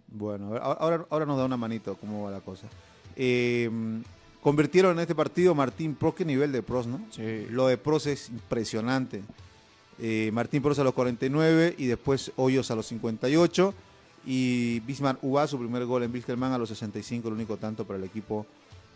Bueno, 0.08 0.56
ahora, 0.58 1.06
ahora 1.10 1.26
nos 1.26 1.38
da 1.38 1.46
una 1.46 1.58
manito 1.58 1.96
cómo 1.96 2.24
va 2.24 2.32
la 2.32 2.42
cosa. 2.42 2.68
Eh, 3.16 3.70
convirtieron 4.42 4.94
en 4.94 5.00
este 5.00 5.16
partido 5.16 5.54
Martín 5.54 5.96
Pros, 5.96 6.16
qué 6.16 6.26
nivel 6.26 6.52
de 6.52 6.64
Pros, 6.64 6.88
¿no? 6.88 7.02
Sí. 7.12 7.46
Lo 7.50 7.68
de 7.68 7.78
Pros 7.78 8.08
es 8.08 8.30
impresionante. 8.30 9.22
Eh, 10.02 10.32
Martín 10.34 10.62
Pros 10.62 10.80
a 10.80 10.84
los 10.84 10.94
49 10.94 11.76
y 11.78 11.86
después 11.86 12.32
Hoyos 12.36 12.72
a 12.72 12.76
los 12.76 12.88
58. 12.88 13.74
Y 14.26 14.80
Bismarck 14.82 15.24
Uba 15.24 15.48
su 15.48 15.58
primer 15.58 15.86
gol 15.86 16.04
en 16.04 16.12
Wilstermann 16.12 16.52
a 16.52 16.58
los 16.58 16.70
65, 16.70 17.28
el 17.28 17.34
único 17.36 17.58
tanto 17.58 17.86
para 17.86 17.98
el 17.98 18.06
equipo 18.06 18.46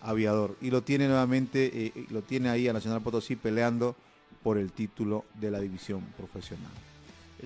aviador. 0.01 0.55
Y 0.61 0.69
lo 0.69 0.83
tiene 0.83 1.07
nuevamente, 1.07 1.65
eh, 1.65 1.91
eh, 1.95 2.05
lo 2.09 2.21
tiene 2.21 2.49
ahí 2.49 2.67
a 2.67 2.73
Nacional 2.73 3.01
Potosí 3.01 3.35
peleando 3.35 3.95
por 4.43 4.57
el 4.57 4.71
título 4.71 5.25
de 5.39 5.49
la 5.49 5.59
división 5.59 6.01
profesional. 6.17 6.71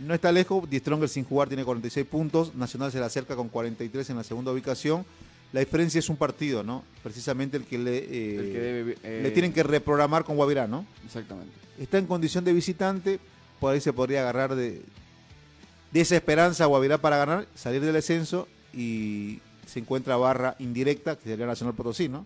No 0.01 0.13
está 0.13 0.31
lejos, 0.31 0.69
Die 0.69 0.79
Stronger 0.79 1.09
sin 1.09 1.23
jugar 1.23 1.47
tiene 1.47 1.63
46 1.63 2.05
puntos, 2.05 2.55
Nacional 2.55 2.91
se 2.91 2.99
le 2.99 3.05
acerca 3.05 3.35
con 3.35 3.49
43 3.49 4.09
en 4.09 4.17
la 4.17 4.23
segunda 4.23 4.51
ubicación. 4.51 5.05
La 5.51 5.61
diferencia 5.61 5.97
es 5.97 6.09
un 6.09 6.15
partido, 6.15 6.63
¿no? 6.63 6.83
Precisamente 7.01 7.57
el 7.57 7.63
que 7.63 7.79
le, 7.79 7.97
eh, 7.97 8.35
El 8.35 8.51
que 8.51 8.59
debe, 8.59 8.97
eh, 9.03 9.21
le 9.23 9.31
tienen 9.31 9.51
que 9.51 9.63
reprogramar 9.63 10.23
con 10.23 10.35
Guavirá, 10.35 10.67
¿no? 10.67 10.85
Exactamente. 11.03 11.51
Está 11.79 11.97
en 11.97 12.05
condición 12.05 12.43
de 12.43 12.53
visitante, 12.53 13.19
por 13.59 13.73
ahí 13.73 13.81
se 13.81 13.93
podría 13.93 14.21
agarrar 14.21 14.55
de, 14.55 14.81
de 15.91 16.01
esa 16.01 16.15
esperanza 16.15 16.63
a 16.63 16.67
Guavirá 16.67 16.97
para 16.97 17.17
ganar, 17.17 17.45
salir 17.55 17.81
del 17.81 17.93
descenso 17.93 18.47
y 18.73 19.39
se 19.65 19.79
encuentra 19.79 20.15
barra 20.17 20.55
indirecta, 20.59 21.15
que 21.17 21.29
sería 21.29 21.45
Nacional 21.45 21.75
Potosí, 21.75 22.09
¿no? 22.09 22.25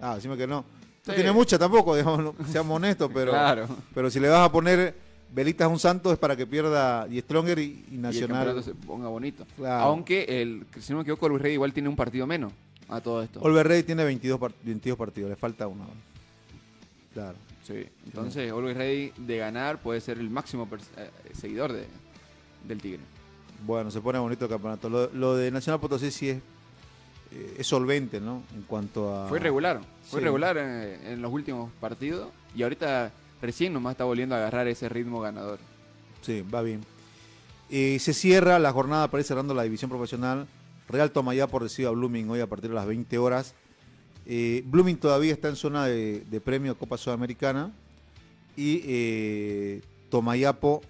Ah, 0.00 0.14
decime 0.16 0.36
que 0.36 0.46
no. 0.46 0.64
No 1.06 1.12
Sí. 1.14 1.16
tiene 1.16 1.32
mucha 1.32 1.58
tampoco, 1.58 1.96
digamos, 1.96 2.34
seamos 2.50 2.76
honestos, 2.76 3.10
pero, 3.14 3.30
Claro. 3.32 3.66
pero 3.94 4.10
si 4.10 4.20
le 4.20 4.28
vas 4.28 4.46
a 4.46 4.52
poner 4.52 4.94
velitas 5.34 5.64
a 5.66 5.68
un 5.68 5.78
santo 5.78 6.12
es 6.12 6.18
para 6.18 6.36
que 6.36 6.46
pierda 6.46 7.06
Die 7.06 7.20
Stronger 7.22 7.58
y, 7.58 7.62
y 7.62 7.86
Y 7.92 7.94
el 7.96 8.00
Nacional. 8.02 8.62
se 8.62 8.74
ponga 8.74 9.08
bonito. 9.08 9.46
Claro. 9.56 9.84
Aunque, 9.84 10.24
el, 10.42 10.66
si 10.80 10.92
no 10.92 10.98
me 10.98 11.02
equivoco, 11.02 11.28
Luis 11.28 11.42
Rey 11.42 11.54
igual 11.54 11.72
tiene 11.72 11.88
un 11.88 11.96
partido 11.96 12.26
menos 12.26 12.52
a 12.88 13.00
todo 13.00 13.22
esto. 13.22 13.40
Olver 13.40 13.66
Rey 13.68 13.82
tiene 13.82 14.04
22, 14.04 14.38
par- 14.38 14.52
22 14.62 14.98
partidos, 14.98 15.30
le 15.30 15.36
falta 15.36 15.66
uno. 15.66 15.86
Claro. 17.14 17.36
Sí. 17.68 17.86
Entonces, 18.06 18.50
Always 18.50 18.76
Ready 18.76 19.12
de 19.16 19.36
ganar 19.36 19.80
puede 19.80 20.00
ser 20.00 20.18
el 20.18 20.30
máximo 20.30 20.66
eh, 20.96 21.10
seguidor 21.38 21.72
de, 21.72 21.86
del 22.66 22.80
Tigre. 22.80 23.00
Bueno, 23.64 23.90
se 23.90 24.00
pone 24.00 24.18
bonito 24.18 24.46
el 24.46 24.50
campeonato. 24.50 24.88
Lo, 24.88 25.10
lo 25.12 25.36
de 25.36 25.50
Nacional 25.50 25.78
Potosí 25.78 26.10
sí 26.10 26.30
es, 26.30 26.38
eh, 27.32 27.56
es 27.58 27.66
solvente, 27.66 28.20
¿no? 28.20 28.42
En 28.54 28.62
cuanto 28.62 29.14
a... 29.14 29.28
Fue 29.28 29.38
regular. 29.38 29.80
Fue 30.08 30.20
Sí. 30.20 30.24
regular 30.24 30.56
en, 30.56 31.06
en 31.06 31.20
los 31.22 31.30
últimos 31.30 31.70
partidos. 31.78 32.30
Y 32.56 32.62
ahorita 32.62 33.12
recién 33.42 33.72
nomás 33.74 33.92
está 33.92 34.04
volviendo 34.04 34.34
a 34.34 34.38
agarrar 34.38 34.66
ese 34.68 34.88
ritmo 34.88 35.20
ganador. 35.20 35.58
Sí, 36.22 36.42
va 36.42 36.62
bien. 36.62 36.80
Eh, 37.68 37.98
se 38.00 38.14
cierra 38.14 38.58
la 38.58 38.72
jornada 38.72 39.08
para 39.10 39.20
ir 39.20 39.26
cerrando 39.26 39.52
la 39.52 39.64
división 39.64 39.90
profesional. 39.90 40.46
Real 40.88 41.10
Tomayapo 41.10 41.58
recibe 41.58 41.88
a 41.88 41.90
Blooming 41.90 42.30
hoy 42.30 42.40
a 42.40 42.46
partir 42.46 42.70
de 42.70 42.76
las 42.76 42.86
20 42.86 43.18
horas. 43.18 43.54
Eh, 44.28 44.62
Blooming 44.66 44.98
todavía 44.98 45.32
está 45.32 45.48
en 45.48 45.56
zona 45.56 45.86
de, 45.86 46.20
de 46.20 46.40
premio 46.40 46.76
Copa 46.76 46.98
Sudamericana. 46.98 47.72
Y 48.56 48.82
eh, 48.84 49.82
Tomayapo 50.10 50.82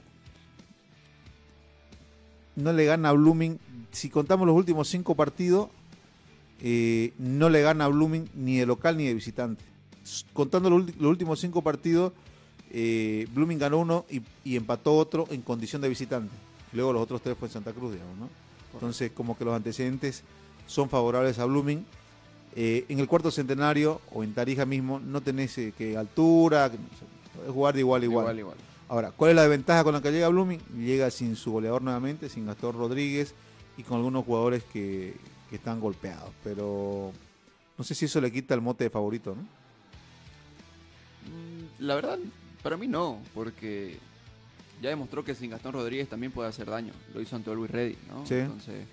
no 2.56 2.72
le 2.72 2.84
gana 2.84 3.10
a 3.10 3.12
Blooming. 3.12 3.58
Si 3.92 4.10
contamos 4.10 4.46
los 4.46 4.56
últimos 4.56 4.88
cinco 4.88 5.14
partidos, 5.14 5.68
eh, 6.60 7.12
no 7.18 7.48
le 7.48 7.62
gana 7.62 7.84
a 7.84 7.88
Blooming 7.88 8.28
ni 8.34 8.56
de 8.58 8.66
local 8.66 8.96
ni 8.96 9.06
de 9.06 9.14
visitante. 9.14 9.64
Contando 10.32 10.70
los, 10.70 10.96
últimos 11.00 11.40
cinco 11.40 11.62
partidos, 11.62 12.12
eh, 12.70 13.28
Blooming 13.32 13.58
ganó 13.58 13.78
uno 13.78 14.04
y, 14.10 14.22
y 14.44 14.56
empató 14.56 14.96
otro 14.96 15.26
en 15.30 15.42
condición 15.42 15.80
de 15.82 15.88
visitante. 15.88 16.34
Luego 16.72 16.92
los 16.92 17.02
otros 17.02 17.22
tres 17.22 17.36
fue 17.38 17.48
en 17.48 17.52
Santa 17.52 17.72
Cruz, 17.72 17.92
digamos, 17.92 18.16
¿no? 18.18 18.28
Entonces, 18.74 19.10
como 19.12 19.36
que 19.36 19.44
los 19.44 19.54
antecedentes 19.54 20.22
son 20.66 20.88
favorables 20.88 21.38
a 21.38 21.44
Blooming. 21.44 21.84
Eh, 22.60 22.84
en 22.88 22.98
el 22.98 23.06
cuarto 23.06 23.30
centenario 23.30 24.00
o 24.12 24.24
en 24.24 24.34
Tarija 24.34 24.66
mismo 24.66 24.98
no 24.98 25.20
tenés 25.20 25.56
eh, 25.58 25.72
que 25.78 25.96
altura, 25.96 26.68
que- 26.72 27.50
jugar 27.52 27.72
de 27.74 27.80
igual 27.80 28.02
a 28.02 28.04
igual. 28.04 28.22
Igual, 28.24 28.38
igual. 28.40 28.56
Ahora, 28.88 29.12
¿cuál 29.12 29.30
es 29.30 29.36
la 29.36 29.46
ventaja 29.46 29.84
con 29.84 29.92
la 29.94 30.02
que 30.02 30.10
llega 30.10 30.26
Blooming? 30.28 30.58
Llega 30.76 31.08
sin 31.12 31.36
su 31.36 31.52
goleador 31.52 31.82
nuevamente, 31.82 32.28
sin 32.28 32.46
Gastón 32.46 32.76
Rodríguez 32.76 33.32
y 33.76 33.84
con 33.84 33.98
algunos 33.98 34.24
jugadores 34.24 34.64
que, 34.64 35.14
que 35.50 35.56
están 35.56 35.78
golpeados. 35.78 36.30
Pero 36.42 37.12
no 37.76 37.84
sé 37.84 37.94
si 37.94 38.06
eso 38.06 38.20
le 38.20 38.32
quita 38.32 38.54
el 38.54 38.60
mote 38.60 38.82
de 38.84 38.90
favorito, 38.90 39.36
¿no? 39.36 39.42
Mm, 41.30 41.84
La 41.86 41.94
verdad, 41.94 42.18
para 42.62 42.76
mí 42.76 42.88
no, 42.88 43.20
porque 43.34 43.98
ya 44.82 44.88
demostró 44.90 45.24
que 45.24 45.34
sin 45.34 45.50
Gastón 45.50 45.74
Rodríguez 45.74 46.08
también 46.08 46.32
puede 46.32 46.48
hacer 46.48 46.66
daño. 46.68 46.92
Lo 47.14 47.20
hizo 47.20 47.36
ante 47.36 47.54
Luis 47.54 47.70
Ready, 47.70 47.96
¿no? 48.08 48.26
Sí. 48.26 48.34
Entonces, 48.34 48.84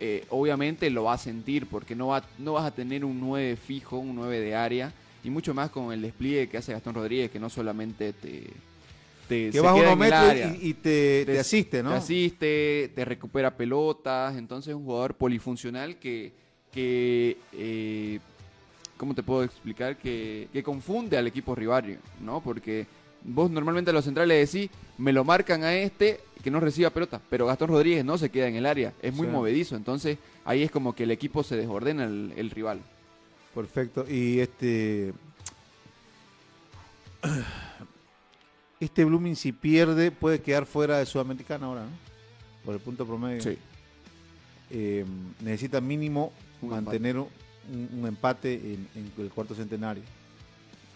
eh, 0.00 0.24
obviamente 0.30 0.90
lo 0.90 1.04
va 1.04 1.14
a 1.14 1.18
sentir 1.18 1.66
porque 1.66 1.94
no, 1.94 2.08
va, 2.08 2.24
no 2.38 2.54
vas 2.54 2.64
a 2.64 2.74
tener 2.74 3.04
un 3.04 3.20
9 3.20 3.56
fijo, 3.56 3.98
un 3.98 4.14
9 4.14 4.40
de 4.40 4.54
área, 4.54 4.92
y 5.24 5.30
mucho 5.30 5.54
más 5.54 5.70
con 5.70 5.92
el 5.92 6.02
despliegue 6.02 6.48
que 6.48 6.58
hace 6.58 6.72
Gastón 6.72 6.94
Rodríguez, 6.94 7.30
que 7.30 7.40
no 7.40 7.50
solamente 7.50 8.12
te... 8.12 8.44
te 9.28 9.50
Que 9.50 9.60
vas 9.60 9.74
unos 9.74 9.96
metros 9.96 10.34
y, 10.60 10.68
y 10.68 10.74
te, 10.74 11.24
te 11.26 11.38
asiste, 11.38 11.82
¿no? 11.82 11.90
Te 11.90 11.96
asiste, 11.96 12.92
te 12.94 13.04
recupera 13.04 13.56
pelotas, 13.56 14.36
entonces 14.36 14.70
es 14.70 14.76
un 14.76 14.84
jugador 14.84 15.14
polifuncional 15.14 15.96
que, 15.96 16.32
que 16.72 17.36
eh, 17.52 18.20
¿cómo 18.96 19.14
te 19.14 19.22
puedo 19.22 19.42
explicar? 19.44 19.96
Que, 19.96 20.48
que 20.52 20.62
confunde 20.62 21.16
al 21.16 21.26
equipo 21.26 21.54
rival, 21.54 21.98
¿no? 22.20 22.40
Porque 22.42 22.86
vos 23.24 23.50
normalmente 23.50 23.90
a 23.90 23.94
los 23.94 24.04
centrales 24.04 24.50
decís, 24.52 24.70
me 24.96 25.12
lo 25.12 25.24
marcan 25.24 25.64
a 25.64 25.74
este 25.74 26.20
que 26.42 26.50
no 26.50 26.60
reciba 26.60 26.90
pelota, 26.90 27.20
pero 27.28 27.46
Gastón 27.46 27.68
Rodríguez 27.70 28.04
no 28.04 28.16
se 28.18 28.30
queda 28.30 28.46
en 28.48 28.56
el 28.56 28.66
área, 28.66 28.92
es 29.02 29.12
muy 29.14 29.26
Sí. 29.26 29.32
movedizo, 29.32 29.76
entonces 29.76 30.18
ahí 30.44 30.62
es 30.62 30.70
como 30.70 30.94
que 30.94 31.02
el 31.04 31.10
equipo 31.10 31.42
se 31.42 31.56
desordena 31.56 32.04
el, 32.04 32.32
el 32.36 32.50
rival. 32.50 32.80
Perfecto. 33.54 34.04
Y 34.08 34.40
este. 34.40 35.12
Este 38.80 39.04
Blooming, 39.04 39.34
si 39.34 39.50
pierde, 39.50 40.12
puede 40.12 40.40
quedar 40.40 40.64
fuera 40.64 40.98
de 40.98 41.06
Sudamericana 41.06 41.66
ahora, 41.66 41.80
¿no? 41.82 41.90
Por 42.64 42.74
el 42.74 42.80
punto 42.80 43.04
promedio. 43.04 43.56
Eh, 44.70 45.04
necesita 45.40 45.80
mínimo 45.80 46.32
Un 46.62 46.70
mantener 46.70 47.18
un, 47.18 47.28
un 47.92 48.06
empate 48.06 48.54
en, 48.54 48.86
en 48.94 49.12
el 49.18 49.30
cuarto 49.30 49.54
centenario. 49.56 50.04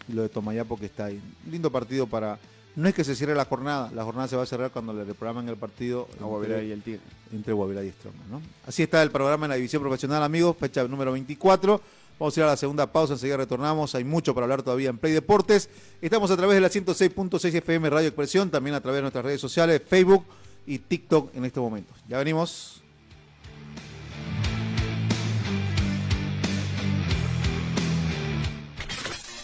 Y 0.09 0.13
lo 0.13 0.23
de 0.23 0.29
Tomayapo 0.29 0.79
que 0.79 0.87
está 0.87 1.07
ahí. 1.07 1.21
Lindo 1.51 1.71
partido 1.71 2.07
para. 2.07 2.39
No 2.75 2.89
es 2.89 2.95
que 2.95 3.05
se 3.05 3.15
cierre 3.15 3.35
la 3.35 3.45
jornada, 3.45 3.91
la 3.95 4.03
jornada 4.03 4.29
se 4.29 4.37
va 4.37 4.45
a 4.45 4.47
cerrar 4.47 4.71
cuando 4.71 4.95
le 4.95 5.05
reprograman 5.05 5.47
el 5.47 5.57
partido 5.57 6.09
A 6.19 6.25
Guavirá 6.25 6.63
y 6.63 6.73
el 6.73 6.83
Tigre. 6.83 7.01
entre 7.31 7.53
Guavirá 7.53 7.85
y 7.85 7.91
Strongman, 7.91 8.31
¿no? 8.31 8.43
Así 8.67 8.83
está 8.83 9.03
el 9.03 9.11
programa 9.11 9.45
en 9.45 9.51
la 9.51 9.57
división 9.57 9.83
profesional, 9.83 10.23
amigos, 10.23 10.57
fecha 10.59 10.83
número 10.89 11.13
24. 11.13 11.81
Vamos 12.19 12.37
a 12.37 12.41
ir 12.41 12.45
a 12.45 12.47
la 12.47 12.57
segunda 12.57 12.91
pausa, 12.91 13.13
enseguida 13.13 13.37
retornamos. 13.37 13.95
Hay 13.95 14.05
mucho 14.05 14.33
para 14.33 14.45
hablar 14.45 14.63
todavía 14.63 14.89
en 14.89 14.97
Play 14.97 15.13
Deportes. 15.13 15.69
Estamos 16.01 16.31
a 16.31 16.37
través 16.37 16.55
de 16.55 16.61
la 16.63 16.69
106.6 16.71 17.55
FM 17.57 17.91
Radio 17.91 18.09
Expresión, 18.09 18.51
también 18.51 18.75
a 18.75 18.81
través 18.81 18.99
de 18.99 19.03
nuestras 19.03 19.25
redes 19.25 19.41
sociales, 19.41 19.83
Facebook 19.87 20.25
y 20.67 20.79
TikTok 20.79 21.35
en 21.37 21.45
estos 21.45 21.63
momentos. 21.63 21.95
Ya 22.09 22.17
venimos. 22.17 22.82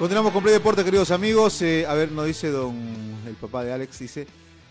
Continuamos 0.00 0.32
con 0.32 0.42
Play 0.42 0.54
Deportes, 0.54 0.82
queridos 0.82 1.10
amigos. 1.10 1.60
Eh, 1.60 1.84
a 1.86 1.92
ver, 1.92 2.10
nos 2.10 2.24
dice 2.24 2.48
don 2.48 2.74
el 3.26 3.34
papá 3.34 3.64
de 3.64 3.74
Alex, 3.74 3.98
dice, 3.98 4.26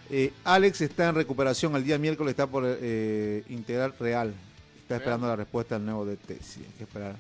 eh, 0.10 0.34
Alex 0.44 0.82
está 0.82 1.10
en 1.10 1.14
recuperación, 1.14 1.76
el 1.76 1.84
día 1.84 2.00
miércoles 2.00 2.32
está 2.32 2.48
por 2.48 2.64
eh, 2.66 3.44
integrar 3.50 3.94
Real. 4.00 4.34
Está 4.82 4.96
esperando 4.96 5.28
la 5.28 5.36
respuesta 5.36 5.76
del 5.76 5.86
nuevo 5.86 6.04
DT, 6.04 6.42
sí, 6.42 6.66
hay 6.66 6.74
que 6.80 6.84
esperar. 6.86 7.16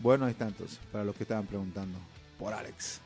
Bueno, 0.00 0.24
ahí 0.24 0.32
está 0.32 0.48
entonces, 0.48 0.80
para 0.90 1.04
los 1.04 1.14
que 1.14 1.22
estaban 1.22 1.46
preguntando 1.46 1.96
por 2.40 2.52
Alex. 2.52 3.00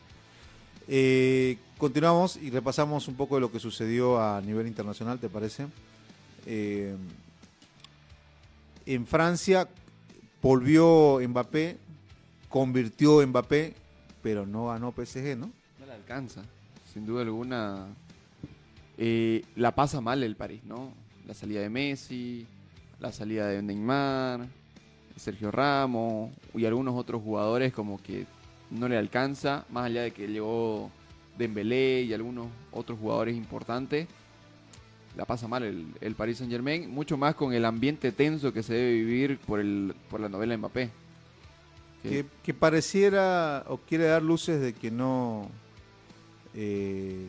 Eh, 0.89 1.59
continuamos 1.77 2.39
y 2.39 2.49
repasamos 2.49 3.07
un 3.07 3.17
poco 3.17 3.35
de 3.35 3.43
lo 3.43 3.53
que 3.53 3.61
sucedió 3.61 4.19
a 4.19 4.41
nivel 4.41 4.67
internacional, 4.67 5.19
¿te 5.19 5.29
parece? 5.29 5.67
En 6.47 6.97
Francia 9.07 9.69
volvió 10.41 11.21
Mbappé, 11.21 11.77
convirtió 12.49 13.27
Mbappé, 13.27 13.75
pero 14.23 14.47
no 14.47 14.69
ganó 14.69 14.93
PSG, 14.93 15.37
¿no? 15.37 15.51
No 15.79 15.87
le 15.87 15.93
alcanza, 15.93 16.43
sin 16.93 17.07
duda 17.07 17.23
alguna. 17.23 17.87
Eh, 18.97 19.45
la 19.57 19.75
pasa 19.75 20.01
mal 20.01 20.23
el 20.23 20.37
París, 20.37 20.63
¿no? 20.65 20.93
La 21.27 21.35
salida 21.35 21.61
de 21.61 21.71
Messi, 21.71 22.47
la 23.01 23.13
salida 23.13 23.47
de 23.49 23.63
Neymar, 23.63 24.47
Sergio 25.17 25.51
Ramos 25.51 26.31
y 26.55 26.65
algunos 26.65 26.95
otros 26.97 27.23
jugadores 27.23 27.73
como 27.73 28.03
que 28.03 28.27
no 28.71 28.89
le 28.89 28.97
alcanza, 28.97 29.65
más 29.71 29.87
allá 29.87 30.03
de 30.03 30.11
que 30.11 30.27
llegó 30.27 30.91
Dembélé 31.37 32.03
y 32.03 32.13
algunos 32.13 32.49
otros 32.73 32.99
jugadores 32.99 33.37
importantes. 33.37 34.09
La 35.17 35.25
pasa 35.25 35.49
mal 35.49 35.65
el, 35.65 35.87
el 36.01 36.15
Paris 36.15 36.39
Saint 36.39 36.53
Germain, 36.53 36.91
mucho 36.91 37.17
más 37.17 37.35
con 37.35 37.53
el 37.53 37.65
ambiente 37.65 38.13
tenso 38.13 38.53
que 38.53 38.63
se 38.63 38.75
debe 38.75 38.93
vivir 38.93 39.39
por, 39.39 39.61
el, 39.61 39.95
por 40.11 40.21
la 40.21 40.29
novela 40.29 40.57
Mbappé. 40.57 40.91
Que- 42.03 42.55
pareciera 42.55 43.65
o 43.69 43.79
quiere 43.79 44.05
dar 44.05 44.23
luces 44.23 44.61
de 44.61 44.73
que 44.73 44.91
no 44.91 45.49
eh, 46.55 47.27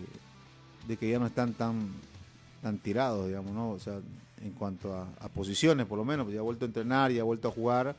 de 0.88 0.98
que 0.98 1.10
ya 1.10 1.20
no 1.20 1.28
están 1.28 1.54
tan 1.54 1.90
tan 2.62 2.78
tirados 2.78 3.28
digamos 3.28 3.52
no 3.52 3.72
o 3.72 3.80
sea 3.80 4.00
en 4.44 4.52
cuanto 4.52 4.94
a, 4.96 5.08
a 5.20 5.28
posiciones 5.30 5.86
por 5.86 5.98
lo 5.98 6.06
menos 6.06 6.26
pues 6.26 6.34
ya 6.36 6.40
ha 6.40 6.44
vuelto 6.44 6.66
a 6.66 6.68
entrenar 6.68 7.12
y 7.12 7.20
ha 7.20 7.24
vuelto 7.24 7.48
a 7.48 7.52
jugar 7.52 7.96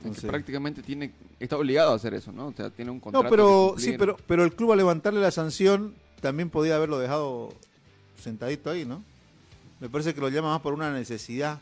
que 0.00 0.08
entonces- 0.08 0.28
prácticamente 0.30 0.82
tiene, 0.82 1.12
está 1.40 1.56
obligado 1.56 1.92
a 1.92 1.96
hacer 1.96 2.12
eso, 2.14 2.30
¿no? 2.30 2.48
O 2.48 2.52
sea, 2.52 2.68
tiene 2.70 2.90
un 2.90 3.00
contrato. 3.00 3.24
no 3.24 3.30
pero 3.30 3.74
sí 3.78 3.94
pero 3.98 4.16
pero 4.26 4.44
el 4.44 4.54
club 4.54 4.72
al 4.72 4.78
levantarle 4.78 5.20
la 5.20 5.30
sanción 5.30 5.94
también 6.20 6.50
podía 6.50 6.76
haberlo 6.76 6.98
dejado 6.98 7.52
sentadito 8.22 8.70
ahí 8.70 8.84
no 8.84 9.02
me 9.80 9.88
parece 9.88 10.14
que 10.14 10.20
lo 10.20 10.28
llama 10.28 10.50
más 10.52 10.60
por 10.62 10.72
una 10.72 10.92
necesidad 10.92 11.58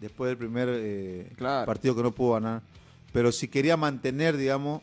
después 0.00 0.28
del 0.28 0.36
primer 0.36 0.68
eh, 0.70 1.32
Claro. 1.36 1.66
partido 1.66 1.96
que 1.96 2.02
no 2.02 2.12
pudo 2.12 2.34
ganar 2.34 2.62
pero 3.16 3.32
si 3.32 3.48
quería 3.48 3.78
mantener 3.78 4.36
digamos 4.36 4.82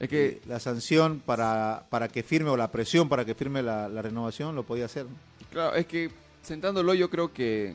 Es 0.00 0.08
que 0.08 0.26
eh, 0.26 0.40
la 0.46 0.58
sanción 0.58 1.20
para, 1.20 1.84
para 1.90 2.08
que 2.08 2.22
firme 2.22 2.48
o 2.48 2.56
la 2.56 2.72
presión 2.72 3.10
para 3.10 3.26
que 3.26 3.34
firme 3.34 3.62
la, 3.62 3.90
la 3.90 4.00
renovación 4.00 4.54
lo 4.54 4.62
podía 4.62 4.86
hacer. 4.86 5.04
¿no? 5.04 5.12
Claro, 5.52 5.76
es 5.76 5.84
que 5.84 6.10
sentándolo 6.40 6.94
yo 6.94 7.10
creo 7.10 7.34
que 7.34 7.74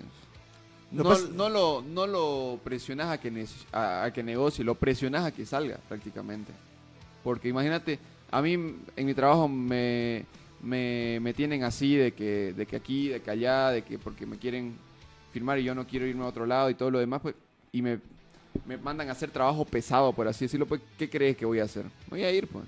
no, 0.91 1.03
lo, 1.49 1.83
no 1.83 2.07
lo 2.07 2.59
presionás 2.63 3.11
a 3.11 3.19
que, 3.19 3.45
a 3.71 4.09
que 4.11 4.23
negocie, 4.23 4.65
lo 4.65 4.73
presionás 4.73 5.25
a 5.25 5.31
que 5.31 5.45
salga 5.45 5.77
prácticamente. 5.87 6.53
Porque 7.23 7.47
imagínate, 7.47 7.99
a 8.31 8.41
mí 8.41 8.53
en 8.53 9.05
mi 9.05 9.13
trabajo 9.13 9.47
me, 9.47 10.25
me, 10.63 11.19
me 11.21 11.35
tienen 11.35 11.63
así 11.63 11.95
de 11.95 12.13
que, 12.13 12.53
de 12.53 12.65
que 12.65 12.75
aquí, 12.75 13.09
de 13.09 13.21
que 13.21 13.29
allá, 13.29 13.69
de 13.69 13.83
que 13.83 13.99
porque 13.99 14.25
me 14.25 14.39
quieren 14.39 14.73
firmar 15.31 15.59
y 15.59 15.65
yo 15.65 15.75
no 15.75 15.85
quiero 15.85 16.07
irme 16.07 16.23
a 16.23 16.29
otro 16.29 16.47
lado 16.47 16.71
y 16.71 16.73
todo 16.73 16.89
lo 16.89 16.97
demás, 16.97 17.21
pues, 17.21 17.35
y 17.71 17.83
me 17.83 17.99
me 18.65 18.77
mandan 18.77 19.09
a 19.09 19.13
hacer 19.13 19.29
trabajo 19.31 19.65
pesado, 19.65 20.13
por 20.13 20.27
así 20.27 20.45
decirlo, 20.45 20.65
pues, 20.65 20.81
¿qué 20.97 21.09
crees 21.09 21.37
que 21.37 21.45
voy 21.45 21.59
a 21.59 21.63
hacer? 21.63 21.85
Voy 22.09 22.23
a 22.23 22.31
ir, 22.31 22.47
pues. 22.47 22.65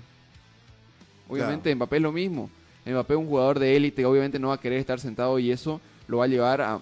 Obviamente 1.28 1.74
Mbappé 1.74 1.96
es 1.96 2.02
lo 2.02 2.12
mismo. 2.12 2.50
Mbappé 2.84 3.14
es 3.14 3.18
un 3.20 3.26
jugador 3.26 3.58
de 3.58 3.76
élite, 3.76 4.04
obviamente 4.04 4.38
no 4.38 4.48
va 4.48 4.54
a 4.54 4.60
querer 4.60 4.78
estar 4.78 4.98
sentado 5.00 5.38
y 5.38 5.50
eso 5.50 5.80
lo 6.08 6.18
va 6.18 6.24
a 6.24 6.28
llevar 6.28 6.60
a, 6.60 6.80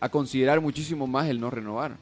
a 0.00 0.08
considerar 0.08 0.60
muchísimo 0.60 1.06
más 1.06 1.28
el 1.28 1.40
no 1.40 1.50
renovar. 1.50 1.96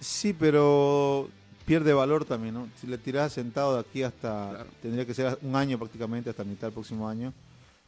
Sí, 0.00 0.32
pero 0.32 1.28
pierde 1.66 1.92
valor 1.92 2.24
también, 2.24 2.54
¿no? 2.54 2.68
Si 2.80 2.86
le 2.86 2.96
tiras 2.98 3.32
sentado 3.32 3.74
de 3.74 3.80
aquí 3.80 4.02
hasta, 4.02 4.50
Claro. 4.50 4.66
tendría 4.80 5.04
que 5.04 5.14
ser 5.14 5.38
un 5.42 5.54
año 5.54 5.78
prácticamente, 5.78 6.30
hasta 6.30 6.44
mitad 6.44 6.68
del 6.68 6.72
próximo 6.74 7.08
año, 7.08 7.32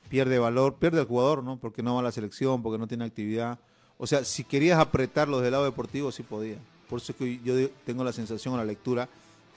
pierde 0.08 0.38
valor, 0.38 0.74
pierde 0.74 1.00
el 1.00 1.06
jugador, 1.06 1.42
¿no? 1.42 1.56
Porque 1.56 1.82
no 1.82 1.94
va 1.94 2.00
a 2.00 2.04
la 2.04 2.12
selección, 2.12 2.62
porque 2.62 2.78
no 2.78 2.86
tiene 2.86 3.04
actividad. 3.04 3.58
O 3.96 4.06
sea, 4.06 4.24
si 4.24 4.44
querías 4.44 4.78
apretarlo 4.78 5.40
del 5.40 5.52
lado 5.52 5.64
deportivo, 5.64 6.10
sí 6.12 6.22
podía. 6.22 6.56
Por 6.91 6.99
eso 6.99 7.12
es 7.12 7.18
que 7.18 7.41
yo 7.43 7.55
tengo 7.86 8.05
la 8.05 8.12
sensación 8.12 8.55
a 8.55 8.59
la 8.59 8.64
lectura 8.64 9.09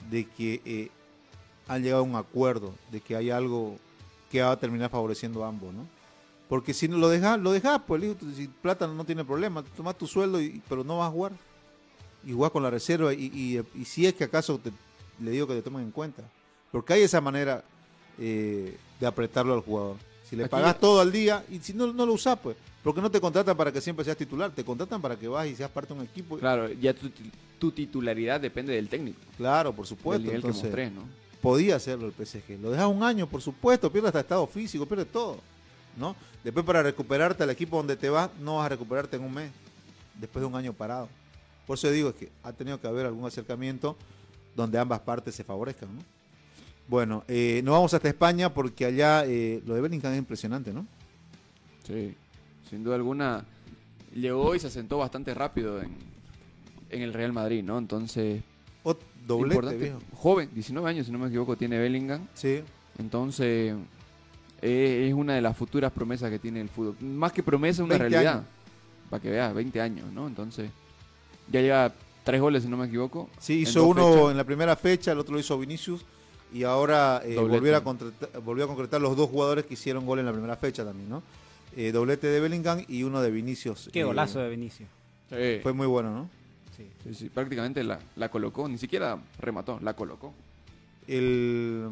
de 0.08 0.24
que 0.24 0.62
eh, 0.64 0.90
han 1.68 1.82
llegado 1.82 2.02
a 2.02 2.06
un 2.06 2.14
acuerdo, 2.14 2.74
de 2.92 3.00
que 3.00 3.16
hay 3.16 3.30
algo 3.30 3.76
que 4.30 4.40
va 4.40 4.52
a 4.52 4.58
terminar 4.58 4.88
favoreciendo 4.88 5.44
a 5.44 5.48
ambos, 5.48 5.74
¿no? 5.74 5.86
Porque 6.48 6.72
si 6.72 6.88
no 6.88 6.98
lo 6.98 7.08
dejas, 7.08 7.40
lo 7.40 7.52
dejas, 7.52 7.80
pues 7.86 8.00
le 8.00 8.08
digo, 8.08 8.18
si 8.34 8.46
plata 8.46 8.86
no 8.86 9.04
tiene 9.04 9.24
problema, 9.24 9.64
tomas 9.76 9.98
tu 9.98 10.06
sueldo, 10.06 10.40
y, 10.40 10.62
pero 10.68 10.84
no 10.84 10.98
vas 10.98 11.08
a 11.08 11.12
jugar 11.12 11.32
y 12.26 12.32
jugás 12.32 12.52
con 12.52 12.62
la 12.62 12.70
reserva 12.70 13.12
y, 13.12 13.62
si 13.84 14.06
es 14.06 14.14
que 14.14 14.24
acaso 14.24 14.60
le 15.20 15.30
digo 15.30 15.46
que 15.46 15.54
te 15.54 15.62
tomen 15.62 15.82
en 15.82 15.90
cuenta. 15.90 16.22
Porque 16.70 16.92
hay 16.92 17.02
esa 17.02 17.20
manera 17.20 17.64
eh, 18.18 18.76
de 19.00 19.06
apretarlo 19.06 19.54
al 19.54 19.60
jugador. 19.60 19.96
Si 20.28 20.36
le 20.36 20.44
Aquí- 20.44 20.50
pagás 20.50 20.78
todo 20.80 21.00
al 21.00 21.12
día 21.12 21.44
y 21.50 21.58
si 21.60 21.72
no, 21.74 21.92
no 21.92 22.06
lo 22.06 22.12
usás, 22.14 22.38
pues. 22.42 22.56
Porque 22.82 23.00
no 23.00 23.10
te 23.10 23.20
contratan 23.20 23.56
para 23.56 23.72
que 23.72 23.80
siempre 23.80 24.04
seas 24.04 24.16
titular, 24.16 24.50
te 24.50 24.64
contratan 24.64 25.00
para 25.00 25.16
que 25.16 25.28
vas 25.28 25.46
y 25.46 25.54
seas 25.56 25.70
parte 25.70 25.92
de 25.94 26.00
un 26.00 26.06
equipo. 26.06 26.38
Claro, 26.38 26.70
ya 26.72 26.92
tu, 26.94 27.10
tu 27.58 27.70
titularidad 27.72 28.40
depende 28.40 28.74
del 28.74 28.88
técnico, 28.88 29.20
Claro, 29.36 29.72
por 29.72 29.84
del 29.84 29.88
supuesto. 29.88 30.22
nivel 30.22 30.36
Entonces, 30.36 30.62
que 30.62 30.68
mostré, 30.68 30.90
¿no? 30.90 31.02
podía 31.40 31.76
hacerlo 31.76 32.06
el 32.06 32.12
PSG. 32.12 32.58
Lo 32.60 32.70
dejas 32.70 32.86
un 32.86 33.02
año, 33.02 33.26
por 33.26 33.40
supuesto, 33.42 33.90
pierde 33.92 34.08
hasta 34.08 34.20
estado 34.20 34.46
físico, 34.46 34.86
pierde 34.86 35.04
todo. 35.04 35.38
¿no? 35.96 36.16
Después 36.42 36.64
para 36.66 36.82
recuperarte 36.82 37.42
al 37.44 37.50
equipo 37.50 37.76
donde 37.76 37.96
te 37.96 38.08
vas, 38.10 38.28
no 38.40 38.56
vas 38.56 38.66
a 38.66 38.68
recuperarte 38.70 39.16
en 39.16 39.22
un 39.22 39.32
mes, 39.32 39.50
después 40.18 40.40
de 40.42 40.46
un 40.46 40.54
año 40.56 40.72
parado. 40.72 41.08
Por 41.66 41.78
eso 41.78 41.90
digo 41.90 42.08
es 42.10 42.14
que 42.16 42.30
ha 42.42 42.52
tenido 42.52 42.80
que 42.80 42.86
haber 42.86 43.06
algún 43.06 43.24
acercamiento 43.26 43.96
donde 44.56 44.78
ambas 44.78 45.00
partes 45.00 45.34
se 45.34 45.44
favorezcan. 45.44 45.94
¿no? 45.94 46.02
Bueno, 46.86 47.24
eh, 47.28 47.62
nos 47.64 47.72
vamos 47.72 47.94
hasta 47.94 48.08
España 48.08 48.52
porque 48.52 48.84
allá 48.84 49.24
eh, 49.24 49.62
lo 49.66 49.74
de 49.74 49.80
Bellingham 49.80 50.12
es 50.12 50.18
impresionante, 50.18 50.72
¿no? 50.72 50.86
Sí, 51.86 52.14
sin 52.68 52.84
duda 52.84 52.96
alguna 52.96 53.44
llegó 54.14 54.54
y 54.54 54.60
se 54.60 54.68
asentó 54.68 54.98
bastante 54.98 55.34
rápido 55.34 55.80
en, 55.80 55.90
en 56.90 57.02
el 57.02 57.12
Real 57.12 57.32
Madrid, 57.32 57.62
¿no? 57.62 57.78
Entonces, 57.78 58.42
doblete, 59.26 59.54
importante. 59.54 59.84
viejo. 59.84 59.98
joven, 60.14 60.50
19 60.52 60.88
años 60.88 61.06
si 61.06 61.12
no 61.12 61.18
me 61.18 61.28
equivoco, 61.28 61.56
tiene 61.56 61.78
Bellingham. 61.78 62.26
Sí, 62.34 62.60
Entonces, 62.98 63.74
eh, 64.62 65.06
es 65.08 65.14
una 65.14 65.34
de 65.34 65.40
las 65.40 65.56
futuras 65.56 65.92
promesas 65.92 66.30
que 66.30 66.38
tiene 66.38 66.60
el 66.60 66.68
fútbol. 66.68 66.96
Más 67.00 67.32
que 67.32 67.42
promesa, 67.42 67.82
una 67.82 67.96
20 67.98 68.08
realidad. 68.08 68.34
años. 68.34 68.46
Para 69.10 69.22
que 69.22 69.30
veas, 69.30 69.54
20 69.54 69.80
años, 69.80 70.12
¿no? 70.12 70.26
Entonces, 70.26 70.70
ya 71.50 71.60
lleva 71.60 71.92
tres 72.22 72.40
goles 72.40 72.62
si 72.62 72.68
no 72.68 72.76
me 72.76 72.86
equivoco. 72.86 73.28
sí 73.38 73.60
hizo 73.60 73.86
uno 73.86 74.12
fechas. 74.12 74.30
en 74.30 74.36
la 74.36 74.44
primera 74.44 74.76
fecha, 74.76 75.12
el 75.12 75.18
otro 75.18 75.34
lo 75.34 75.40
hizo 75.40 75.58
Vinicius 75.58 76.04
y 76.54 76.62
ahora 76.62 77.20
eh, 77.24 77.36
volvió, 77.36 77.76
a 77.76 77.82
concretar, 77.84 78.40
volvió 78.40 78.64
a 78.64 78.68
concretar 78.68 79.00
los 79.00 79.16
dos 79.16 79.28
jugadores 79.28 79.66
que 79.66 79.74
hicieron 79.74 80.06
gol 80.06 80.20
en 80.20 80.26
la 80.26 80.32
primera 80.32 80.56
fecha 80.56 80.84
también, 80.84 81.10
¿no? 81.10 81.22
Eh, 81.76 81.90
doblete 81.92 82.28
de 82.28 82.38
Bellingham 82.40 82.84
y 82.88 83.02
uno 83.02 83.20
de 83.20 83.30
Vinicius. 83.32 83.90
Qué 83.92 84.00
Eh, 84.00 84.04
golazo 84.04 84.38
de 84.38 84.48
Vinicio. 84.48 84.86
Sí, 85.28 85.58
Fue 85.62 85.72
muy 85.72 85.86
bueno, 85.88 86.10
¿no? 86.14 86.30
Sí. 86.76 86.86
sí, 87.02 87.14
sí, 87.14 87.28
prácticamente 87.28 87.82
la, 87.82 87.98
la 88.16 88.30
colocó, 88.30 88.68
ni 88.68 88.78
siquiera 88.78 89.18
remató, 89.40 89.80
la 89.82 89.94
colocó. 89.94 90.32
El, 91.08 91.88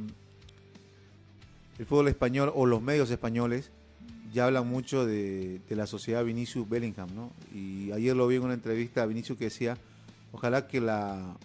el 1.78 1.86
fútbol 1.86 2.08
español 2.08 2.52
o 2.54 2.66
los 2.66 2.80
medios 2.80 3.10
españoles 3.10 3.70
ya 4.32 4.46
hablan 4.46 4.66
mucho 4.68 5.04
de, 5.04 5.60
de 5.68 5.76
la 5.76 5.86
sociedad 5.86 6.24
Vinicius 6.24 6.68
Bellingham, 6.68 7.08
¿no? 7.14 7.30
Y 7.54 7.92
ayer 7.92 8.16
lo 8.16 8.26
vi 8.28 8.36
en 8.36 8.42
una 8.44 8.54
entrevista 8.54 9.02
a 9.02 9.06
Vinicius 9.06 9.36
que 9.36 9.44
decía, 9.44 9.76
ojalá 10.32 10.68
que 10.68 10.80
la 10.80 11.36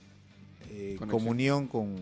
eh, 0.70 0.98
comunión 1.10 1.68
con, 1.68 1.96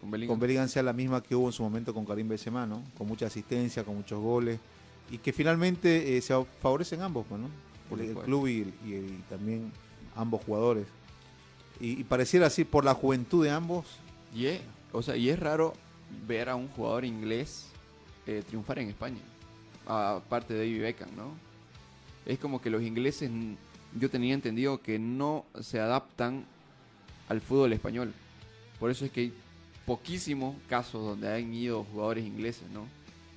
Con 0.00 0.10
Bellingham. 0.10 0.32
con 0.34 0.40
Bellingham 0.40 0.68
sea 0.68 0.82
la 0.82 0.92
misma 0.92 1.22
que 1.22 1.34
hubo 1.34 1.46
en 1.48 1.52
su 1.52 1.62
momento 1.62 1.92
con 1.92 2.04
Karim 2.04 2.28
Benzema, 2.28 2.66
¿no? 2.66 2.82
Con 2.96 3.06
mucha 3.08 3.26
asistencia, 3.26 3.84
con 3.84 3.96
muchos 3.96 4.20
goles 4.20 4.60
y 5.10 5.18
que 5.18 5.32
finalmente 5.32 6.16
eh, 6.16 6.20
se 6.20 6.34
favorecen 6.60 7.00
ambos, 7.02 7.26
pues, 7.28 7.40
¿no? 7.40 7.48
Por 7.88 7.98
El, 7.98 8.04
el 8.04 8.10
supuesto. 8.10 8.26
club 8.26 8.46
y, 8.48 9.22
también 9.28 9.72
ambos 10.14 10.42
jugadores. 10.44 10.86
Y, 11.80 12.00
y 12.00 12.04
pareciera 12.04 12.46
así 12.46 12.64
por 12.64 12.84
la 12.84 12.94
juventud 12.94 13.42
de 13.44 13.50
ambos. 13.50 13.86
Y 14.34 14.46
es, 14.46 14.60
o 14.92 15.02
sea, 15.02 15.16
y 15.16 15.30
es 15.30 15.38
raro 15.38 15.72
ver 16.26 16.48
a 16.48 16.54
un 16.56 16.68
jugador 16.68 17.04
inglés 17.04 17.66
eh, 18.26 18.42
triunfar 18.46 18.78
en 18.80 18.88
España. 18.90 19.20
Aparte 19.86 20.52
de 20.54 20.60
David 20.60 20.82
Beckham, 20.82 21.16
¿no? 21.16 21.32
Es 22.26 22.38
como 22.38 22.60
que 22.60 22.68
los 22.68 22.82
ingleses, 22.82 23.30
yo 23.98 24.10
tenía 24.10 24.34
entendido 24.34 24.82
que 24.82 24.98
no 24.98 25.46
se 25.60 25.80
adaptan 25.80 26.44
al 27.30 27.40
fútbol 27.40 27.72
español. 27.72 28.12
Por 28.78 28.90
eso 28.90 29.06
es 29.06 29.10
que 29.10 29.32
poquísimos 29.88 30.54
casos 30.68 31.02
donde 31.02 31.34
han 31.34 31.54
ido 31.54 31.82
jugadores 31.84 32.26
ingleses, 32.26 32.68
¿no? 32.70 32.86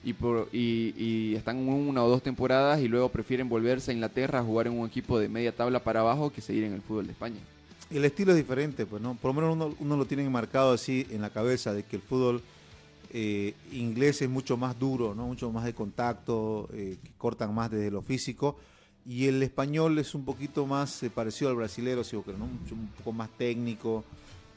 Y, 0.04 0.14
y, 0.98 1.36
están 1.36 1.58
una 1.58 2.04
o 2.04 2.10
dos 2.10 2.22
temporadas 2.22 2.82
y 2.82 2.90
luego 2.90 3.08
prefieren 3.10 3.48
volverse 3.48 3.92
a 3.92 3.94
Inglaterra 3.94 4.40
a 4.40 4.44
jugar 4.44 4.68
en 4.68 4.78
un 4.78 4.86
equipo 4.86 5.18
de 5.18 5.30
media 5.30 5.56
tabla 5.56 5.82
para 5.82 6.02
abajo 6.02 6.30
que 6.34 6.42
seguir 6.42 6.66
en 6.66 6.74
el 6.74 6.82
fútbol 6.82 7.06
de 7.06 7.14
España. 7.14 7.40
El 7.90 8.04
estilo 8.04 8.32
es 8.32 8.38
diferente, 8.38 8.86
pues, 8.86 9.02
¿no? 9.02 9.16
Por 9.16 9.34
lo 9.34 9.42
menos 9.42 9.54
uno, 9.56 9.76
uno 9.80 9.96
lo 9.96 10.06
tiene 10.06 10.28
marcado 10.30 10.74
así 10.74 11.08
en 11.12 11.22
la 11.22 11.30
cabeza, 11.30 11.74
de 11.74 11.84
que 11.84 11.96
el 11.96 12.02
fútbol 12.02 12.42
eh, 13.14 13.54
inglés 13.72 14.22
es 14.22 14.30
mucho 14.30 14.58
más 14.58 14.78
duro, 14.78 15.16
¿no? 15.16 15.28
Mucho 15.28 15.52
más 15.52 15.64
de 15.64 15.74
contacto, 15.74 16.68
eh, 16.74 16.98
que 17.02 17.12
cortan 17.18 17.54
más 17.54 17.72
desde 17.72 17.92
lo 17.92 18.02
físico. 18.02 18.58
Y 19.06 19.28
el 19.28 19.42
español 19.42 19.98
es 20.00 20.16
un 20.16 20.26
poquito 20.26 20.66
más 20.66 21.04
eh, 21.04 21.10
parecido 21.10 21.50
al 21.50 21.56
brasilero, 21.56 22.04
si 22.04 22.18
querés, 22.18 22.40
¿no? 22.40 22.46
Un 22.46 22.90
poco 22.98 23.14
más 23.14 23.30
técnico. 23.38 24.04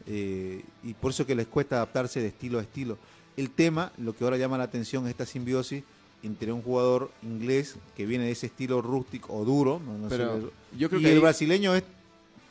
Eh, 0.06 0.62
y 0.82 0.94
por 0.94 1.10
eso 1.12 1.26
que 1.26 1.34
les 1.34 1.46
cuesta 1.46 1.76
adaptarse 1.76 2.20
de 2.20 2.28
estilo 2.28 2.58
a 2.58 2.62
estilo. 2.62 2.98
El 3.36 3.50
tema, 3.50 3.92
lo 3.98 4.14
que 4.14 4.24
ahora 4.24 4.36
llama 4.36 4.58
la 4.58 4.64
atención 4.64 5.04
es 5.04 5.10
esta 5.10 5.26
simbiosis 5.26 5.82
entre 6.22 6.52
un 6.52 6.62
jugador 6.62 7.10
inglés 7.22 7.76
que 7.96 8.06
viene 8.06 8.24
de 8.24 8.30
ese 8.30 8.46
estilo 8.46 8.80
rústico 8.80 9.34
o 9.34 9.44
duro, 9.44 9.80
¿no? 9.84 9.98
No 9.98 10.08
sé, 10.08 10.16
Pero 10.16 10.50
yo 10.76 10.88
creo 10.88 11.00
y 11.00 11.04
que 11.04 11.10
el 11.10 11.16
ahí- 11.16 11.20
brasileño 11.22 11.74
es 11.74 11.82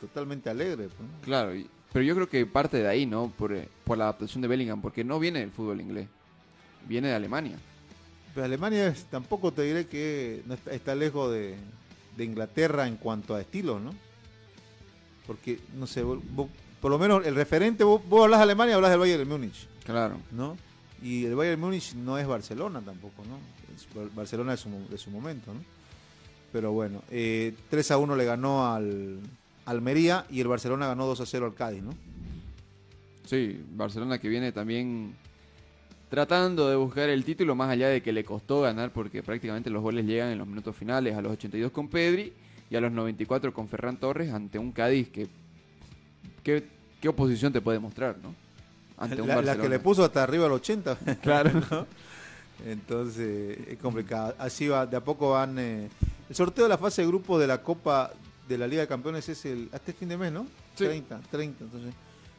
totalmente 0.00 0.50
alegre. 0.50 0.88
pues, 0.88 1.00
¿no? 1.00 1.20
Claro, 1.22 1.52
pero 1.92 2.04
yo 2.04 2.14
creo 2.14 2.28
que 2.28 2.44
parte 2.46 2.76
de 2.78 2.88
ahí, 2.88 3.06
¿no? 3.06 3.32
Por, 3.36 3.52
eh, 3.52 3.68
por 3.84 3.96
la 3.98 4.04
adaptación 4.04 4.42
de 4.42 4.48
Bellingham, 4.48 4.80
porque 4.82 5.02
no 5.04 5.18
viene 5.18 5.40
del 5.40 5.50
fútbol 5.50 5.80
inglés, 5.80 6.08
viene 6.88 7.08
de 7.08 7.14
Alemania. 7.14 7.56
Pero 8.34 8.44
Alemania 8.46 8.88
es- 8.88 9.04
tampoco 9.04 9.52
te 9.52 9.62
diré 9.62 9.86
que 9.86 10.42
está, 10.50 10.72
está 10.72 10.94
lejos 10.94 11.32
de, 11.32 11.54
de 12.16 12.24
Inglaterra 12.24 12.86
en 12.86 12.96
cuanto 12.96 13.34
a 13.34 13.40
estilos, 13.40 13.80
¿no? 13.80 13.94
Porque, 15.26 15.58
no 15.76 15.86
sé, 15.86 16.02
vos- 16.02 16.20
por 16.84 16.90
lo 16.90 16.98
menos 16.98 17.24
el 17.24 17.34
referente, 17.34 17.82
vos, 17.82 18.02
vos 18.06 18.24
hablas 18.24 18.40
de 18.40 18.42
Alemania, 18.42 18.74
hablas 18.74 18.90
del 18.90 19.00
Bayern 19.00 19.26
Múnich, 19.26 19.66
Claro. 19.86 20.18
¿no? 20.32 20.54
Y 21.02 21.24
el 21.24 21.34
Bayern 21.34 21.58
Múnich 21.58 21.94
no 21.94 22.18
es 22.18 22.26
Barcelona 22.26 22.82
tampoco, 22.82 23.22
¿no? 23.24 23.38
Es 23.74 23.88
Bar- 23.94 24.14
Barcelona 24.14 24.50
de 24.50 24.58
su, 24.58 24.68
de 24.90 24.98
su 24.98 25.10
momento, 25.10 25.54
¿no? 25.54 25.60
Pero 26.52 26.72
bueno, 26.72 27.00
eh, 27.10 27.54
3 27.70 27.90
a 27.92 27.96
1 27.96 28.14
le 28.16 28.26
ganó 28.26 28.66
al 28.70 29.18
Almería 29.64 30.26
y 30.28 30.40
el 30.42 30.48
Barcelona 30.48 30.86
ganó 30.86 31.06
2 31.06 31.22
a 31.22 31.24
0 31.26 31.46
al 31.46 31.54
Cádiz, 31.54 31.82
¿no? 31.82 31.94
Sí, 33.24 33.64
Barcelona 33.72 34.18
que 34.18 34.28
viene 34.28 34.52
también 34.52 35.14
tratando 36.10 36.68
de 36.68 36.76
buscar 36.76 37.08
el 37.08 37.24
título, 37.24 37.54
más 37.54 37.70
allá 37.70 37.88
de 37.88 38.02
que 38.02 38.12
le 38.12 38.24
costó 38.24 38.60
ganar, 38.60 38.92
porque 38.92 39.22
prácticamente 39.22 39.70
los 39.70 39.82
goles 39.82 40.04
llegan 40.04 40.28
en 40.32 40.36
los 40.38 40.46
minutos 40.46 40.76
finales, 40.76 41.16
a 41.16 41.22
los 41.22 41.32
82 41.32 41.72
con 41.72 41.88
Pedri 41.88 42.30
y 42.68 42.76
a 42.76 42.80
los 42.82 42.92
94 42.92 43.54
con 43.54 43.68
Ferran 43.68 43.96
Torres, 43.96 44.30
ante 44.34 44.58
un 44.58 44.70
Cádiz 44.70 45.08
que... 45.08 45.28
¿Qué, 46.42 46.62
qué 47.04 47.10
oposición 47.10 47.52
te 47.52 47.60
puede 47.60 47.78
mostrar, 47.78 48.16
no? 48.22 48.34
Ante 48.96 49.20
un 49.20 49.28
La, 49.28 49.42
la 49.42 49.58
que 49.58 49.68
le 49.68 49.78
puso 49.78 50.02
hasta 50.02 50.22
arriba 50.22 50.46
al 50.46 50.52
80. 50.52 50.96
Claro. 51.22 51.50
¿no? 51.70 51.86
Entonces 52.64 53.58
es 53.68 53.78
complicado. 53.78 54.34
Así 54.38 54.68
va, 54.68 54.86
de 54.86 54.96
a 54.96 55.04
poco 55.04 55.32
van. 55.32 55.58
eh, 55.58 55.90
el 56.30 56.34
sorteo 56.34 56.64
de 56.64 56.70
la 56.70 56.78
fase 56.78 57.02
de 57.02 57.08
grupo 57.08 57.38
de 57.38 57.46
la 57.46 57.60
Copa 57.60 58.10
de 58.48 58.56
la 58.56 58.66
Liga 58.66 58.80
de 58.80 58.88
Campeones 58.88 59.28
es 59.28 59.44
el 59.44 59.64
hasta 59.64 59.76
este 59.76 59.92
fin 59.92 60.08
de 60.08 60.16
mes, 60.16 60.32
¿no? 60.32 60.46
Sí. 60.76 60.86
30, 60.86 61.20
30. 61.30 61.64
Entonces, 61.64 61.92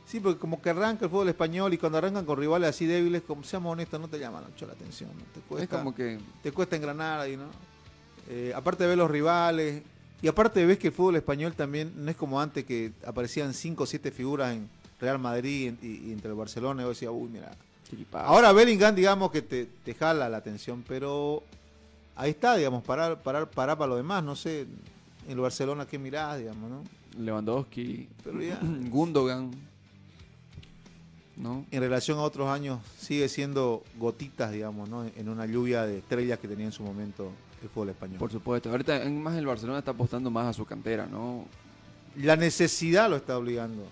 sí, 0.07 0.19
porque 0.19 0.39
como 0.39 0.59
que 0.59 0.71
arranca 0.71 1.05
el 1.05 1.11
fútbol 1.11 1.29
español 1.29 1.71
y 1.71 1.77
cuando 1.77 1.99
arrancan 1.99 2.25
con 2.25 2.39
rivales 2.39 2.67
así 2.71 2.87
débiles, 2.87 3.21
como 3.21 3.43
seamos 3.43 3.71
honestos, 3.71 4.01
no 4.01 4.07
te 4.07 4.17
llaman 4.17 4.45
mucho 4.49 4.65
la 4.65 4.73
atención. 4.73 5.11
¿no? 5.15 5.57
Te 5.57 5.63
Es 5.63 5.69
como 5.69 5.93
que... 5.93 6.17
te 6.41 6.51
cuesta 6.51 6.75
engranar 6.75 7.19
ahí, 7.19 7.37
¿no? 7.37 7.45
Eh, 8.29 8.51
aparte 8.55 8.85
de 8.85 8.89
ver 8.89 8.97
los 8.97 9.11
rivales. 9.11 9.83
Y 10.21 10.27
aparte 10.27 10.65
ves 10.65 10.77
que 10.79 10.87
el 10.87 10.93
fútbol 10.93 11.17
español 11.17 11.53
también 11.53 11.91
no 11.95 12.09
es 12.09 12.17
como 12.17 12.39
antes 12.41 12.65
que 12.65 12.91
aparecían 13.05 13.53
5 13.53 13.83
o 13.83 13.85
7 13.85 14.11
figuras 14.11 14.53
en 14.55 14.67
Real 14.99 15.19
Madrid 15.19 15.73
y, 15.81 16.07
y 16.07 16.11
entre 16.11 16.29
el 16.31 16.35
Barcelona 16.35 16.81
y 16.81 16.85
vos 16.85 16.95
decías, 16.95 17.11
uy, 17.13 17.29
mira. 17.29 17.51
Ahora 18.13 18.51
Bellingham, 18.51 18.95
digamos 18.95 19.29
que 19.31 19.41
te, 19.41 19.65
te 19.83 19.93
jala 19.93 20.27
la 20.29 20.37
atención, 20.37 20.83
pero 20.87 21.43
ahí 22.15 22.31
está, 22.31 22.55
digamos, 22.55 22.81
parar, 22.83 23.21
parar, 23.21 23.49
parar 23.49 23.77
para 23.77 23.87
lo 23.89 23.97
demás, 23.97 24.23
no 24.23 24.35
sé, 24.35 24.61
en 24.61 25.31
el 25.31 25.39
Barcelona 25.39 25.85
qué 25.85 25.99
mirás, 25.99 26.39
digamos, 26.39 26.69
¿no? 26.69 26.83
Lewandowski, 27.23 28.07
Pero 28.23 28.41
ya- 28.41 28.59
Gundogan, 28.89 29.51
¿no? 31.37 31.65
En 31.69 31.81
relación 31.81 32.17
a 32.17 32.21
otros 32.23 32.49
años, 32.49 32.79
sigue 32.97 33.27
siendo 33.29 33.83
gotitas, 33.97 34.51
digamos, 34.51 34.89
¿no? 34.89 35.05
En 35.05 35.29
una 35.29 35.45
lluvia 35.45 35.83
de 35.85 35.97
estrellas 35.99 36.39
que 36.39 36.47
tenía 36.47 36.65
en 36.65 36.71
su 36.71 36.81
momento 36.83 37.31
el 37.65 37.69
fútbol 37.71 37.89
español. 37.89 38.17
Por 38.19 38.31
supuesto. 38.31 38.69
Ahorita 38.69 39.03
más 39.09 39.35
el 39.37 39.45
Barcelona 39.45 39.79
está 39.79 39.91
apostando 39.91 40.29
más 40.31 40.47
a 40.47 40.53
su 40.53 40.65
cantera, 40.65 41.05
¿no? 41.05 41.45
La 42.17 42.35
necesidad 42.35 43.09
lo 43.09 43.15
está 43.17 43.37
obligando. 43.37 43.83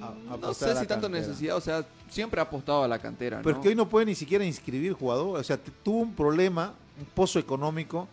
a- 0.00 0.34
a 0.34 0.36
no 0.38 0.54
sé 0.54 0.68
si 0.70 0.86
tanto 0.86 1.02
cantera. 1.06 1.10
necesidad, 1.26 1.56
o 1.56 1.60
sea, 1.60 1.84
siempre 2.08 2.40
ha 2.40 2.44
apostado 2.44 2.82
a 2.82 2.88
la 2.88 2.98
cantera, 2.98 3.36
¿no? 3.38 3.42
Pero 3.42 3.56
es 3.56 3.62
que 3.62 3.68
hoy 3.68 3.74
no 3.74 3.86
puede 3.88 4.06
ni 4.06 4.14
siquiera 4.14 4.42
inscribir 4.42 4.94
jugador. 4.94 5.38
O 5.38 5.42
sea, 5.44 5.58
tuvo 5.58 5.98
un 6.00 6.14
problema, 6.14 6.72
un 6.98 7.04
pozo 7.14 7.38
económico, 7.38 8.08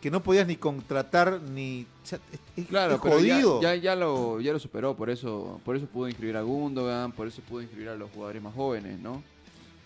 que 0.00 0.10
no 0.10 0.20
podías 0.20 0.46
ni 0.48 0.56
contratar 0.56 1.40
ni. 1.40 1.86
o 2.02 2.06
sea, 2.06 2.18
es- 2.32 2.40
es- 2.56 2.66
Claro, 2.66 2.94
es 2.96 3.00
pero 3.00 3.20
ya, 3.20 3.40
ya, 3.62 3.74
ya 3.76 3.94
lo, 3.94 4.40
ya 4.40 4.52
lo 4.52 4.58
superó, 4.58 4.96
por 4.96 5.08
eso, 5.10 5.60
por 5.64 5.76
eso 5.76 5.86
pudo 5.86 6.08
inscribir 6.08 6.36
a 6.36 6.42
Gundogan, 6.42 7.12
por 7.12 7.28
eso 7.28 7.40
pudo 7.48 7.62
inscribir 7.62 7.88
a 7.90 7.94
los 7.94 8.10
jugadores 8.10 8.42
más 8.42 8.54
jóvenes, 8.54 8.98
¿no? 8.98 9.22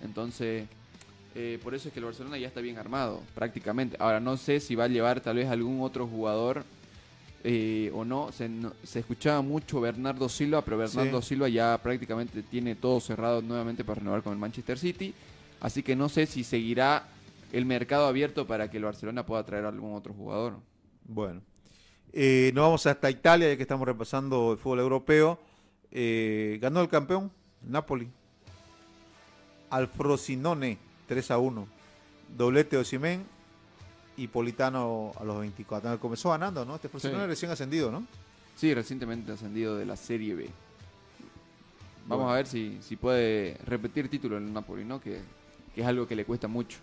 Entonces, 0.03 0.67
eh, 1.35 1.59
por 1.63 1.75
eso 1.75 1.89
es 1.89 1.95
que 1.95 2.01
el 2.01 2.07
Barcelona 2.07 2.39
ya 2.39 2.49
está 2.49 2.61
bien 2.61 2.79
armado, 2.79 3.23
prácticamente. 3.35 3.97
Ahora, 4.01 4.21
no 4.21 4.37
sé 4.37 4.61
si 4.61 4.75
va 4.75 4.85
a 4.85 4.89
llevar 4.89 5.21
tal 5.21 5.37
vez 5.37 5.49
algún 5.49 5.81
otro 5.83 6.07
jugador 6.07 6.65
eh, 7.45 7.91
o 7.95 8.05
no. 8.05 8.33
Se, 8.33 8.49
no- 8.49 8.73
se 8.83 8.99
escuchaba 9.01 9.41
mucho 9.43 9.81
Bernardo 9.81 10.29
Silva, 10.29 10.63
pero 10.63 10.79
Bernardo 10.79 11.23
Sí. 11.23 11.29
Silva 11.29 11.49
ya 11.49 11.79
prácticamente 11.83 12.43
tiene 12.43 12.75
todo 12.75 13.01
cerrado 13.01 13.43
nuevamente 13.43 13.85
para 13.85 14.01
renovar 14.01 14.23
con 14.23 14.33
el 14.33 14.39
Manchester 14.39 14.79
City. 14.79 15.15
Así 15.61 15.83
que 15.83 15.95
no 15.97 16.09
sé 16.09 16.27
si 16.27 16.43
seguirá 16.45 17.07
el 17.53 17.65
mercado 17.67 18.07
abierto 18.07 18.47
para 18.47 18.71
que 18.71 18.77
el 18.79 18.85
Barcelona 18.85 19.25
pueda 19.27 19.45
traer 19.45 19.65
algún 19.65 19.95
otro 19.95 20.13
jugador. 20.15 20.55
Bueno, 21.05 21.41
eh, 22.13 22.51
nos 22.55 22.63
vamos 22.65 22.87
hasta 22.87 23.11
Italia, 23.11 23.49
ya 23.51 23.57
que 23.57 23.63
estamos 23.63 23.87
repasando 23.87 24.53
el 24.53 24.59
fútbol 24.59 24.81
europeo. 24.81 25.39
Eh, 25.93 26.59
ganó 26.61 26.81
el 26.81 26.89
campeón, 26.89 27.31
Napoli. 27.63 28.09
Al 29.71 29.87
Frosinone, 29.89 30.79
3 31.11 31.31
a 31.33 31.39
1. 31.39 31.67
Doblete 32.39 32.77
de 32.77 32.83
Osimhen 32.83 33.25
y 34.17 34.29
Politano 34.29 35.13
a 35.19 35.25
los 35.25 35.41
24. 35.41 35.99
Comenzó 35.99 36.31
ganando, 36.31 36.65
¿no? 36.65 36.77
Este 36.77 36.89
Frosinone 36.89 37.25
Sí. 37.25 37.27
recién 37.29 37.51
ascendido, 37.51 37.91
¿no? 37.91 38.05
Sí, 38.57 38.73
recientemente 38.73 39.33
ascendido 39.33 39.77
de 39.77 39.87
la 39.87 39.97
Serie 39.97 40.37
B. 40.37 40.45
Vamos 42.07 42.25
Bueno. 42.25 42.31
a 42.31 42.37
ver 42.37 42.47
si, 42.47 42.79
si 42.81 42.95
puede 42.95 43.57
repetir 43.67 44.09
título 44.09 44.37
en 44.37 44.47
el 44.47 44.53
Napoli, 44.53 44.85
¿no? 44.85 45.01
Que, 45.01 45.21
que 45.75 45.81
es 45.81 45.87
algo 45.87 46.07
que 46.07 46.15
le 46.15 46.25
cuesta 46.25 46.47
mucho. 46.47 46.79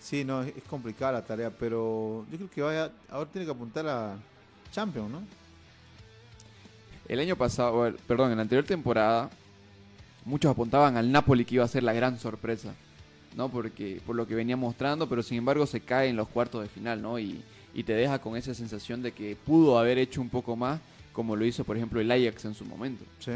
Sí, 0.00 0.24
no, 0.24 0.42
es, 0.42 0.56
es 0.56 0.62
complicada 0.64 1.12
la 1.12 1.24
tarea, 1.24 1.50
pero 1.50 2.24
yo 2.30 2.36
creo 2.38 2.50
que 2.50 2.62
vaya, 2.62 2.90
ahora 3.10 3.28
tiene 3.30 3.44
que 3.44 3.52
apuntar 3.52 3.86
a 3.88 4.16
Champions, 4.72 5.10
¿no? 5.10 5.22
El 7.08 7.20
año 7.20 7.36
pasado, 7.36 7.92
perdón, 8.06 8.30
en 8.30 8.36
la 8.36 8.42
anterior 8.42 8.64
temporada, 8.64 9.28
muchos 10.24 10.50
apuntaban 10.50 10.96
al 10.96 11.12
Napoli 11.12 11.44
que 11.44 11.56
iba 11.56 11.64
a 11.64 11.68
ser 11.68 11.82
la 11.82 11.92
gran 11.92 12.18
sorpresa, 12.18 12.72
¿no? 13.36 13.48
Porque 13.50 14.00
por 14.06 14.16
lo 14.16 14.26
que 14.26 14.34
venía 14.34 14.56
mostrando, 14.56 15.08
pero 15.08 15.22
sin 15.22 15.38
embargo 15.38 15.66
se 15.66 15.80
cae 15.80 16.08
en 16.08 16.16
los 16.16 16.28
cuartos 16.28 16.62
de 16.62 16.68
final, 16.68 17.00
¿no? 17.02 17.18
Y, 17.18 17.40
y 17.74 17.82
te 17.84 17.92
deja 17.92 18.18
con 18.18 18.36
esa 18.36 18.54
sensación 18.54 19.02
de 19.02 19.12
que 19.12 19.36
pudo 19.36 19.78
haber 19.78 19.98
hecho 19.98 20.20
un 20.20 20.28
poco 20.28 20.56
más, 20.56 20.80
como 21.12 21.36
lo 21.36 21.44
hizo, 21.44 21.64
por 21.64 21.76
ejemplo, 21.76 22.00
el 22.00 22.10
Ajax 22.10 22.44
en 22.46 22.54
su 22.54 22.64
momento. 22.64 23.04
Sí. 23.20 23.32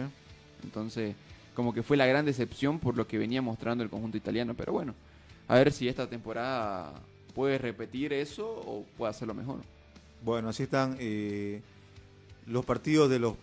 Entonces, 0.65 1.15
como 1.55 1.75
que 1.75 1.83
fue 1.83 1.97
la 1.97 2.07
gran 2.07 2.25
decepción 2.25 2.79
por 2.79 2.97
lo 2.97 3.07
que 3.07 3.19
venía 3.19 3.43
mostrando 3.43 3.85
el 3.85 3.91
conjunto 3.91 4.17
italiano. 4.17 4.55
Pero 4.57 4.73
bueno, 4.73 4.95
a 5.49 5.57
ver 5.57 5.73
si 5.73 5.89
esta 5.89 6.09
temporada 6.09 6.93
puede 7.35 7.59
repetir 7.59 8.13
eso 8.13 8.47
o 8.49 8.85
puede 8.97 9.11
hacerlo 9.11 9.35
mejor. 9.35 9.61
Bueno, 10.25 10.49
así 10.49 10.63
están 10.63 10.97
eh, 11.01 11.61
los 12.47 12.65
partidos 12.65 13.11
de 13.11 13.19
los 13.19 13.35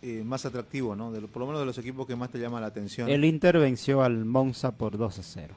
eh, 0.00 0.22
más 0.24 0.46
atractivos, 0.46 0.96
¿no? 0.96 1.10
De 1.12 1.20
los- 1.20 1.28
por 1.30 1.40
lo 1.40 1.46
menos 1.46 1.60
de 1.60 1.66
los 1.66 1.76
equipos 1.78 2.06
que 2.06 2.16
más 2.16 2.30
te 2.30 2.38
llaman 2.38 2.60
la 2.62 2.68
atención. 2.68 3.08
El 3.08 3.24
Inter 3.24 3.58
venció 3.58 4.02
al 4.02 4.24
Monza 4.24 4.72
por 4.72 4.96
2 4.96 5.18
a 5.18 5.22
0. 5.22 5.54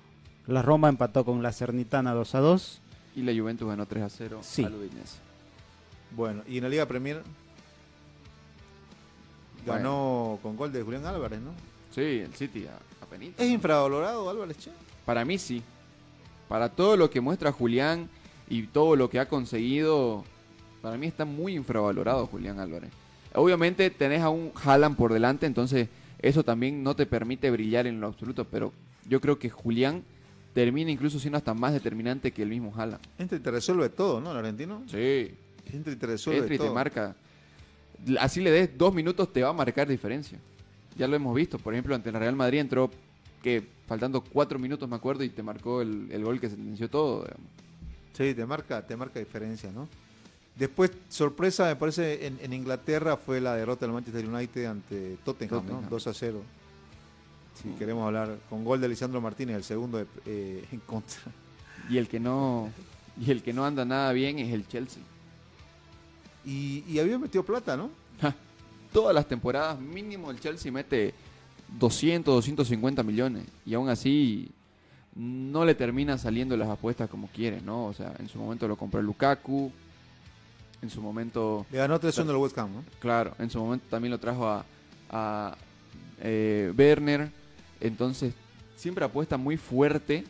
La 0.51 0.61
Roma 0.61 0.89
empató 0.89 1.23
con 1.25 1.41
la 1.41 1.51
Cernitana 1.51 2.13
2 2.13 2.35
a 2.35 2.39
2. 2.39 2.81
Y 3.15 3.21
la 3.23 3.33
Juventus 3.33 3.67
ganó 3.67 3.85
3 3.85 4.03
a 4.03 4.09
0 4.09 4.39
Sí. 4.41 4.63
al 4.63 4.73
Udinese. 4.75 5.17
Bueno, 6.15 6.43
y 6.47 6.57
en 6.57 6.63
la 6.63 6.69
Liga 6.69 6.85
Premier 6.85 7.21
ganó 9.65 10.39
con 10.41 10.55
gol 10.57 10.71
de 10.71 10.81
Julián 10.83 11.05
Álvarez, 11.05 11.39
¿no? 11.39 11.51
Sí, 11.93 12.01
el 12.01 12.33
City 12.33 12.65
a, 12.67 12.75
a 13.03 13.07
penita, 13.07 13.43
¿Es 13.43 13.49
¿no? 13.49 13.55
infravalorado 13.55 14.29
Álvarez, 14.29 14.57
che? 14.57 14.71
Para 15.05 15.23
mí 15.25 15.37
sí. 15.37 15.61
Para 16.47 16.69
todo 16.69 16.97
lo 16.97 17.09
que 17.09 17.21
muestra 17.21 17.51
Julián 17.51 18.09
y 18.49 18.63
todo 18.63 18.95
lo 18.95 19.09
que 19.09 19.19
ha 19.19 19.27
conseguido, 19.27 20.23
para 20.81 20.97
mí 20.97 21.07
está 21.07 21.25
muy 21.25 21.55
infravalorado 21.55 22.27
Julián 22.27 22.59
Álvarez. 22.59 22.89
Obviamente 23.33 23.89
tenés 23.89 24.21
a 24.21 24.29
un 24.29 24.51
Haaland 24.63 24.97
por 24.97 25.13
delante, 25.13 25.45
entonces 25.45 25.87
eso 26.19 26.43
también 26.43 26.83
no 26.83 26.95
te 26.95 27.05
permite 27.05 27.49
brillar 27.51 27.87
en 27.87 28.01
lo 28.01 28.07
absoluto, 28.07 28.45
pero 28.45 28.73
yo 29.07 29.21
creo 29.21 29.39
que 29.39 29.49
Julián 29.49 30.03
termina 30.53 30.91
incluso 30.91 31.19
siendo 31.19 31.37
hasta 31.37 31.53
más 31.53 31.73
determinante 31.73 32.31
que 32.31 32.43
el 32.43 32.49
mismo 32.49 32.73
Haaland. 32.75 33.01
Entra 33.17 33.37
y 33.37 33.41
te 33.41 33.51
resuelve 33.51 33.89
todo, 33.89 34.19
¿no? 34.19 34.31
El 34.31 34.37
argentino. 34.37 34.83
Sí. 34.87 35.31
Entra 35.71 35.93
y 35.93 35.95
te 35.95 36.07
resuelve 36.07 36.39
Entra 36.41 36.55
y 36.55 36.57
te 36.57 36.63
todo. 36.65 36.73
marca. 36.73 37.15
Así 38.19 38.41
le 38.41 38.51
des 38.51 38.77
dos 38.77 38.93
minutos, 38.93 39.31
te 39.31 39.41
va 39.43 39.49
a 39.49 39.53
marcar 39.53 39.87
diferencia. 39.87 40.39
Ya 40.97 41.07
lo 41.07 41.15
hemos 41.15 41.35
visto. 41.35 41.57
Por 41.59 41.73
ejemplo, 41.73 41.95
ante 41.95 42.11
la 42.11 42.19
Real 42.19 42.35
Madrid 42.35 42.59
entró 42.59 42.91
que 43.41 43.63
faltando 43.87 44.21
cuatro 44.21 44.59
minutos, 44.59 44.87
me 44.89 44.95
acuerdo, 44.95 45.23
y 45.23 45.29
te 45.29 45.43
marcó 45.43 45.81
el, 45.81 46.09
el 46.11 46.23
gol 46.23 46.39
que 46.39 46.49
sentenció 46.49 46.89
todo. 46.89 47.23
digamos. 47.23 47.47
Sí, 48.13 48.33
te 48.33 48.45
marca, 48.45 48.85
te 48.85 48.95
marca 48.97 49.19
diferencia, 49.19 49.71
¿no? 49.71 49.87
Después, 50.55 50.91
sorpresa, 51.09 51.65
me 51.67 51.75
parece, 51.77 52.27
en, 52.27 52.37
en 52.41 52.53
Inglaterra 52.53 53.15
fue 53.17 53.39
la 53.39 53.55
derrota 53.55 53.85
del 53.85 53.93
Manchester 53.93 54.27
United 54.27 54.65
ante 54.65 55.17
Tottenham, 55.23 55.61
Tottenham. 55.61 55.81
¿no? 55.83 55.89
2 55.89 56.07
a 56.07 56.13
0. 56.13 56.41
Si 57.55 57.69
queremos 57.77 58.05
hablar, 58.05 58.37
con 58.49 58.63
gol 58.63 58.79
de 58.81 58.87
Lisandro 58.89 59.21
Martínez, 59.21 59.55
el 59.57 59.63
segundo 59.63 59.97
de- 59.99 60.07
eh, 60.25 60.65
en 60.71 60.79
contra. 60.81 61.19
Y 61.89 61.97
el 61.97 62.07
que 62.07 62.19
no 62.19 62.69
y 63.19 63.29
el 63.29 63.43
que 63.43 63.53
no 63.53 63.65
anda 63.65 63.83
nada 63.85 64.11
bien 64.13 64.39
es 64.39 64.53
el 64.53 64.67
Chelsea. 64.67 65.03
Y, 66.45 66.83
y 66.87 66.99
había 66.99 67.19
metido 67.19 67.43
plata, 67.43 67.77
¿no? 67.77 67.89
Todas 68.91 69.13
las 69.13 69.27
temporadas 69.27 69.79
mínimo 69.79 70.31
el 70.31 70.39
Chelsea 70.39 70.71
mete 70.71 71.13
200, 71.79 72.33
250 72.35 73.03
millones 73.03 73.45
y 73.65 73.73
aún 73.73 73.87
así 73.89 74.49
no 75.15 75.63
le 75.65 75.75
termina 75.75 76.17
saliendo 76.17 76.57
las 76.57 76.67
apuestas 76.69 77.09
como 77.09 77.27
quiere, 77.27 77.61
¿no? 77.61 77.85
O 77.85 77.93
sea, 77.93 78.13
en 78.19 78.27
su 78.27 78.37
momento 78.39 78.67
lo 78.67 78.75
compró 78.75 79.01
Lukaku, 79.01 79.71
en 80.81 80.89
su 80.89 81.01
momento 81.01 81.65
Le 81.71 81.77
ganó 81.77 81.99
3 81.99 82.17
1 82.17 82.31
al 82.31 82.37
West 82.37 82.57
Ham, 82.57 82.73
¿no? 82.73 82.83
Claro, 82.99 83.33
en 83.39 83.49
su 83.49 83.59
momento 83.59 83.85
también 83.89 84.11
lo 84.11 84.19
trajo 84.19 84.47
a, 84.47 84.65
a 85.09 85.55
eh, 86.19 86.73
Werner. 86.77 87.31
Entonces, 87.81 88.33
siempre 88.75 89.03
apuesta 89.03 89.37
muy 89.37 89.57
fuerte, 89.57 90.23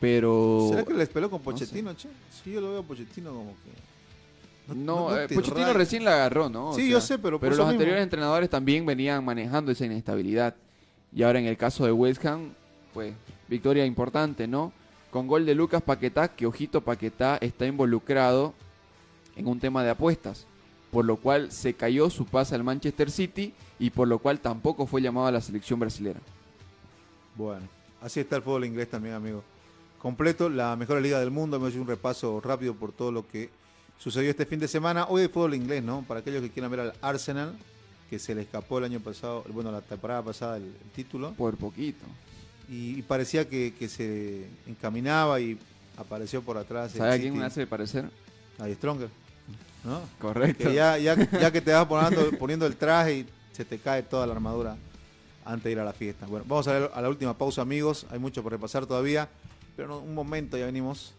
pero... 0.00 0.66
¿Será 0.70 0.84
que 0.84 0.94
les 0.94 1.08
peló 1.08 1.30
con 1.30 1.38
no 1.38 1.44
sé. 1.44 1.64
Pochettino, 1.64 1.94
che? 1.94 2.08
Sí, 2.30 2.52
yo 2.52 2.60
lo 2.60 2.70
veo 2.70 2.80
a 2.80 2.82
Pochettino 2.82 3.30
como 3.30 3.52
que... 3.52 4.74
No, 4.74 5.10
no 5.10 5.18
eh, 5.18 5.28
Pochettino 5.28 5.72
recién 5.72 6.04
la 6.04 6.14
agarró, 6.14 6.48
¿no? 6.48 6.70
O 6.70 6.74
Sí, 6.74 6.88
yo 6.88 7.00
sé, 7.00 7.18
pero 7.18 7.38
Pero 7.38 7.50
los 7.50 7.58
mismo. 7.58 7.70
anteriores 7.70 8.02
entrenadores 8.02 8.50
también 8.50 8.84
venían 8.84 9.24
manejando 9.24 9.70
esa 9.70 9.86
inestabilidad. 9.86 10.54
Y 11.14 11.22
ahora 11.22 11.38
en 11.38 11.46
el 11.46 11.56
caso 11.56 11.86
de 11.86 11.92
West 11.92 12.24
Ham, 12.26 12.52
pues, 12.92 13.14
victoria 13.48 13.86
importante, 13.86 14.48
¿no? 14.48 14.72
Con 15.10 15.28
gol 15.28 15.46
de 15.46 15.54
Lucas 15.54 15.82
Paquetá, 15.82 16.28
que 16.28 16.46
ojito 16.46 16.80
Paquetá 16.80 17.38
está 17.40 17.64
involucrado 17.64 18.54
en 19.36 19.46
un 19.46 19.60
tema 19.60 19.84
de 19.84 19.90
apuestas. 19.90 20.46
Por 20.90 21.04
lo 21.04 21.16
cual 21.16 21.52
se 21.52 21.74
cayó 21.74 22.10
su 22.10 22.26
pase 22.26 22.54
al 22.54 22.64
Manchester 22.64 23.10
City 23.10 23.54
y 23.78 23.90
por 23.90 24.08
lo 24.08 24.18
cual 24.18 24.40
tampoco 24.40 24.86
fue 24.86 25.00
llamado 25.00 25.26
a 25.26 25.32
la 25.32 25.40
selección 25.40 25.78
brasilera. 25.78 26.20
Bueno, 27.36 27.68
así 28.00 28.20
está 28.20 28.36
el 28.36 28.42
fútbol 28.42 28.64
inglés 28.64 28.88
también, 28.88 29.14
amigo. 29.14 29.42
Completo, 30.00 30.48
la 30.48 30.76
mejor 30.76 31.00
liga 31.00 31.18
del 31.20 31.30
mundo. 31.30 31.56
Hemos 31.56 31.70
hecho 31.70 31.80
un 31.80 31.86
repaso 31.86 32.40
rápido 32.40 32.74
por 32.74 32.92
todo 32.92 33.12
lo 33.12 33.26
que 33.26 33.50
sucedió 33.98 34.30
este 34.30 34.46
fin 34.46 34.58
de 34.58 34.68
semana. 34.68 35.06
Hoy 35.08 35.22
hay 35.22 35.28
fútbol 35.28 35.54
inglés, 35.54 35.82
¿no? 35.82 36.02
Para 36.06 36.20
aquellos 36.20 36.42
que 36.42 36.50
quieran 36.50 36.70
ver 36.70 36.80
al 36.80 36.92
Arsenal, 37.02 37.54
que 38.08 38.18
se 38.18 38.34
le 38.34 38.42
escapó 38.42 38.78
el 38.78 38.84
año 38.84 39.00
pasado, 39.00 39.44
bueno, 39.48 39.70
la 39.72 39.80
temporada 39.80 40.22
pasada 40.22 40.56
el, 40.58 40.64
el 40.64 40.90
título. 40.94 41.32
Por 41.32 41.56
poquito. 41.56 42.04
Y, 42.70 42.98
y 42.98 43.02
parecía 43.02 43.48
que, 43.48 43.74
que 43.78 43.88
se 43.88 44.46
encaminaba 44.66 45.40
y 45.40 45.58
apareció 45.96 46.42
por 46.42 46.56
atrás. 46.56 46.92
el 46.92 46.98
¿Sabe 46.98 47.14
a 47.14 47.18
quién 47.18 47.36
me 47.36 47.44
hace 47.44 47.66
parecer? 47.66 48.08
A 48.58 48.68
Stronger. 48.68 49.08
¿no? 49.84 50.00
Correcto. 50.20 50.64
Que 50.64 50.74
ya, 50.74 50.98
ya, 50.98 51.14
ya 51.30 51.50
que 51.50 51.60
te 51.60 51.72
vas 51.72 51.86
poniendo, 51.86 52.30
poniendo 52.38 52.66
el 52.66 52.76
traje 52.76 53.18
y 53.18 53.26
se 53.52 53.64
te 53.64 53.78
cae 53.78 54.02
toda 54.02 54.26
la 54.26 54.32
armadura 54.32 54.76
antes 55.46 55.64
de 55.64 55.72
ir 55.72 55.78
a 55.78 55.84
la 55.84 55.92
fiesta. 55.92 56.26
Bueno, 56.26 56.44
vamos 56.48 56.68
a, 56.68 56.72
ver 56.72 56.90
a 56.92 57.00
la 57.00 57.08
última 57.08 57.38
pausa, 57.38 57.62
amigos. 57.62 58.06
Hay 58.10 58.18
mucho 58.18 58.42
por 58.42 58.52
repasar 58.52 58.86
todavía. 58.86 59.28
Pero 59.76 60.00
un 60.00 60.14
momento, 60.14 60.58
ya 60.58 60.66
venimos. 60.66 61.14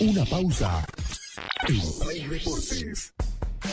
Una 0.00 0.24
pausa. 0.24 0.86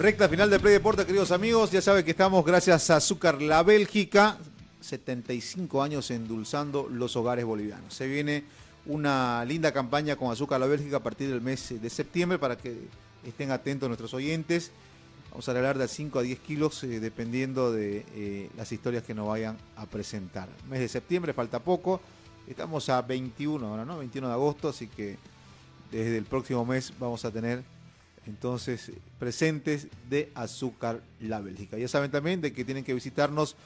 Recta 0.00 0.30
final 0.30 0.48
de 0.48 0.58
Play 0.58 0.72
Deporte, 0.72 1.04
queridos 1.04 1.30
amigos. 1.30 1.70
Ya 1.72 1.82
saben 1.82 2.02
que 2.06 2.12
estamos 2.12 2.42
gracias 2.42 2.88
a 2.88 2.96
Azúcar 2.96 3.42
La 3.42 3.62
Bélgica. 3.62 4.38
75 4.80 5.82
años 5.82 6.10
endulzando 6.10 6.88
los 6.90 7.16
hogares 7.16 7.44
bolivianos. 7.44 7.92
Se 7.92 8.06
viene 8.06 8.44
una 8.86 9.44
linda 9.44 9.72
campaña 9.72 10.16
con 10.16 10.32
Azúcar 10.32 10.58
La 10.58 10.66
Bélgica 10.66 10.96
a 10.96 11.02
partir 11.02 11.28
del 11.28 11.42
mes 11.42 11.82
de 11.82 11.90
septiembre 11.90 12.38
para 12.38 12.56
que 12.56 12.78
estén 13.26 13.50
atentos 13.50 13.90
nuestros 13.90 14.14
oyentes. 14.14 14.70
Vamos 15.32 15.46
a 15.50 15.52
regalar 15.52 15.76
de 15.76 15.86
5 15.86 16.18
a 16.18 16.22
10 16.22 16.38
kilos 16.38 16.82
eh, 16.82 16.98
dependiendo 16.98 17.70
de 17.70 18.06
eh, 18.14 18.48
las 18.56 18.72
historias 18.72 19.02
que 19.02 19.12
nos 19.12 19.28
vayan 19.28 19.58
a 19.76 19.84
presentar. 19.84 20.48
Mes 20.70 20.80
de 20.80 20.88
septiembre, 20.88 21.34
falta 21.34 21.58
poco. 21.58 22.00
Estamos 22.48 22.88
a 22.88 23.02
21 23.02 23.66
ahora, 23.66 23.84
¿no? 23.84 23.98
21 23.98 24.28
de 24.28 24.32
agosto, 24.32 24.70
así 24.70 24.86
que 24.86 25.18
desde 25.92 26.16
el 26.16 26.24
próximo 26.24 26.64
mes 26.64 26.90
vamos 26.98 27.22
a 27.26 27.30
tener 27.30 27.62
entonces 28.30 28.90
presentes 29.18 29.88
de 30.08 30.30
Azúcar 30.34 31.00
La 31.20 31.40
Bélgica. 31.40 31.76
Ya 31.76 31.88
saben 31.88 32.10
también 32.10 32.40
de 32.40 32.52
que 32.52 32.64
tienen 32.64 32.84
que 32.84 32.94
visitarnos 32.94 33.56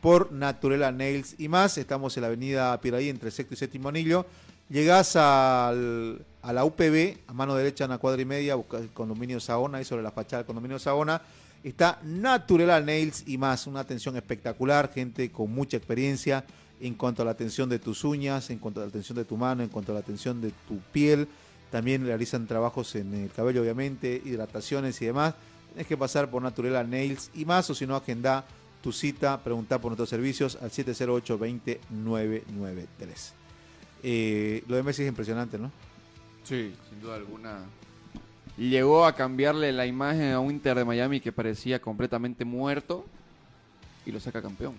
por 0.00 0.30
Naturela 0.32 0.92
Nails 0.92 1.34
y 1.38 1.48
más. 1.48 1.76
Estamos 1.78 2.16
en 2.16 2.20
la 2.22 2.26
avenida 2.28 2.80
Piraí 2.80 3.08
entre 3.08 3.30
sexto 3.30 3.54
y 3.54 3.56
séptimo 3.56 3.88
anillo. 3.88 4.24
Llegás 4.68 5.16
al- 5.16 6.24
a 6.42 6.52
la 6.52 6.64
UPB, 6.64 7.18
a 7.26 7.32
mano 7.32 7.54
derecha 7.56 7.84
en 7.84 7.90
la 7.90 7.98
cuadra 7.98 8.22
y 8.22 8.24
media, 8.24 8.54
buscas 8.54 8.82
el 8.82 8.90
condominio 8.90 9.40
Saona, 9.40 9.78
ahí 9.78 9.84
sobre 9.84 10.02
la 10.02 10.10
fachada 10.12 10.42
del 10.42 10.46
condominio 10.46 10.78
Saona. 10.78 11.20
Está 11.64 11.98
Naturela 12.04 12.80
Nails 12.80 13.24
y 13.26 13.36
más, 13.36 13.66
una 13.66 13.80
atención 13.80 14.16
espectacular, 14.16 14.90
gente 14.94 15.30
con 15.30 15.50
mucha 15.50 15.76
experiencia 15.76 16.44
en 16.80 16.94
cuanto 16.94 17.20
a 17.20 17.24
la 17.26 17.32
atención 17.32 17.68
de 17.68 17.78
tus 17.78 18.04
uñas, 18.04 18.48
en 18.48 18.58
cuanto 18.58 18.80
a 18.80 18.84
la 18.84 18.88
atención 18.88 19.16
de 19.18 19.24
tu 19.26 19.36
mano, 19.36 19.62
en 19.62 19.68
cuanto 19.68 19.92
a 19.92 19.94
la 19.96 20.00
atención 20.00 20.40
de 20.40 20.50
tu 20.66 20.78
piel. 20.92 21.28
También 21.70 22.04
realizan 22.04 22.46
trabajos 22.46 22.94
en 22.96 23.14
el 23.14 23.30
cabello, 23.30 23.62
obviamente, 23.62 24.20
hidrataciones 24.24 25.00
y 25.02 25.06
demás. 25.06 25.34
Tienes 25.68 25.86
que 25.86 25.96
pasar 25.96 26.30
por 26.30 26.42
Naturela 26.42 26.82
Nails 26.82 27.30
y 27.34 27.44
más, 27.44 27.70
o 27.70 27.74
si 27.74 27.86
no, 27.86 27.94
agenda 27.94 28.44
tu 28.82 28.92
cita, 28.92 29.42
preguntar 29.42 29.80
por 29.80 29.90
nuestros 29.90 30.08
servicios 30.08 30.58
al 30.60 30.70
708-20993. 30.70 32.86
Eh, 34.02 34.64
lo 34.66 34.76
de 34.76 34.82
Messi 34.82 35.02
es 35.02 35.08
impresionante, 35.08 35.58
¿no? 35.58 35.70
Sí, 36.42 36.74
sin 36.88 37.00
duda 37.00 37.16
alguna. 37.16 37.60
Llegó 38.56 39.06
a 39.06 39.14
cambiarle 39.14 39.72
la 39.72 39.86
imagen 39.86 40.32
a 40.32 40.40
un 40.40 40.50
Inter 40.50 40.76
de 40.76 40.84
Miami 40.84 41.20
que 41.20 41.32
parecía 41.32 41.80
completamente 41.80 42.44
muerto 42.44 43.06
y 44.04 44.12
lo 44.12 44.18
saca 44.18 44.42
campeón. 44.42 44.74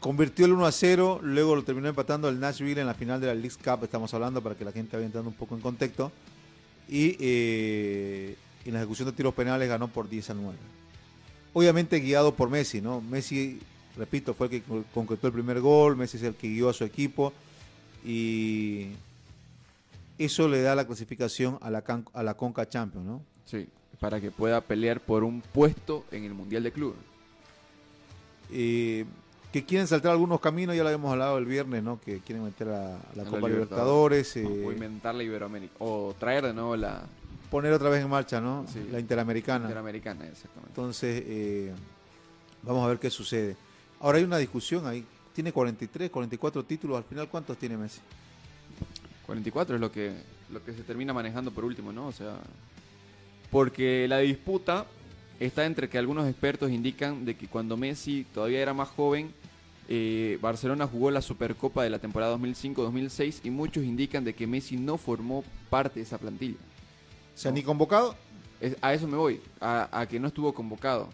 Convirtió 0.00 0.46
el 0.46 0.52
1 0.52 0.64
a 0.66 0.70
0, 0.72 1.20
luego 1.22 1.56
lo 1.56 1.64
terminó 1.64 1.88
empatando 1.88 2.28
el 2.28 2.38
Nashville 2.38 2.80
en 2.80 2.86
la 2.86 2.94
final 2.94 3.20
de 3.20 3.26
la 3.26 3.34
League 3.34 3.56
Cup, 3.62 3.82
estamos 3.82 4.14
hablando 4.14 4.40
para 4.40 4.54
que 4.54 4.64
la 4.64 4.70
gente 4.70 4.96
vaya 4.96 5.06
entrando 5.06 5.28
un 5.30 5.34
poco 5.36 5.56
en 5.56 5.60
contexto. 5.60 6.12
Y 6.88 7.16
eh, 7.18 8.36
en 8.64 8.72
la 8.74 8.78
ejecución 8.78 9.06
de 9.08 9.12
tiros 9.12 9.34
penales 9.34 9.68
ganó 9.68 9.88
por 9.88 10.08
10 10.08 10.30
a 10.30 10.34
9. 10.34 10.56
Obviamente 11.52 11.98
guiado 11.98 12.34
por 12.34 12.48
Messi, 12.48 12.80
¿no? 12.80 13.00
Messi, 13.00 13.58
repito, 13.96 14.34
fue 14.34 14.46
el 14.46 14.50
que 14.52 14.62
con- 14.62 14.84
concretó 14.94 15.26
el 15.26 15.32
primer 15.32 15.60
gol, 15.60 15.96
Messi 15.96 16.16
es 16.16 16.22
el 16.22 16.34
que 16.34 16.48
guió 16.48 16.68
a 16.68 16.72
su 16.74 16.84
equipo 16.84 17.32
y 18.04 18.90
eso 20.16 20.46
le 20.48 20.62
da 20.62 20.76
la 20.76 20.86
clasificación 20.86 21.58
a 21.60 21.70
la, 21.70 21.82
can- 21.82 22.06
a 22.14 22.22
la 22.22 22.34
Conca 22.34 22.68
Champions, 22.68 23.04
¿no? 23.06 23.22
Sí, 23.46 23.66
para 23.98 24.20
que 24.20 24.30
pueda 24.30 24.60
pelear 24.60 25.00
por 25.00 25.24
un 25.24 25.40
puesto 25.40 26.04
en 26.12 26.22
el 26.24 26.34
Mundial 26.34 26.62
de 26.62 26.70
Clubes. 26.72 26.98
Eh, 28.52 29.04
que 29.52 29.64
quieren 29.64 29.86
saltar 29.86 30.12
algunos 30.12 30.40
caminos, 30.40 30.76
ya 30.76 30.82
lo 30.82 30.88
habíamos 30.88 31.10
hablado 31.10 31.38
el 31.38 31.46
viernes, 31.46 31.82
¿no? 31.82 32.00
Que 32.00 32.20
quieren 32.20 32.44
meter 32.44 32.68
a, 32.68 32.96
a 32.96 33.00
la 33.14 33.22
A 33.22 33.26
Copa 33.26 33.48
Libertadores, 33.48 34.36
eh, 34.36 34.44
O 34.46 34.72
inventar 34.72 35.14
la 35.14 35.22
Iberoamérica. 35.22 35.74
O 35.78 36.14
traer 36.18 36.44
de 36.44 36.52
nuevo 36.52 36.76
la 36.76 37.04
poner 37.50 37.72
otra 37.72 37.88
vez 37.88 38.02
en 38.02 38.10
marcha, 38.10 38.40
¿no? 38.40 38.66
Sí. 38.70 38.86
La 38.90 39.00
Interamericana. 39.00 39.64
Interamericana, 39.64 40.26
exactamente. 40.26 40.70
Entonces, 40.70 41.22
eh, 41.26 41.72
vamos 42.62 42.84
a 42.84 42.88
ver 42.88 42.98
qué 42.98 43.10
sucede. 43.10 43.56
Ahora 44.00 44.18
hay 44.18 44.24
una 44.24 44.38
discusión 44.38 44.86
ahí. 44.86 45.04
Tiene 45.32 45.52
43, 45.52 46.10
44 46.10 46.64
títulos. 46.64 46.98
Al 46.98 47.04
final, 47.04 47.28
¿cuántos 47.28 47.56
tiene 47.56 47.76
Messi? 47.76 48.00
44 49.26 49.76
es 49.76 49.80
lo 49.80 49.90
que, 49.92 50.12
lo 50.50 50.64
que 50.64 50.72
se 50.72 50.82
termina 50.82 51.12
manejando 51.12 51.50
por 51.50 51.64
último, 51.64 51.92
¿no? 51.92 52.06
O 52.08 52.12
sea, 52.12 52.36
porque 53.50 54.06
la 54.08 54.18
disputa 54.18 54.86
está 55.40 55.64
entre 55.64 55.88
que 55.88 55.98
algunos 55.98 56.28
expertos 56.28 56.70
indican 56.70 57.24
de 57.24 57.36
que 57.36 57.46
cuando 57.46 57.76
Messi 57.76 58.26
todavía 58.34 58.60
era 58.60 58.74
más 58.74 58.88
joven, 58.88 59.32
eh, 59.88 60.38
Barcelona 60.40 60.86
jugó 60.86 61.10
la 61.10 61.22
Supercopa 61.22 61.82
de 61.82 61.90
la 61.90 61.98
temporada 61.98 62.36
2005-2006 62.36 63.40
y 63.44 63.50
muchos 63.50 63.84
indican 63.84 64.24
de 64.24 64.34
que 64.34 64.46
Messi 64.46 64.76
no 64.76 64.98
formó 64.98 65.42
parte 65.70 66.00
de 66.00 66.04
esa 66.04 66.18
plantilla. 66.18 66.58
¿Se 67.34 67.48
han 67.48 67.54
ni 67.54 67.62
convocado? 67.62 68.14
Es- 68.60 68.76
a 68.80 68.92
eso 68.94 69.06
me 69.08 69.16
voy, 69.16 69.40
a, 69.60 69.88
a 70.00 70.06
que 70.06 70.20
no 70.20 70.28
estuvo 70.28 70.52
convocado. 70.52 71.08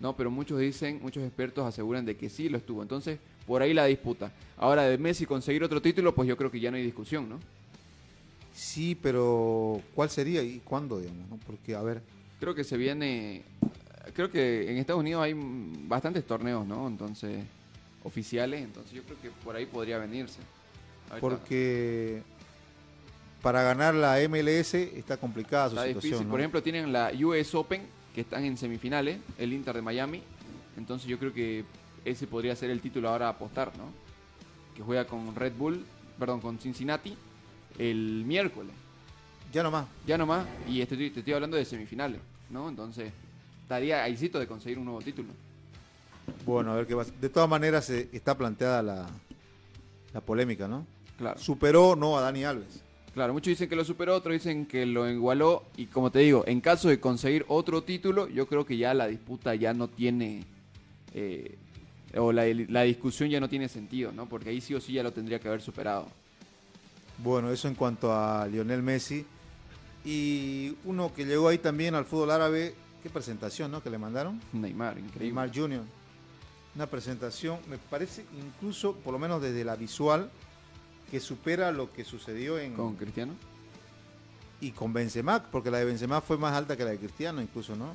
No, 0.00 0.14
pero 0.16 0.30
muchos 0.30 0.60
dicen, 0.60 1.00
muchos 1.02 1.22
expertos 1.24 1.66
aseguran 1.66 2.04
de 2.04 2.16
que 2.16 2.28
sí 2.30 2.48
lo 2.48 2.56
estuvo. 2.58 2.82
Entonces, 2.82 3.18
por 3.46 3.62
ahí 3.62 3.74
la 3.74 3.84
disputa. 3.86 4.30
Ahora, 4.56 4.84
de 4.84 4.96
Messi 4.98 5.26
conseguir 5.26 5.62
otro 5.64 5.82
título, 5.82 6.14
pues 6.14 6.28
yo 6.28 6.36
creo 6.36 6.50
que 6.50 6.60
ya 6.60 6.70
no 6.70 6.76
hay 6.76 6.84
discusión, 6.84 7.28
¿no? 7.28 7.38
Sí, 8.54 8.96
pero 9.00 9.80
¿cuál 9.94 10.10
sería 10.10 10.42
y 10.42 10.60
cuándo, 10.64 10.98
digamos? 11.00 11.28
¿no? 11.28 11.38
Porque, 11.46 11.74
a 11.74 11.82
ver, 11.82 12.02
Creo 12.40 12.54
que 12.54 12.62
se 12.62 12.76
viene. 12.76 13.42
Creo 14.14 14.30
que 14.30 14.70
en 14.70 14.78
Estados 14.78 15.00
Unidos 15.00 15.22
hay 15.24 15.34
bastantes 15.88 16.24
torneos, 16.24 16.64
¿no? 16.64 16.86
Entonces, 16.86 17.42
oficiales. 18.08 18.62
Entonces, 18.62 18.92
yo 18.92 19.02
creo 19.04 19.20
que 19.20 19.30
por 19.44 19.54
ahí 19.54 19.66
podría 19.66 19.98
venirse. 19.98 20.40
Porque 21.20 22.22
para 23.42 23.62
ganar 23.62 23.94
la 23.94 24.18
MLS 24.28 24.74
está 24.74 25.16
complicada 25.16 25.68
su 25.70 25.76
está 25.76 25.86
situación. 25.86 26.02
difícil. 26.10 26.26
¿no? 26.26 26.30
Por 26.32 26.40
ejemplo, 26.40 26.62
tienen 26.62 26.92
la 26.92 27.12
US 27.24 27.54
Open, 27.54 27.82
que 28.14 28.22
están 28.22 28.44
en 28.44 28.56
semifinales, 28.56 29.18
el 29.38 29.52
Inter 29.52 29.76
de 29.76 29.82
Miami. 29.82 30.22
Entonces, 30.76 31.08
yo 31.08 31.18
creo 31.18 31.32
que 31.32 31.64
ese 32.04 32.26
podría 32.26 32.54
ser 32.56 32.70
el 32.70 32.80
título 32.80 33.08
ahora 33.08 33.26
a 33.26 33.30
apostar, 33.30 33.72
¿no? 33.78 33.84
Que 34.76 34.82
juega 34.82 35.06
con 35.06 35.34
Red 35.34 35.52
Bull, 35.56 35.84
perdón, 36.18 36.40
con 36.40 36.58
Cincinnati 36.58 37.16
el 37.78 38.24
miércoles. 38.26 38.72
ya 39.52 39.62
nomás. 39.62 39.86
Ya 40.06 40.18
nomás, 40.18 40.46
y 40.68 40.80
este- 40.82 40.96
te 41.10 41.20
estoy 41.20 41.32
hablando 41.32 41.56
de 41.56 41.64
semifinales, 41.64 42.20
¿no? 42.50 42.68
Entonces, 42.68 43.10
estaría 43.62 44.02
ahícito 44.04 44.38
de 44.38 44.46
conseguir 44.46 44.78
un 44.78 44.84
nuevo 44.84 45.00
título. 45.00 45.28
Bueno, 46.44 46.72
a 46.72 46.76
ver 46.76 46.86
qué 46.86 46.96
pasa. 46.96 47.12
De 47.20 47.28
todas 47.28 47.48
maneras, 47.48 47.88
eh, 47.90 48.08
está 48.12 48.36
planteada 48.36 48.82
la, 48.82 49.06
la 50.12 50.20
polémica, 50.20 50.68
¿no? 50.68 50.86
Claro. 51.16 51.38
Superó 51.38 51.96
no 51.96 52.16
a 52.16 52.20
Dani 52.22 52.44
Alves. 52.44 52.82
Claro, 53.14 53.32
muchos 53.32 53.48
dicen 53.48 53.68
que 53.68 53.74
lo 53.74 53.84
superó, 53.84 54.14
otros 54.14 54.34
dicen 54.34 54.66
que 54.66 54.86
lo 54.86 55.08
igualó, 55.10 55.64
y 55.76 55.86
como 55.86 56.10
te 56.12 56.20
digo, 56.20 56.44
en 56.46 56.60
caso 56.60 56.88
de 56.88 57.00
conseguir 57.00 57.44
otro 57.48 57.82
título, 57.82 58.28
yo 58.28 58.46
creo 58.46 58.64
que 58.64 58.76
ya 58.76 58.94
la 58.94 59.08
disputa 59.08 59.54
ya 59.56 59.74
no 59.74 59.88
tiene, 59.88 60.44
eh, 61.14 61.58
o 62.16 62.30
la, 62.30 62.44
la 62.68 62.82
discusión 62.82 63.28
ya 63.28 63.40
no 63.40 63.48
tiene 63.48 63.68
sentido, 63.68 64.12
¿no? 64.12 64.28
Porque 64.28 64.50
ahí 64.50 64.60
sí 64.60 64.74
o 64.74 64.80
sí 64.80 64.92
ya 64.92 65.02
lo 65.02 65.12
tendría 65.12 65.40
que 65.40 65.48
haber 65.48 65.62
superado. 65.62 66.06
Bueno, 67.18 67.50
eso 67.50 67.66
en 67.66 67.74
cuanto 67.74 68.12
a 68.12 68.46
Lionel 68.46 68.82
Messi. 68.82 69.26
Y 70.04 70.76
uno 70.84 71.12
que 71.12 71.24
llegó 71.24 71.48
ahí 71.48 71.58
también 71.58 71.94
al 71.96 72.04
fútbol 72.04 72.30
árabe, 72.30 72.74
qué 73.02 73.10
presentación, 73.10 73.72
¿no? 73.72 73.82
Que 73.82 73.90
le 73.90 73.98
mandaron. 73.98 74.40
Neymar, 74.52 74.96
increíble. 74.98 75.24
Neymar 75.24 75.50
Jr. 75.52 75.82
Una 76.74 76.86
presentación, 76.86 77.58
me 77.68 77.78
parece 77.78 78.24
incluso, 78.38 78.94
por 78.96 79.12
lo 79.12 79.18
menos 79.18 79.42
desde 79.42 79.64
la 79.64 79.74
visual, 79.76 80.30
que 81.10 81.20
supera 81.20 81.72
lo 81.72 81.92
que 81.92 82.04
sucedió 82.04 82.58
en 82.58 82.74
Con 82.74 82.94
Cristiano. 82.96 83.34
y 84.60 84.72
con 84.72 84.92
Benzema, 84.92 85.42
porque 85.50 85.70
la 85.70 85.78
de 85.78 85.86
Benzema 85.86 86.20
fue 86.20 86.36
más 86.36 86.54
alta 86.54 86.76
que 86.76 86.84
la 86.84 86.90
de 86.90 86.98
Cristiano, 86.98 87.40
incluso, 87.40 87.74
¿no? 87.74 87.94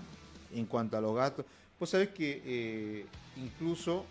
En 0.53 0.65
cuanto 0.65 0.97
a 0.97 1.01
los 1.01 1.15
gastos. 1.15 1.45
Vos 1.79 1.89
sabés 1.89 2.09
que 2.09 2.41
eh, 2.45 3.05
incluso 3.37 4.05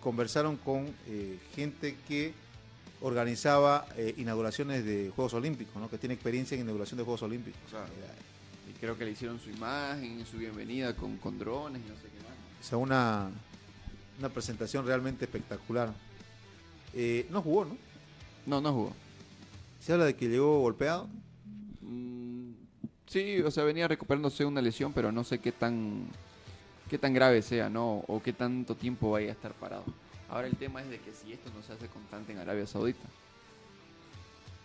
conversaron 0.00 0.56
con 0.56 0.86
eh, 1.06 1.38
gente 1.54 1.96
que 2.08 2.32
organizaba 3.02 3.86
eh, 3.96 4.14
inauguraciones 4.18 4.84
de 4.84 5.10
Juegos 5.14 5.34
Olímpicos, 5.34 5.76
¿no? 5.76 5.88
Que 5.88 5.98
tiene 5.98 6.14
experiencia 6.14 6.54
en 6.54 6.62
inauguración 6.62 6.98
de 6.98 7.04
Juegos 7.04 7.22
Olímpicos. 7.22 7.60
Claro. 7.70 7.86
Y 8.68 8.72
creo 8.78 8.96
que 8.96 9.04
le 9.04 9.12
hicieron 9.12 9.40
su 9.40 9.50
imagen, 9.50 10.24
su 10.26 10.36
bienvenida 10.36 10.94
con, 10.94 11.16
con 11.16 11.38
drones 11.38 11.82
y 11.86 11.88
no 11.88 11.96
sé 11.96 12.02
qué 12.02 12.18
más. 12.22 12.36
O 12.60 12.68
sea, 12.68 12.78
una, 12.78 13.30
una 14.20 14.28
presentación 14.28 14.86
realmente 14.86 15.24
espectacular. 15.24 15.92
Eh, 16.94 17.26
no 17.30 17.42
jugó, 17.42 17.64
¿no? 17.64 17.76
No, 18.46 18.60
no 18.60 18.72
jugó. 18.72 18.92
Se 19.80 19.92
habla 19.92 20.04
de 20.04 20.14
que 20.14 20.28
llegó 20.28 20.60
golpeado. 20.60 21.08
Mm, 21.80 22.52
sí, 23.06 23.40
o 23.40 23.50
sea, 23.50 23.64
venía 23.64 23.88
recuperándose 23.88 24.44
una 24.44 24.60
lesión, 24.60 24.92
pero 24.92 25.10
no 25.10 25.24
sé 25.24 25.38
qué 25.38 25.52
tan 25.52 26.06
qué 26.88 26.98
tan 26.98 27.14
grave 27.14 27.40
sea, 27.40 27.70
¿no? 27.70 28.04
O 28.08 28.20
qué 28.22 28.32
tanto 28.32 28.74
tiempo 28.74 29.12
vaya 29.12 29.28
a 29.28 29.32
estar 29.32 29.52
parado. 29.54 29.84
Ahora 30.28 30.48
el 30.48 30.56
tema 30.56 30.82
es 30.82 30.90
de 30.90 30.98
que 30.98 31.12
si 31.12 31.32
esto 31.32 31.50
no 31.56 31.62
se 31.62 31.72
hace 31.72 31.86
constante 31.86 32.32
en 32.32 32.38
Arabia 32.38 32.66
Saudita. 32.66 33.08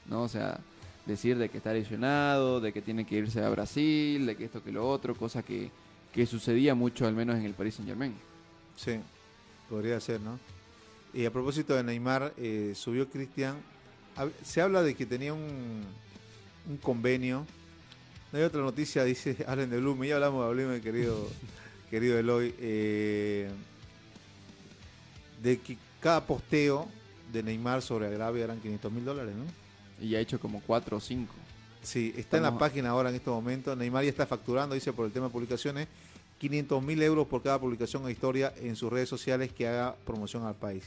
¿No? 0.08 0.24
O 0.24 0.28
sea, 0.28 0.60
decir 1.06 1.38
de 1.38 1.50
que 1.50 1.58
está 1.58 1.72
lesionado, 1.72 2.60
de 2.60 2.74
que 2.74 2.82
tiene 2.82 3.06
que 3.06 3.16
irse 3.16 3.44
a 3.44 3.50
Brasil, 3.50 4.26
de 4.26 4.36
que 4.36 4.46
esto 4.46 4.64
que 4.64 4.72
lo 4.72 4.88
otro, 4.90 5.16
cosa 5.16 5.44
que, 5.44 5.72
que 6.12 6.26
sucedía 6.26 6.76
mucho 6.76 7.08
al 7.08 7.14
menos 7.14 7.38
en 7.38 7.46
el 7.46 7.54
Paris 7.54 7.76
Saint 7.76 7.90
Germain. 7.90 8.16
Sí, 8.76 9.00
podría 9.70 10.00
ser, 10.00 10.22
¿no? 10.22 10.40
Y 11.14 11.26
a 11.26 11.32
propósito 11.32 11.76
de 11.76 11.84
Neymar, 11.84 12.34
eh, 12.38 12.74
subió 12.76 13.10
Cristian. 13.10 13.56
Se 14.44 14.62
habla 14.62 14.82
de 14.84 14.96
que 14.96 15.06
tenía 15.06 15.34
un, 15.34 15.84
un 16.70 16.78
convenio. 16.78 17.46
No 18.32 18.40
hay 18.40 18.44
otra 18.46 18.62
noticia, 18.62 19.04
dice 19.06 19.38
Allen 19.48 19.70
de 19.70 19.80
Blume. 19.80 20.08
Ya 20.08 20.16
hablamos 20.16 20.46
de 20.48 20.54
Blume, 20.54 20.82
querido, 20.82 21.28
querido 21.90 22.20
Eloy. 22.20 22.54
eh, 22.60 23.50
de 25.42 25.60
que 25.60 25.78
cada 26.00 26.26
posteo 26.26 26.88
de 27.32 27.44
Neymar 27.44 27.82
sobre 27.82 28.08
Agravio 28.08 28.44
eran 28.44 28.60
500 28.60 28.92
mil 28.92 29.06
dólares, 29.06 29.36
¿no? 29.36 29.46
Y 30.04 30.10
ya 30.10 30.18
ha 30.18 30.22
hecho 30.22 30.40
como 30.40 30.62
cuatro 30.62 30.98
o 30.98 31.00
cinco. 31.00 31.34
Sí, 31.82 32.14
está 32.18 32.38
en 32.38 32.44
la 32.44 32.58
página 32.58 32.90
ahora 32.90 33.10
en 33.10 33.16
estos 33.16 33.34
momentos. 33.34 33.78
Neymar 33.78 34.04
ya 34.04 34.10
está 34.10 34.26
facturando, 34.26 34.74
dice 34.76 34.92
por 34.92 35.06
el 35.06 35.12
tema 35.12 35.28
de 35.28 35.32
publicaciones, 35.32 35.88
500 36.40 36.84
mil 36.84 37.02
euros 37.02 37.28
por 37.28 37.42
cada 37.42 37.60
publicación 37.60 38.04
o 38.04 38.10
historia 38.10 38.54
en 38.58 38.76
sus 38.76 38.92
redes 38.92 39.10
sociales 39.10 39.52
que 39.52 39.68
haga 39.68 39.96
promoción 40.06 40.46
al 40.46 40.56
país. 40.56 40.84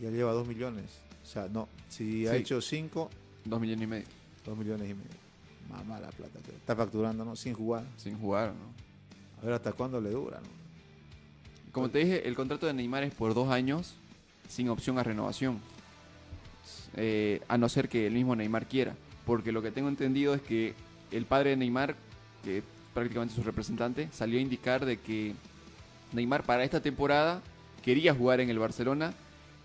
Ya 0.00 0.10
lleva 0.10 0.32
2 0.32 0.46
millones. 0.46 0.84
O 1.22 1.26
sea, 1.26 1.48
no, 1.48 1.68
si 1.88 2.26
ha 2.26 2.34
hecho 2.36 2.60
5, 2.60 3.10
Dos 3.44 3.60
millones 3.60 3.84
y 3.84 3.86
medio 3.86 4.06
2 4.46 4.58
millones 4.58 4.90
y 4.90 4.94
medio. 4.94 5.24
Mamá 5.70 6.00
la 6.00 6.10
plata 6.10 6.38
que 6.40 6.52
está 6.52 6.76
facturando, 6.76 7.24
¿no? 7.24 7.36
Sin 7.36 7.54
jugar. 7.54 7.84
sin 7.96 8.18
jugar, 8.18 8.48
¿no? 8.48 9.40
A 9.40 9.44
ver 9.44 9.54
hasta 9.54 9.72
cuándo 9.72 10.00
le 10.00 10.10
dura, 10.10 10.40
¿no? 10.40 10.64
Como 11.72 11.90
te 11.90 11.98
dije, 11.98 12.28
el 12.28 12.36
contrato 12.36 12.66
de 12.66 12.72
Neymar 12.72 13.02
es 13.02 13.14
por 13.14 13.34
dos 13.34 13.50
años 13.50 13.94
sin 14.48 14.68
opción 14.68 14.98
a 14.98 15.02
renovación. 15.02 15.58
Eh, 16.96 17.42
a 17.48 17.58
no 17.58 17.68
ser 17.68 17.88
que 17.88 18.06
el 18.06 18.12
mismo 18.12 18.36
Neymar 18.36 18.66
quiera. 18.66 18.94
Porque 19.26 19.52
lo 19.52 19.62
que 19.62 19.70
tengo 19.70 19.88
entendido 19.88 20.34
es 20.34 20.42
que 20.42 20.74
el 21.10 21.26
padre 21.26 21.50
de 21.50 21.56
Neymar, 21.56 21.96
que 22.44 22.62
prácticamente 22.94 23.34
su 23.34 23.42
representante, 23.42 24.08
salió 24.12 24.38
a 24.38 24.42
indicar 24.42 24.86
de 24.86 24.98
que 24.98 25.34
Neymar 26.12 26.44
para 26.44 26.64
esta 26.64 26.80
temporada 26.80 27.42
quería 27.82 28.14
jugar 28.14 28.40
en 28.40 28.48
el 28.48 28.58
Barcelona, 28.58 29.12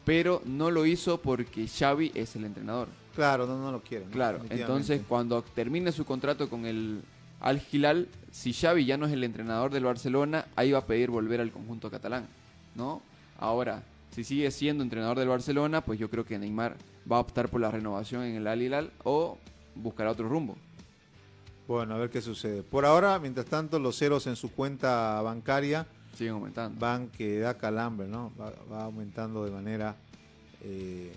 pero 0.03 0.41
no 0.45 0.71
lo 0.71 0.85
hizo 0.85 1.21
porque 1.21 1.67
Xavi 1.67 2.11
es 2.15 2.35
el 2.35 2.45
entrenador. 2.45 2.89
Claro, 3.15 3.45
no, 3.45 3.57
no 3.57 3.71
lo 3.71 3.81
quieren. 3.81 4.09
Claro, 4.09 4.41
entonces 4.49 5.01
cuando 5.07 5.41
termine 5.41 5.91
su 5.91 6.05
contrato 6.05 6.49
con 6.49 6.65
el 6.65 7.01
Al 7.39 7.61
Hilal, 7.71 8.07
si 8.31 8.53
Xavi 8.53 8.85
ya 8.85 8.97
no 8.97 9.05
es 9.05 9.13
el 9.13 9.23
entrenador 9.23 9.71
del 9.71 9.83
Barcelona, 9.83 10.45
ahí 10.55 10.71
va 10.71 10.79
a 10.79 10.85
pedir 10.85 11.09
volver 11.09 11.41
al 11.41 11.51
conjunto 11.51 11.91
catalán, 11.91 12.27
¿no? 12.75 13.01
Ahora, 13.37 13.83
si 14.11 14.23
sigue 14.23 14.49
siendo 14.51 14.83
entrenador 14.83 15.17
del 15.19 15.29
Barcelona, 15.29 15.81
pues 15.81 15.99
yo 15.99 16.09
creo 16.09 16.25
que 16.25 16.37
Neymar 16.37 16.75
va 17.09 17.17
a 17.17 17.21
optar 17.21 17.49
por 17.49 17.61
la 17.61 17.71
renovación 17.71 18.23
en 18.23 18.35
el 18.35 18.47
Al 18.47 18.61
Hilal 18.61 18.91
o 19.03 19.37
buscará 19.75 20.11
otro 20.11 20.27
rumbo. 20.27 20.57
Bueno, 21.69 21.93
a 21.93 21.97
ver 21.99 22.09
qué 22.09 22.19
sucede. 22.19 22.63
Por 22.63 22.83
ahora, 22.83 23.19
mientras 23.19 23.45
tanto, 23.45 23.77
los 23.77 23.95
ceros 23.95 24.25
en 24.25 24.35
su 24.35 24.51
cuenta 24.51 25.21
bancaria 25.21 25.85
Siguen 26.17 26.33
aumentando. 26.33 26.79
van 26.79 27.09
que 27.09 27.37
da 27.37 27.53
calambre, 27.53 28.07
¿no? 28.07 28.31
Va, 28.41 28.51
va 28.71 28.85
aumentando 28.85 29.45
de 29.45 29.51
manera 29.51 29.95
eh, 30.63 31.13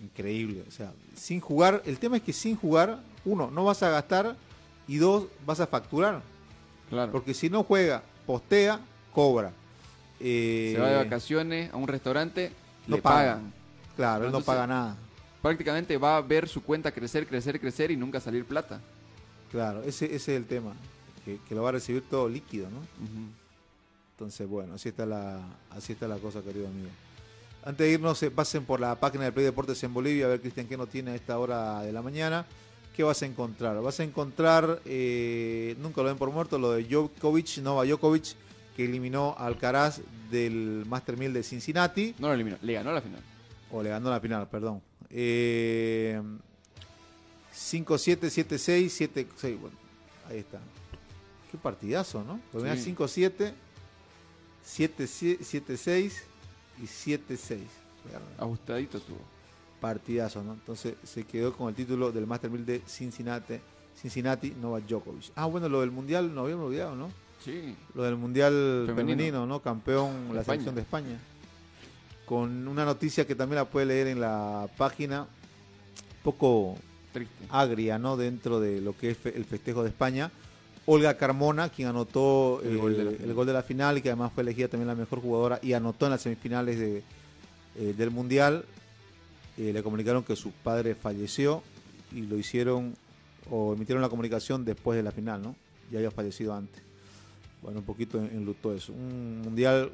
increíble. 0.00 0.62
O 0.68 0.70
sea, 0.70 0.92
sin 1.16 1.40
jugar, 1.40 1.82
el 1.86 1.98
tema 1.98 2.18
es 2.18 2.22
que 2.22 2.32
sin 2.32 2.54
jugar, 2.54 3.00
uno, 3.24 3.50
no 3.50 3.64
vas 3.64 3.82
a 3.82 3.90
gastar 3.90 4.36
y 4.86 4.98
dos, 4.98 5.24
vas 5.44 5.58
a 5.58 5.66
facturar. 5.66 6.22
Claro. 6.88 7.10
Porque 7.10 7.34
si 7.34 7.50
no 7.50 7.64
juega, 7.64 8.04
postea, 8.26 8.78
cobra. 9.12 9.50
Eh, 10.20 10.70
Se 10.76 10.80
va 10.80 10.88
de 10.88 10.96
vacaciones 10.98 11.72
a 11.72 11.76
un 11.76 11.88
restaurante, 11.88 12.52
no 12.86 12.94
le 12.94 13.02
paga. 13.02 13.34
pagan. 13.34 13.52
Claro, 13.96 14.26
él 14.26 14.30
no 14.30 14.40
paga 14.40 14.68
nada. 14.68 14.96
Prácticamente 15.42 15.96
va 15.98 16.16
a 16.16 16.20
ver 16.20 16.48
su 16.48 16.62
cuenta 16.62 16.92
crecer, 16.92 17.26
crecer, 17.26 17.58
crecer 17.60 17.90
y 17.90 17.96
nunca 17.96 18.20
salir 18.20 18.44
plata. 18.44 18.80
Claro, 19.56 19.82
ese, 19.84 20.04
ese 20.04 20.14
es 20.14 20.28
el 20.28 20.44
tema. 20.44 20.74
Que, 21.24 21.38
que 21.48 21.54
lo 21.54 21.62
va 21.62 21.70
a 21.70 21.72
recibir 21.72 22.02
todo 22.10 22.28
líquido, 22.28 22.68
¿no? 22.68 22.80
Entonces, 24.12 24.46
bueno, 24.46 24.74
así 24.74 24.90
está 24.90 25.06
la, 25.06 25.40
así 25.70 25.94
está 25.94 26.06
la 26.06 26.18
cosa, 26.18 26.42
querido 26.42 26.66
amigo. 26.68 26.90
Antes 27.64 27.86
de 27.86 27.92
irnos, 27.94 28.22
eh, 28.22 28.30
pasen 28.30 28.64
por 28.66 28.80
la 28.80 28.94
página 29.00 29.24
de 29.24 29.32
Play 29.32 29.46
Deportes 29.46 29.82
en 29.82 29.94
Bolivia 29.94 30.26
a 30.26 30.28
ver, 30.28 30.40
Cristian, 30.42 30.66
qué 30.68 30.76
nos 30.76 30.90
tiene 30.90 31.12
a 31.12 31.14
esta 31.14 31.38
hora 31.38 31.80
de 31.80 31.90
la 31.92 32.02
mañana. 32.02 32.44
¿Qué 32.94 33.02
vas 33.02 33.22
a 33.22 33.26
encontrar? 33.26 33.80
Vas 33.80 33.98
a 34.00 34.04
encontrar, 34.04 34.80
eh, 34.84 35.74
nunca 35.80 36.02
lo 36.02 36.08
ven 36.08 36.18
por 36.18 36.30
muerto, 36.30 36.58
lo 36.58 36.72
de 36.72 36.84
Djokovic, 36.84 37.58
Nova 37.62 37.84
Djokovic, 37.86 38.34
que 38.76 38.84
eliminó 38.84 39.34
a 39.38 39.46
Alcaraz 39.46 40.02
del 40.30 40.84
Master 40.86 41.16
1000 41.16 41.32
de 41.32 41.42
Cincinnati, 41.42 42.14
No 42.18 42.28
lo 42.28 42.34
eliminó, 42.34 42.58
le 42.60 42.74
ganó 42.74 42.92
la 42.92 43.00
final. 43.00 43.20
o 43.72 43.82
le 43.82 43.88
ganó 43.88 44.10
la 44.10 44.20
final, 44.20 44.46
perdón. 44.48 44.82
Eh, 45.10 46.20
5-7, 47.56 48.18
7-6, 48.28 49.26
7-6, 49.40 49.58
bueno, 49.58 49.76
ahí 50.28 50.38
está. 50.38 50.60
Qué 51.50 51.56
partidazo, 51.56 52.22
¿no? 52.22 52.40
Pues 52.52 52.82
Sí. 52.82 52.94
5-7, 52.94 53.54
7-6 54.64 56.12
y 56.82 56.86
7-6. 56.86 57.58
Ajustadito 58.38 59.00
tuvo. 59.00 59.20
Partidazo, 59.80 60.42
¿no? 60.42 60.54
Entonces 60.54 60.94
se 61.04 61.24
quedó 61.24 61.52
con 61.52 61.68
el 61.68 61.74
título 61.74 62.12
del 62.12 62.26
Master 62.26 62.50
1000 62.50 62.66
de 62.66 62.82
Cincinnati, 62.86 63.58
Cincinnati 64.00 64.50
Novak 64.50 64.84
Djokovic. 64.86 65.32
Ah, 65.34 65.46
bueno, 65.46 65.68
lo 65.68 65.80
del 65.80 65.90
Mundial 65.90 66.34
no 66.34 66.42
habíamos 66.42 66.66
olvidado, 66.66 66.94
¿no? 66.96 67.10
Sí. 67.44 67.76
Lo 67.94 68.02
del 68.02 68.16
Mundial 68.16 68.84
Femenino. 68.86 69.16
femenino, 69.16 69.46
¿no? 69.46 69.60
Campeón 69.60 70.34
la 70.34 70.44
selección 70.44 70.74
de 70.74 70.80
España. 70.82 71.18
Con 72.24 72.66
una 72.66 72.84
noticia 72.84 73.26
que 73.26 73.34
también 73.34 73.56
la 73.56 73.64
puede 73.66 73.86
leer 73.86 74.08
en 74.08 74.20
la 74.20 74.68
página, 74.76 75.22
un 75.22 76.22
poco 76.24 76.76
Triste. 77.16 77.44
agria, 77.50 77.98
¿no? 77.98 78.16
Dentro 78.16 78.60
de 78.60 78.80
lo 78.80 78.96
que 78.96 79.10
es 79.10 79.16
fe- 79.18 79.34
el 79.36 79.44
festejo 79.44 79.82
de 79.82 79.88
España, 79.88 80.30
Olga 80.86 81.16
Carmona, 81.16 81.68
quien 81.68 81.88
anotó 81.88 82.60
El 82.62 82.74
eh, 82.74 82.76
gol 82.76 82.96
de 82.96 83.04
la 83.04 83.10
el 83.10 83.16
final. 83.16 83.34
gol 83.34 83.46
de 83.46 83.52
la 83.52 83.62
final 83.62 83.98
y 83.98 84.02
que 84.02 84.10
además 84.10 84.32
fue 84.34 84.42
elegida 84.42 84.68
también 84.68 84.86
la 84.88 84.94
mejor 84.94 85.20
jugadora 85.20 85.58
y 85.62 85.72
anotó 85.72 86.06
en 86.06 86.12
las 86.12 86.20
semifinales 86.22 86.78
de, 86.78 87.02
eh, 87.76 87.94
del 87.96 88.10
Mundial. 88.10 88.64
Eh, 89.58 89.72
le 89.72 89.82
comunicaron 89.82 90.22
que 90.22 90.36
su 90.36 90.50
padre 90.52 90.94
falleció 90.94 91.62
y 92.12 92.20
lo 92.20 92.36
hicieron 92.38 92.94
o 93.50 93.72
emitieron 93.74 94.02
la 94.02 94.08
comunicación 94.08 94.64
después 94.64 94.96
de 94.96 95.02
la 95.02 95.10
final, 95.12 95.40
¿no? 95.42 95.56
Ya 95.90 95.98
había 95.98 96.10
fallecido 96.10 96.52
antes. 96.54 96.82
Bueno, 97.62 97.78
un 97.80 97.84
poquito 97.86 98.18
en, 98.18 98.26
enlutó 98.26 98.74
eso. 98.74 98.92
Un 98.92 99.40
mundial 99.42 99.90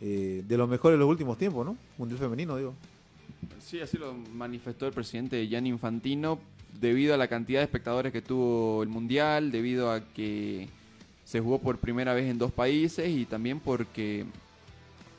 eh, 0.00 0.42
de 0.46 0.56
los 0.56 0.68
mejores 0.68 0.94
de 0.94 1.00
los 1.00 1.08
últimos 1.08 1.36
tiempos, 1.38 1.64
¿no? 1.66 1.76
Mundial 1.98 2.18
femenino, 2.18 2.56
digo. 2.56 2.74
Sí, 3.60 3.80
así 3.80 3.96
lo 3.98 4.14
manifestó 4.14 4.86
el 4.86 4.92
presidente 4.92 5.46
Gianni 5.48 5.70
Infantino 5.70 6.38
debido 6.80 7.14
a 7.14 7.16
la 7.16 7.26
cantidad 7.28 7.60
de 7.60 7.64
espectadores 7.64 8.12
que 8.12 8.22
tuvo 8.22 8.82
el 8.82 8.88
Mundial, 8.88 9.50
debido 9.50 9.90
a 9.90 10.00
que 10.00 10.68
se 11.24 11.40
jugó 11.40 11.60
por 11.60 11.78
primera 11.78 12.14
vez 12.14 12.30
en 12.30 12.38
dos 12.38 12.52
países 12.52 13.08
y 13.08 13.24
también 13.24 13.58
porque 13.60 14.24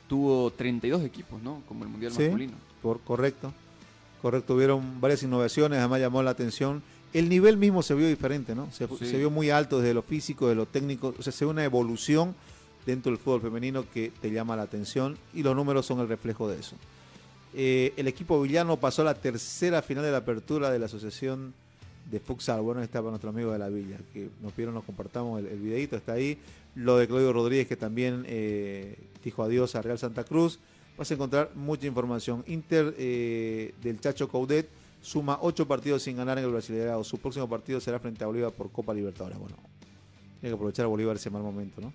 tuvo 0.08 0.52
32 0.52 1.04
equipos, 1.04 1.42
¿no? 1.42 1.62
Como 1.68 1.84
el 1.84 1.90
Mundial 1.90 2.12
Sí. 2.14 2.22
masculino. 2.24 2.54
Por, 2.82 3.02
correcto. 3.02 3.54
Correcto, 4.22 4.56
hubieron 4.56 5.00
varias 5.02 5.24
innovaciones, 5.24 5.80
además 5.80 6.00
llamó 6.00 6.24
la 6.24 6.32
atención. 6.32 6.82
El 7.14 7.30
nivel 7.30 7.58
mismo 7.58 7.82
se 7.84 7.94
vio 7.96 8.08
diferente, 8.08 8.56
¿no? 8.56 8.72
Se, 8.72 8.88
Sí. 8.88 9.06
se 9.06 9.18
vio 9.18 9.30
muy 9.30 9.50
alto 9.50 9.80
desde 9.80 9.94
lo 9.94 10.02
físico, 10.02 10.48
de 10.48 10.56
lo 10.56 10.66
técnico. 10.66 11.14
O 11.18 11.22
sea, 11.22 11.34
se 11.34 11.46
ve 11.46 11.52
una 11.52 11.64
evolución 11.64 12.36
dentro 12.86 13.12
del 13.12 13.20
fútbol 13.20 13.42
femenino 13.42 13.84
que 13.94 14.12
te 14.22 14.32
llama 14.32 14.56
la 14.56 14.64
atención 14.64 15.18
y 15.34 15.44
los 15.44 15.56
números 15.56 15.86
son 15.86 16.00
el 16.00 16.08
reflejo 16.08 16.48
de 16.50 16.60
eso. 16.60 16.76
Eh, 17.54 17.94
el 17.98 18.08
equipo 18.08 18.42
villano 18.42 18.78
pasó 18.78 19.02
a 19.02 19.06
la 19.06 19.16
tercera 19.16 19.82
final 19.82 20.04
de 20.04 20.12
la 20.12 20.18
apertura 20.18 20.70
de 20.70 20.80
la 20.80 20.86
Asociación 20.86 21.54
de 22.10 22.20
Futsal. 22.20 22.62
Bueno, 22.62 22.82
está 22.82 23.00
para 23.00 23.12
nuestro 23.12 23.30
amigo 23.30 23.52
de 23.52 23.60
la 23.60 23.70
Villa, 23.70 23.98
que 24.14 24.30
nos 24.42 24.52
pidieron, 24.54 24.76
nos 24.76 24.84
compartamos 24.84 25.40
el, 25.40 25.58
videito, 25.60 25.96
está 25.96 26.14
ahí. 26.14 26.38
Lo 26.76 26.98
de 26.98 27.08
Claudio 27.08 27.34
Rodríguez, 27.34 27.68
que 27.68 27.76
también 27.76 28.24
eh, 28.28 28.98
dijo 29.24 29.44
adiós 29.44 29.76
a 29.76 29.82
Real 29.82 29.98
Santa 29.98 30.24
Cruz. 30.24 30.60
Vas 30.98 31.10
a 31.12 31.14
encontrar 31.14 31.52
mucha 31.56 31.88
información. 31.88 32.44
Inter 32.48 32.94
eh, 32.98 33.74
del 33.82 34.00
Chacho 34.00 34.28
Coudet 34.28 34.68
suma 35.02 35.40
ocho 35.42 35.68
partidos 35.68 36.04
sin 36.04 36.18
ganar 36.18 36.38
en 36.38 36.46
el 36.46 36.52
Brasileirado. 36.52 37.04
Su 37.04 37.18
próximo 37.18 37.48
partido 37.48 37.80
será 37.80 38.00
frente 38.00 38.24
a 38.24 38.28
Bolívar 38.28 38.52
por 38.52 38.72
Copa 38.72 38.94
Libertadores. 38.94 39.38
Bueno, 39.38 39.56
tiene 40.40 40.52
que 40.52 40.56
aprovechar 40.56 40.86
a 40.86 40.90
Bolívar 40.90 41.16
ese 41.16 41.30
mal 41.30 41.44
momento, 41.44 41.82
¿no? 41.82 41.94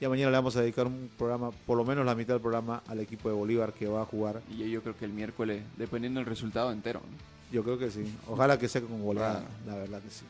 Ya 0.00 0.08
mañana 0.08 0.30
le 0.30 0.36
vamos 0.36 0.56
a 0.56 0.60
dedicar 0.60 0.86
un 0.86 1.08
programa, 1.16 1.50
por 1.66 1.76
lo 1.78 1.84
menos 1.84 2.04
la 2.04 2.14
mitad 2.14 2.34
del 2.34 2.40
programa, 2.42 2.82
al 2.88 3.00
equipo 3.00 3.28
de 3.28 3.34
Bolívar 3.34 3.72
que 3.72 3.86
va 3.86 4.02
a 4.02 4.04
jugar. 4.04 4.42
Y 4.50 4.58
yo, 4.58 4.66
yo 4.66 4.82
creo 4.82 4.96
que 4.96 5.04
el 5.04 5.12
miércoles, 5.12 5.62
dependiendo 5.78 6.20
del 6.20 6.26
resultado 6.26 6.72
entero. 6.72 7.00
¿no? 7.00 7.16
Yo 7.52 7.62
creo 7.62 7.78
que 7.78 7.90
sí. 7.90 8.04
Ojalá 8.28 8.58
que 8.58 8.68
sea 8.68 8.80
con 8.82 9.02
goleada, 9.02 9.44
la 9.66 9.76
verdad 9.76 10.00
que 10.00 10.10
sí. 10.10 10.24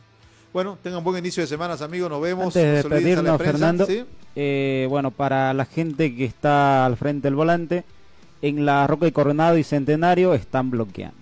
Bueno, 0.53 0.79
tengan 0.83 1.03
buen 1.03 1.19
inicio 1.19 1.43
de 1.43 1.47
semanas, 1.49 1.83
amigos. 1.83 2.09
Nos 2.11 2.21
vemos. 2.23 2.55
Antes 2.57 2.85
de 2.85 2.89
prensa, 2.89 3.39
Fernando, 3.39 3.87
¿sí? 3.87 4.05
eh, 4.37 4.87
bueno, 4.89 5.11
para 5.11 5.53
la 5.53 5.65
gente 5.65 6.15
que 6.15 6.25
está 6.25 6.87
al 6.87 6.97
frente 6.97 7.27
del 7.27 7.35
volante, 7.35 7.83
en 8.43 8.65
la 8.65 8.87
Roca 8.87 9.07
y 9.09 9.12
Coronado 9.12 9.59
y 9.59 9.65
Centenario 9.65 10.35
están 10.35 10.71
bloqueando. 10.71 11.17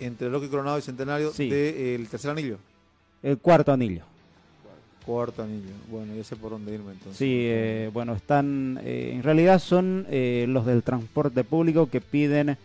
Entre 0.00 0.28
Roque 0.28 0.48
Coronado 0.48 0.78
y 0.78 0.82
Centenario 0.82 1.32
Sí. 1.32 1.48
del 1.48 2.08
tercer 2.08 2.30
anillo. 2.32 2.58
El 3.22 3.38
cuarto 3.38 3.72
anillo. 3.72 4.02
Cuarto 5.06 5.44
anillo. 5.44 5.70
Bueno, 5.88 6.16
ya 6.16 6.24
sé 6.24 6.34
por 6.34 6.50
dónde 6.50 6.74
irme 6.74 6.90
entonces. 6.90 7.16
Sí, 7.16 7.42
eh, 7.44 7.90
bueno, 7.92 8.12
están, 8.14 8.80
eh, 8.82 9.12
en 9.14 9.22
realidad 9.22 9.60
son 9.60 10.04
eh, 10.10 10.46
los 10.48 10.66
del 10.66 10.82
transporte 10.82 11.44
público 11.44 11.88
que 11.88 12.00
piden, 12.00 12.58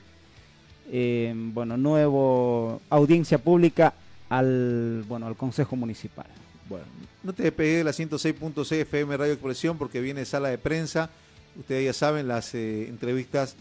bueno, 1.53 1.77
nuevo 1.77 2.81
audiencia 2.89 3.37
pública 3.37 3.93
al, 4.27 5.05
bueno, 5.07 5.27
al 5.27 5.37
Consejo 5.37 5.75
Municipal. 5.75 6.25
Bueno, 6.67 6.85
no 7.23 7.31
te 7.31 7.43
despegues 7.43 7.77
de 7.77 7.83
la 7.83 7.91
106.6 7.91 8.71
FM 8.71 9.15
Radio 9.15 9.33
Expresión 9.33 9.77
porque 9.77 10.01
viene 10.01 10.25
sala 10.25 10.49
de 10.49 10.57
prensa. 10.57 11.11
Ustedes 11.55 11.85
ya 11.85 11.93
saben 11.93 12.27
las 12.27 12.55
entrevistas 12.55 13.55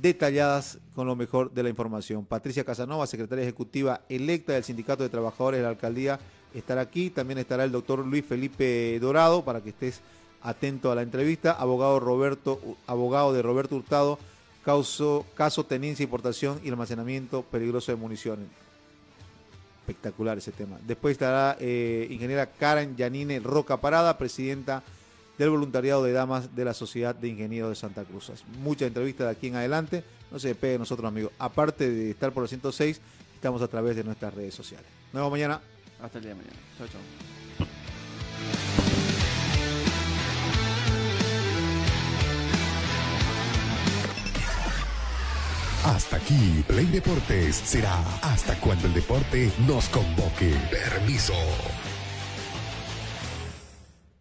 detalladas 0.00 0.78
con 0.94 1.06
lo 1.06 1.14
mejor 1.14 1.52
de 1.52 1.62
la 1.62 1.68
información. 1.68 2.24
Patricia 2.24 2.64
Casanova, 2.64 3.06
secretaria 3.06 3.44
ejecutiva 3.44 4.00
electa 4.08 4.54
del 4.54 4.64
Sindicato 4.64 5.02
de 5.02 5.10
Trabajadores 5.10 5.58
de 5.58 5.64
la 5.64 5.70
Alcaldía, 5.70 6.18
estará 6.54 6.82
aquí. 6.82 7.10
También 7.10 7.38
estará 7.38 7.64
el 7.64 7.72
doctor 7.72 8.04
Luis 8.04 8.24
Felipe 8.24 8.98
Dorado 9.00 9.44
para 9.44 9.60
que 9.60 9.70
estés 9.70 10.00
atento 10.42 10.90
a 10.90 10.94
la 10.94 11.02
entrevista. 11.02 11.52
Abogado 11.52 12.00
Roberto, 12.00 12.60
abogado 12.86 13.32
de 13.32 13.42
Roberto 13.42 13.76
Hurtado, 13.76 14.18
caso, 14.64 15.24
caso 15.34 15.64
tenencia, 15.64 16.04
importación 16.04 16.60
y 16.64 16.68
almacenamiento 16.68 17.42
peligroso 17.42 17.92
de 17.92 17.96
municiones 17.96 18.46
espectacular 19.88 20.36
ese 20.36 20.52
tema. 20.52 20.78
Después 20.86 21.12
estará 21.12 21.56
eh, 21.60 22.06
ingeniera 22.10 22.46
Karen 22.46 22.94
Yanine 22.94 23.40
Roca 23.40 23.78
Parada, 23.78 24.18
presidenta 24.18 24.82
del 25.38 25.50
voluntariado 25.50 26.04
de 26.04 26.12
damas 26.12 26.54
de 26.54 26.64
la 26.64 26.74
Sociedad 26.74 27.14
de 27.14 27.28
Ingenieros 27.28 27.70
de 27.70 27.76
Santa 27.76 28.04
Cruz. 28.04 28.30
Mucha 28.60 28.86
entrevista 28.86 29.24
de 29.24 29.30
aquí 29.30 29.46
en 29.46 29.56
adelante. 29.56 30.04
No 30.30 30.38
se 30.38 30.48
despegue 30.48 30.72
de 30.72 30.78
nosotros, 30.80 31.08
amigos. 31.08 31.32
Aparte 31.38 31.88
de 31.90 32.10
estar 32.10 32.32
por 32.32 32.42
el 32.42 32.48
106, 32.50 33.00
estamos 33.34 33.62
a 33.62 33.68
través 33.68 33.96
de 33.96 34.04
nuestras 34.04 34.34
redes 34.34 34.54
sociales. 34.54 34.86
Nos 35.12 35.30
mañana. 35.30 35.60
Hasta 36.02 36.18
el 36.18 36.24
día 36.24 36.34
de 36.34 36.40
mañana. 36.40 36.56
Chao, 36.76 36.86
chao. 36.88 37.00
Hasta 45.84 46.16
aquí, 46.16 46.64
Play 46.66 46.86
Deportes 46.86 47.56
será 47.56 47.98
hasta 48.22 48.54
cuando 48.60 48.86
el 48.86 48.94
deporte 48.94 49.50
nos 49.66 49.88
convoque. 49.88 50.54
Permiso. 50.70 51.34